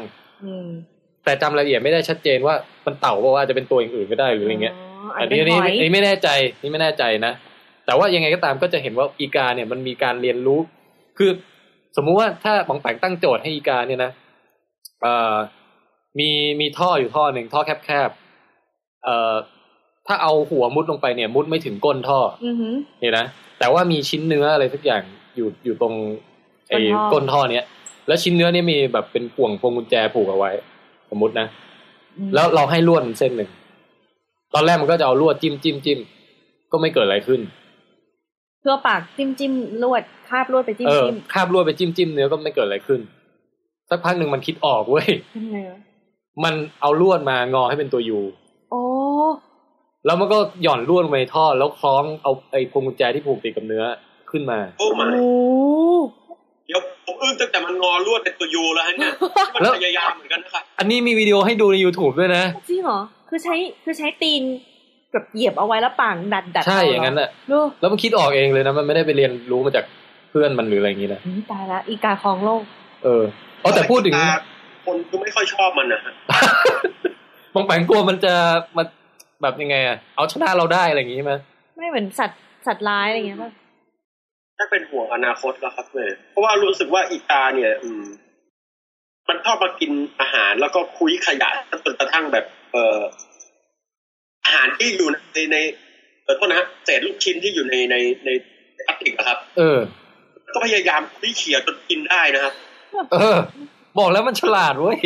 [0.46, 0.68] อืม
[1.26, 2.56] แต่จำรายละเอียดไม่ได้ชัดเจนว่า
[2.86, 4.76] มันเต่าเพราะว่าจะเป็นตัวอย่างอื่นก็ได้หรืออะไรเงี้ย
[5.16, 6.30] อัอันนเป็นี้นอันหนี้อยอันนี้ไม่แน่ใจ
[6.62, 7.34] นี่ไม่แน่ใจนะ
[7.86, 10.60] แต่ว่ายังไงก็ตามก็จะเห็นว่าอีกาเนี่ยมันมีการเรียนรู้
[11.18, 11.32] คือ
[11.96, 14.12] สมมุติว่าถ้าบองแปงตั้งโจทย์ให้อีกาเนี่ยนะ
[15.02, 15.36] เอ่อ
[16.20, 16.30] มี
[16.62, 19.36] มีท่ออยู่ท่อหนึ่งท่อแคบๆเอ่อ
[20.08, 23.26] ถ้าเอาหัวมุดลงไปเนี่ย มุดไม่ถึงก้นท่ออือหือเห็นนะ
[23.60, 25.02] แต่ว่ามีชิ้นเนื้ออะไรสักอย่าง
[25.36, 25.94] อยู่อยู่ตรง
[26.70, 27.66] ไอ้ก้ก้นนท่ท่ออเนี้ย
[28.08, 30.52] แล้วชิ้นเนื้อเนี่ยมีแบบเป็นพ่วงพวงกุญแจผูกเอาไว้
[31.10, 31.48] สมมตินะ
[32.18, 33.50] อืมแล้วเราให้ลวดมันเส้นหนึ่ง
[34.54, 36.00] ตอนแรกมันก็จะเอาลวดจิ้มจิ้มจิ้ม
[36.72, 37.42] ก็ไม่เกิดอะไรขึ้น
[38.62, 39.54] เพื่อปากจิ้มจิ้ม
[39.84, 43.02] ลวดคาบลวดไปจิ้มเออจิ้มคาบลวดไปจิ้มจิ้มเนื้อก็ไม่เกิดอะไรขึ้น
[43.90, 45.80] สักพักหนึ่งมันคิดออกเว้ยเป็นไงวะ
[46.44, 48.20] มันเอาลวดมางอให้เป็นตัวยู
[48.72, 48.82] โอ้
[50.06, 53.84] แล้วมันก็หย่อนลวดลงไปในท่อ แล้วคล้องเอาไอ้พวงกุญแจที่ผูกติดกับเนื้อ
[54.32, 55.06] ขึ้นมา โอ้โหมา
[56.68, 59.12] เดี๋ยวผมอึ้งตั้งแต่มันงอลวดเป็นตัวยูแล้วฮะเนี่ย
[59.54, 63.00] มันแล้วพยายามเหมือนกันนะครับอันนี้มีวิดีโอให้ดูใน YouTube ด้วยนะ จริงเหรอ
[63.30, 64.44] คือใช้คือใช้ตีน
[65.12, 69.86] แบบเหยียบเอาไว้แล้วปางดัดดัดใช่เเหรอย่างนั้นแหละดูแล้วมันคิดออกเองเลยนะ มันไม่ได้ไปเรียนรู้มาจาก
[70.32, 72.62] เพื่อนมันหรืออะไรอย่างนี้นะหืมตายละอีกาครองโลก
[73.04, 73.24] เออ
[73.62, 74.14] เอาแต่พูดถึง
[74.86, 76.14] คนก็ไม่ค่อยชอบมันนะฮะ
[77.54, 78.34] บางแปงกลัวมันจะ
[78.78, 78.84] มา
[79.42, 81.34] แบบยังไงอะเอาชนะเราได้อะไรอย่างงี้ไหม
[81.76, 83.52] ไม่เหมือนสัตว์สัตว์ร้ายอะไรเงี้ยป่ะ
[84.58, 88.04] ถ้าเป็นห่วงอนาคตแล้วครับเนี่ยเพราะว่ารู้สึกว่าอีกาเนี่ย อืม
[89.30, 91.50] มันชอบมากินอาหารแล้วก็คุยขยะ
[91.86, 93.00] จนกระทั่งแบบ เอ่อ
[94.46, 95.58] อาหารที่อยู่ในใน
[96.24, 98.30] เออโทษนะฮะเศษลูกชิ้นที่อยู่ในในใน
[98.86, 99.80] พลาสติกอะครับ เออ
[100.54, 102.54] ก็พยายามคุยเขี่ยจนกินได้นะครับ
[103.12, 103.38] เออ
[104.00, 105.00] บอกแล้วมันฉลาดเว้ย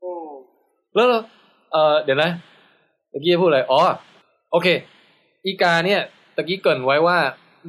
[0.00, 0.12] โอ้
[0.94, 1.06] แล้ว
[1.72, 2.30] เออเดี๋ยวนะ
[3.12, 3.80] ตะกี้พูดอะไรอ๋อ
[4.52, 4.68] โอเค
[5.46, 6.00] อีกาเนี่ย
[6.36, 7.18] ตะกี้เกรินไว้ว่า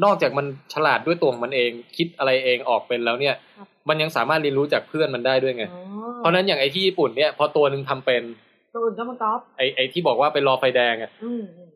[0.04, 3.36] นอกจากมันฉลาดด้วยตัวของมันเอง คิดอะไรเองออกเป็นแล้วเนี่ย
[3.89, 5.82] มันยังสามารถเรียนรู้จากเพื่อนมันได้ด้วยไงอ๋อ
[6.18, 8.24] เพราะฉะนั้นอย่างไอ้ที่ญี่ปุ่นเนี่ย พอตัวหนึ่งทำเป็น
[8.74, 11.70] ตัวอื่นก็มาก๊อปไอ้ไอ้ที่บอกว่าไปรอไฟแดงอะอืมอืม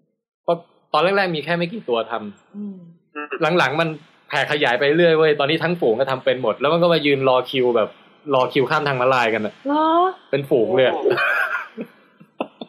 [0.47, 0.53] ก็
[0.93, 2.75] ตอนแรกๆมีแค่ไม่กี่ตัวทำอืม
[3.15, 3.89] อืมหลังๆมัน
[4.29, 7.89] แผ่ขยายไปเรื่อยเว้ยตอนนี้ทั้งฝูงก็ทำเป็นหมด แล้วมันก็มายืนรอคิวแบบ
[8.33, 9.85] รอคิวข้ามทางมาลายกันอะเหรอ
[10.31, 10.85] เป็นฝูงเลย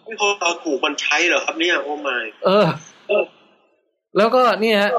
[0.08, 2.66] อะไม่พอเราถูกมันใช้เหรอครับเนี่ยโอ้ไม่เออ
[4.16, 4.90] แล้วก็เนี่ยฮะ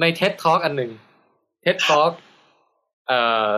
[0.00, 0.90] ในเท็ดทอ k อันหนึ่ง
[1.62, 2.10] เท็ดทอ k
[3.08, 3.50] เอ่อ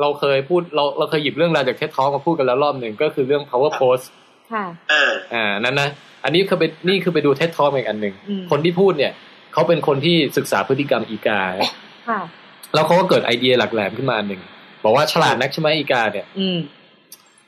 [0.00, 4.06] เราเคยพูดเราเราเคยหยิบเรื่องราวจากเท็ดทอ k มาพูดกันแล้วรอบหนึ่งก็คือเรื่อง power pose
[4.52, 5.88] ค่ะอ่าอ่านั้นนะ
[6.24, 9.12] อันนี้คือไปนี่คือไปดูเท็ดทอ k อีกอันหนึ่งอืมคนที่พูดเนี่ย
[9.52, 11.40] เขาเป็นคนที่ศึกษาพฤติกรรมอีกา
[12.08, 12.20] ค่ะ
[12.74, 14.42] แล้วเขาก็เกิดไอเดียหลักแหลมขึ้นมาอันหนึ่ง
[14.84, 16.58] บอกว่าฉลาดนักใช่ไหมอีกาเนี่ยอืม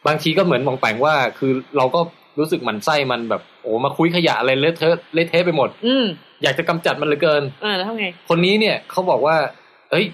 [0.07, 2.01] บางทีก็เหมือนมองแปงว่า คือเราก็
[2.39, 6.05] รู้สึกหมันไส้มันแบบ โอ้มาคุยขยะอะไรเละเทอะเละเทะไปหมด อืม
[6.43, 9.37] อยากจะกำจัดมันเหลือเกินเออแล้วทำไง คนนี้เนี่ยเขาบอกว่า
[9.91, 10.05] เอ้ย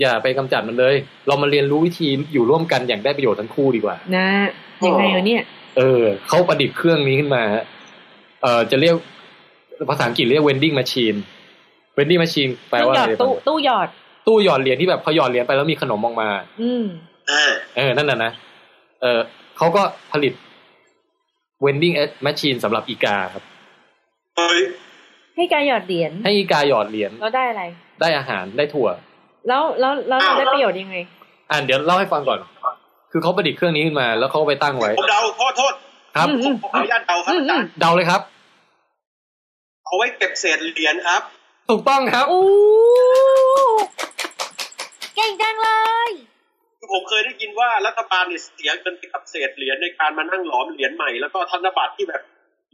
[0.00, 0.94] อย่าไปกำจัดมันเลย
[1.26, 4.28] เรามาเรียนรู้วิธีอยู่ร่วมกันอย่างได้ประโยชน์ทั้งคู่ดีกว่า นะ
[4.86, 5.42] ยังไงวะเนี่ย
[5.76, 7.64] เออเขาประดิษฐ์เครื่องนี้ขึ้นมาฮะ
[8.42, 8.94] เออจะเรียก
[9.90, 11.18] ภาษาอังกฤษเรียก vending machine
[11.96, 13.88] vending machine แปลตู้ว่าหยอะอดไรตู้ตู้หยอด
[14.26, 16.28] ตู้หยอดเหรียญที่แบบพอหยอดเหรียญไปแล้วมีขนมออกมา
[16.62, 16.84] อืม
[17.30, 18.32] อ่าเออ นั่นน่ะนะ
[19.02, 19.20] เออ
[19.56, 19.82] เขาก็
[20.12, 20.32] ผลิต
[21.64, 21.94] vending
[22.26, 23.42] machine สำหรับอีกาครับ
[24.36, 24.60] เฮ้ย
[25.36, 27.62] ให้การหยอดเหรียญให้อีกาหยอดเหรียญแล้วได้อะไร
[28.00, 28.88] ได้อาหารได้ถั่ว
[29.48, 30.96] แล้วแล้วแล้วอ้าวได้ประโยชน์ยังไง
[31.50, 32.38] อ่านเดี๋ยวเล่าให้ฟังก่อน
[33.12, 35.74] คือเขาประดิษฐ์เครื่องนี้ขึ้นมา แล้วเขาก็ไปตั้งไว้ผมเดาโทษโทษ
[36.16, 38.20] ครับอืมผมขออนุญาตเดาครับอาจารย์เดาเลยครับ
[39.84, 41.22] เอาไว้เก็บเศษเหรียญครับ
[41.68, 42.40] ถูกต้องครับโอ้
[45.14, 45.70] เก่งจังเล
[46.08, 46.10] ย
[46.80, 52.22] คือผมเคยได้ยินว่ารัฐบาลเนี่ยเสียเงินไปกับเศษเหรียญในการมานั่งหลอมเหรียญใหม่แล้วก็ธนบัตรที่แบบ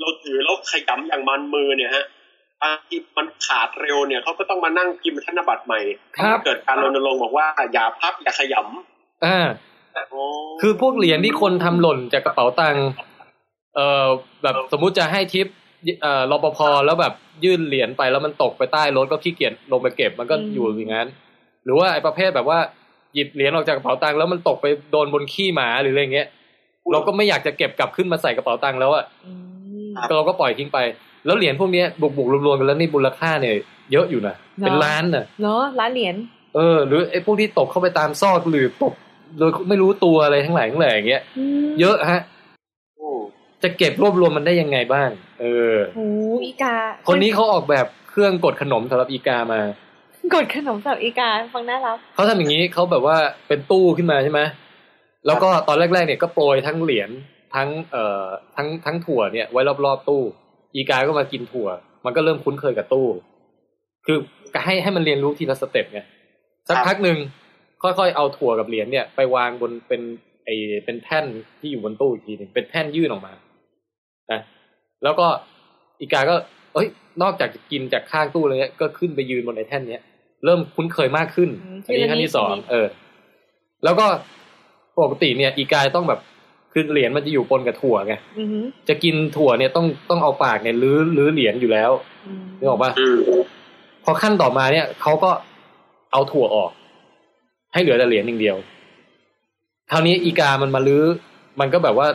[0.00, 2.06] เราถือแล้วขยำอย่างมันมือเนี่ยฮะ
[2.62, 5.80] บางทีมันขาดเร็วเนี่ยเขาก็ต้องมานั่งพิมพ์ธนบัตรใหม่
[6.16, 8.54] ครับเกิดการรณรงค์บอกว่าอย่าพับอย่าขย
[9.24, 10.22] อ่าำโอ้
[10.62, 12.86] คือพวกเหรียญที่คนทำหล่นจากกระเป๋าตังค์
[13.74, 14.06] เอ่อ
[14.42, 15.46] แบบสมมุติจะให้ทิป
[16.02, 17.12] เอ่อรปภแล้วแบบ
[17.44, 21.08] ยื่นเหรียญไปแล้วมันตกไปใต้รถก็ขี้เกียจลงไปเก็บมันก็อืมอยู่อย่างนั้น
[21.64, 22.58] หรือว่าไอ้ประเภทแบบว่า
[23.16, 26.26] หยิบเหรียญออกจากกระเป๋าตังค์แล้วมันตกไปโดนบนขี้หมาหรืออะไรเงี้ย
[26.92, 29.32] เราก็ไม่อยากจะเก็บกลับขึ้นมาใส่กระเป๋าตังค์แล้วอะอื
[29.88, 30.78] มเราก็ปล่อยทิ้งไป
[31.26, 33.54] แล้วเหรียญพวกเนี้ยบวกๆรวมๆกันแล้วนี่มูลค่าเนี่ย
[33.92, 36.16] เยอะอยู่นะเป็นล้านน่ะเนาะร้านเหรียญ
[36.56, 38.94] เออหรือไอ้พวกที่ตกเข้าไปตามซอกหรือตก
[39.38, 41.22] โดยไม่รู้ตัวอะไรทั้งหลายทั้งแหล่อย่างเงี้ย
[41.64, 42.20] มเยอะฮะ
[42.96, 43.08] โอ้
[43.62, 45.10] จะเก็บรวบรวมมันได้ยังไงบ้าง
[45.40, 45.44] เอ
[45.74, 46.06] อโอ้
[46.44, 46.76] อีกา
[47.08, 49.60] คนนี้เขาออกแบบเครื่องกดขนมสำหรับอีกามา
[50.34, 53.16] กดขนมสับอีกาฟังน่ารักเขาทำอย่างนี้เขาแบบว่า
[53.48, 54.40] เป็นตู้ขึ้นมาใช่ไหม
[55.26, 57.10] แล้วก็ตอนแรกๆเนี่ยก็โปรยทั้งเหรียญ
[57.54, 58.24] ทั้งเอ่อ
[58.56, 60.22] ทั้งทั้งถั่วเนี่ยไว้รอบๆตู้
[60.74, 61.68] อีกาก็มากินถั่ว
[62.04, 63.06] มันก็เริ่มคุ้นเคยกับตู้
[64.06, 64.18] คือ
[64.64, 66.00] ให้ให้มันเรียนรู้ทีละสเต็ปไง
[66.68, 67.18] สักพักหนึ่ง
[67.82, 70.00] ค่อยๆเอาถั่วกับเหรียญเนี่ย ไปวางบนเป็น
[70.44, 70.50] ไอ
[70.84, 71.26] เป็นแท่น
[71.58, 73.32] ที่อยู่บนตู้อีกทีหนึ่งเป็นแท่นยื่นออกมา
[74.32, 74.40] นะ
[75.02, 75.26] แล้วก็
[76.00, 76.34] อีกาก็
[76.74, 76.88] เอ้ย
[77.22, 80.02] นอกจากจะกินจากข้างตู้เลยเนี่ยก็ขึ้นไปยืนบนไอ้แท่นเนี้ย
[80.44, 82.86] เริ่มคุ้นเคยมากขึ้นอืมอันนี้ทีละนิดท่านที่สองทีละนิดเออ
[83.84, 84.06] แล้วก็
[85.00, 86.20] ปกติเนี่ย อีกายต้องแบบ
[86.72, 91.90] คือเหรียญมันจะอยู่ปนกับถั่วไงอือหือจะกินถั่วเนี่ยต้องต้องเอาปากเนี่ยลื้อลื้อเหรียญอยู่แล้ว
[92.26, 93.18] อืมนึกออกปะอืม
[94.04, 95.30] พอขั้นต่อมาเนี่ยเขาก็
[96.12, 96.70] เอาถั่วออก
[97.72, 98.56] ให้เหลือแต่เหรียญอย่างเดียว
[99.90, 101.04] คราวนี้อีกามันมาลื้อ
[101.60, 102.08] มันก็แบบว่า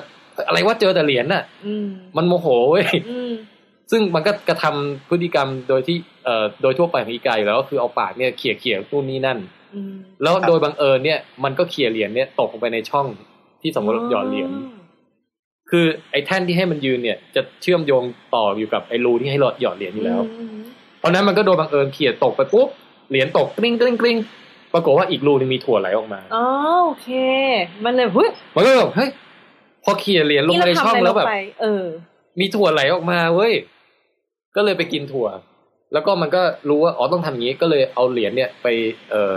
[0.48, 3.32] อะไรว่าเจอแต่เหรียญน่ะอืมมันโมโหเว้ยอืม
[3.92, 9.40] ซึ่งมันก็กระทำพฤติกรรมโดยที่ เอ่อโดยทั่วไปของอีกาอยู่แล้วก็คือเอาปากเนี่ยเขี่ยเขี่ยตู้นนี่นั่น
[9.76, 9.94] อืม
[10.24, 13.08] แล้วโดยบังเอิญเนี่ยมันก็เขี่ยเหรียญเนี่ยตกลงไปในช่อง
[13.62, 14.50] ที่สมมติหยอดเหรียญ
[15.70, 18.04] คือไอ้แท่นที่ให้มันยืนเนี่ย จะเชื่อมโยง
[18.36, 20.62] ต่ออยู่กับไอ้รูที่ให้หลอดหยอดเหรียญอยู่แล้วอืม
[21.00, 22.68] เพราะฉะนั้นมันก็โดนบังเอิญเขี่ยตกไปปุ๊บ
[23.10, 24.18] เหรียญตกกริ้งกริ้งกริ้ง
[24.74, 26.46] ปรากฏว่าอีกรูนึงมีถั่วไหลออกมาอ๋อ
[26.86, 27.10] โอเค
[27.86, 29.10] มันเลยเฮ้ยมันก็แบบเฮ้ย
[29.84, 31.84] พอเขี่ยเหรียญลงไปในช่องแล้วแบบนี่เราทำะไรงไปเออ
[32.40, 33.54] มีถั่วไหลออกมาเว้ย
[34.56, 35.28] ก็เลยไปกินถั่ว
[35.94, 38.68] แล้วก็มันก็รู้ว่าอ๋อต้องทำอย่างนี้ก็เลยเอาเหรียญเนี่ยไป
[39.10, 39.34] เอ่อ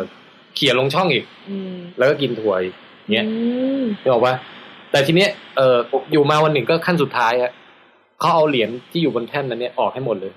[0.55, 2.75] เขี่ยลงช่องอีก อืมแล้วก็กินถั่วอีก
[3.13, 3.35] เนี้ยอื
[3.81, 4.35] มนึกออกปะ
[4.91, 5.77] แต่ทีเนี้ยเอ่อ
[6.13, 7.53] อยู่มาวันหนึ่งก็ขั้นสุดท้ายฮะ
[8.21, 10.33] เขาเอาเหรียญที่อยู่บนแท่นนั้นเนี่ยออกให้หมดเลย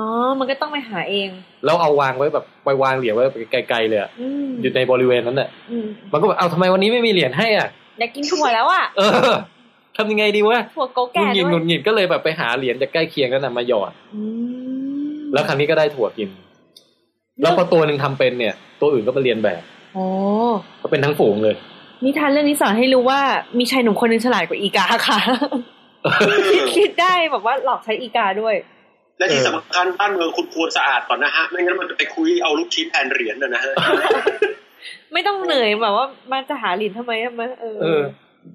[0.00, 0.08] อ๋อ
[0.38, 1.28] มันก็ต้องไปหาเอง
[1.64, 9.34] แล้วเอาวางไว้แบบไปวางเหรียญไว้ไกลๆเลยอะอืมอยู่ในบริเวณนั้นน่ะอืมมันก็แบบเอาทำไมวันนี้ไม่มีเหรียญให้อะ อยากกินถั่วแล้วอะเออ
[9.96, 14.53] ทำยังไงดีวะถั่วโกหงุแก่ดหงิดด้หงุวยดหงิดก็เลยแบบไปหาเหรียญจากใกล้เคียงกันนะมาหยอด อืม
[15.34, 16.28] แล้วครั้งนี้ก็ได้ถั่วกิน
[17.42, 19.62] แล้วพอตัวหนึ่งทำเป็นเนี่ย ตัวอื่นก็ไปเรียนแบบ
[19.94, 20.04] โอ้
[20.82, 21.54] ก็เป็นทั้งฝูงเลย
[22.04, 23.20] นิทานเรื่องนี้สอนให้รู้ว่า
[23.58, 25.18] มีชายหนุ่มคนหนึงฉลาดกว่าอีกาค่ะ
[26.50, 28.54] คิดคิดได้แบบว่าหลอกใช้อีกาด้วย
[29.18, 33.72] และที่เออสำคัญบ้านเมืองคุณควรสะอาดก่อนนะฮะ ไม่งั้นมันจะไปคุยเอาลูกชิ้นแทนเหรียญนะนะฮะ
[35.12, 38.02] ไม่ต้องเหนื่อยแบบว่ามันจะหาเหรียญทำไมทำไมเออเออ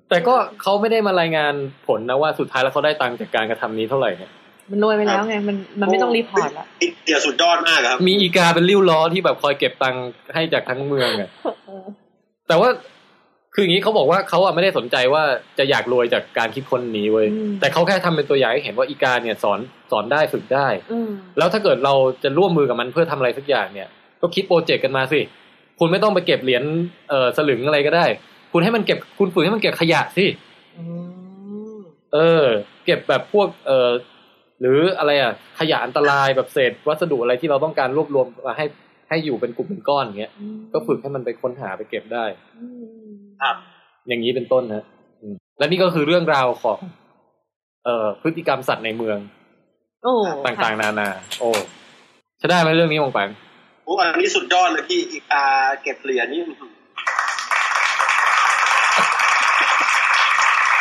[0.09, 1.53] แต่ก็เขาไม่ได้มารายงาน
[1.87, 4.31] ผลนะว่าสุดท้ายแล้วเขาได้ตังค์จากการกระทำนี้เท่าไหร่เนี่ย
[4.71, 6.65] มันรวยไปแล้วไงมันมันไม่ต้อง report ละ
[7.05, 11.29] เดียวสุดยอดมากครับ มีอีกาเป็นลิ่วล้อที่แบบคอยเก็บตังค์ให้จากทั้งเมืองอะ
[12.47, 12.69] แต่ว่า
[13.53, 15.23] คืออย่างนี้เขาบอกว่าเขาอะไม่ได้สนใจว่า
[15.57, 19.59] จะอยากรวยจากการคิดค้นนี้เว้ยอืมแต่เขาแค่ทำเป็นตัวอย่างให้เห็นว่าอีกาเนี่ยสอน
[19.91, 21.93] สอนได้ฝึกได้อืมแล้วถ้าเกิดเรา
[22.23, 23.87] จะร่วมมือกับมันเพื่อทำอะไรสักอย่างเนี่ย
[24.21, 25.19] ก็คิดโปรเจกต์กันมาสิ
[25.79, 26.63] คุณไม่ต้องไปเก็บเหรียญ
[27.09, 28.05] เอ่อสลึงอะไรก็ได้
[28.53, 30.25] คุณให้มันเก็บคุณฝึกให้มันเก็บขยะสิ
[30.77, 30.83] อื
[31.75, 31.77] ม
[32.13, 32.43] เออ
[32.85, 33.89] เก็บแบบพวกเอ่อ
[34.61, 38.65] หรืออะไรอะขยะอันตรายแบบเศษวัสดุอะไรที่เราต้องการรวบรวมมาให้
[39.09, 40.31] ให้อยู่เป็นกลุ่มเป็นก้อนอย่างเงี้ย
[40.73, 42.25] ก็ฝึกให้มันไปค้นหาไปเก็บได้
[42.57, 42.65] อื
[43.09, 43.55] มครับ
[44.07, 44.83] อย่างนี้เป็นต้นนะ
[45.21, 46.79] อืมและนี่ก็คือเรื่องราวของ
[47.85, 49.17] เอ่อพฤติกรรมสัตว์ในเมือง
[50.03, 50.13] โอ้
[50.45, 51.49] ต่างๆ นานา โอ้
[52.39, 53.29] ใช่ได้ไหมเรื่องนี้มองแปง
[53.85, 55.45] โอ้อันนี้สุดยอดเลยพี่อีกา
[55.83, 56.71] เก็บเหรียญนี่อื้อหือ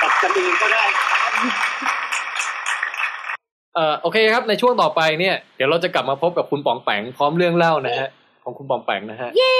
[0.00, 1.97] ตบกันเองก็ได้ครับ
[3.74, 8.08] เอ่อโอเคครับในช่วงต่อไปเนี่ยเดี๋ยวเราจะกลับมาพบกับคุณป๋องแปงพร้อมเรื่องเล่านะฮะ
[8.44, 9.54] ของคุณป๋องแปงนะฮะเย้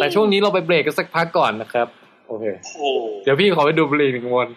[0.00, 1.86] แต่ช่วงนี้เราไปเบรกกันสักพักก่อนนะครับ
[2.28, 4.48] โอเคโอ้โหเดี๋ยวพี่ขอไปดูบุหรี่หนึ่งมวน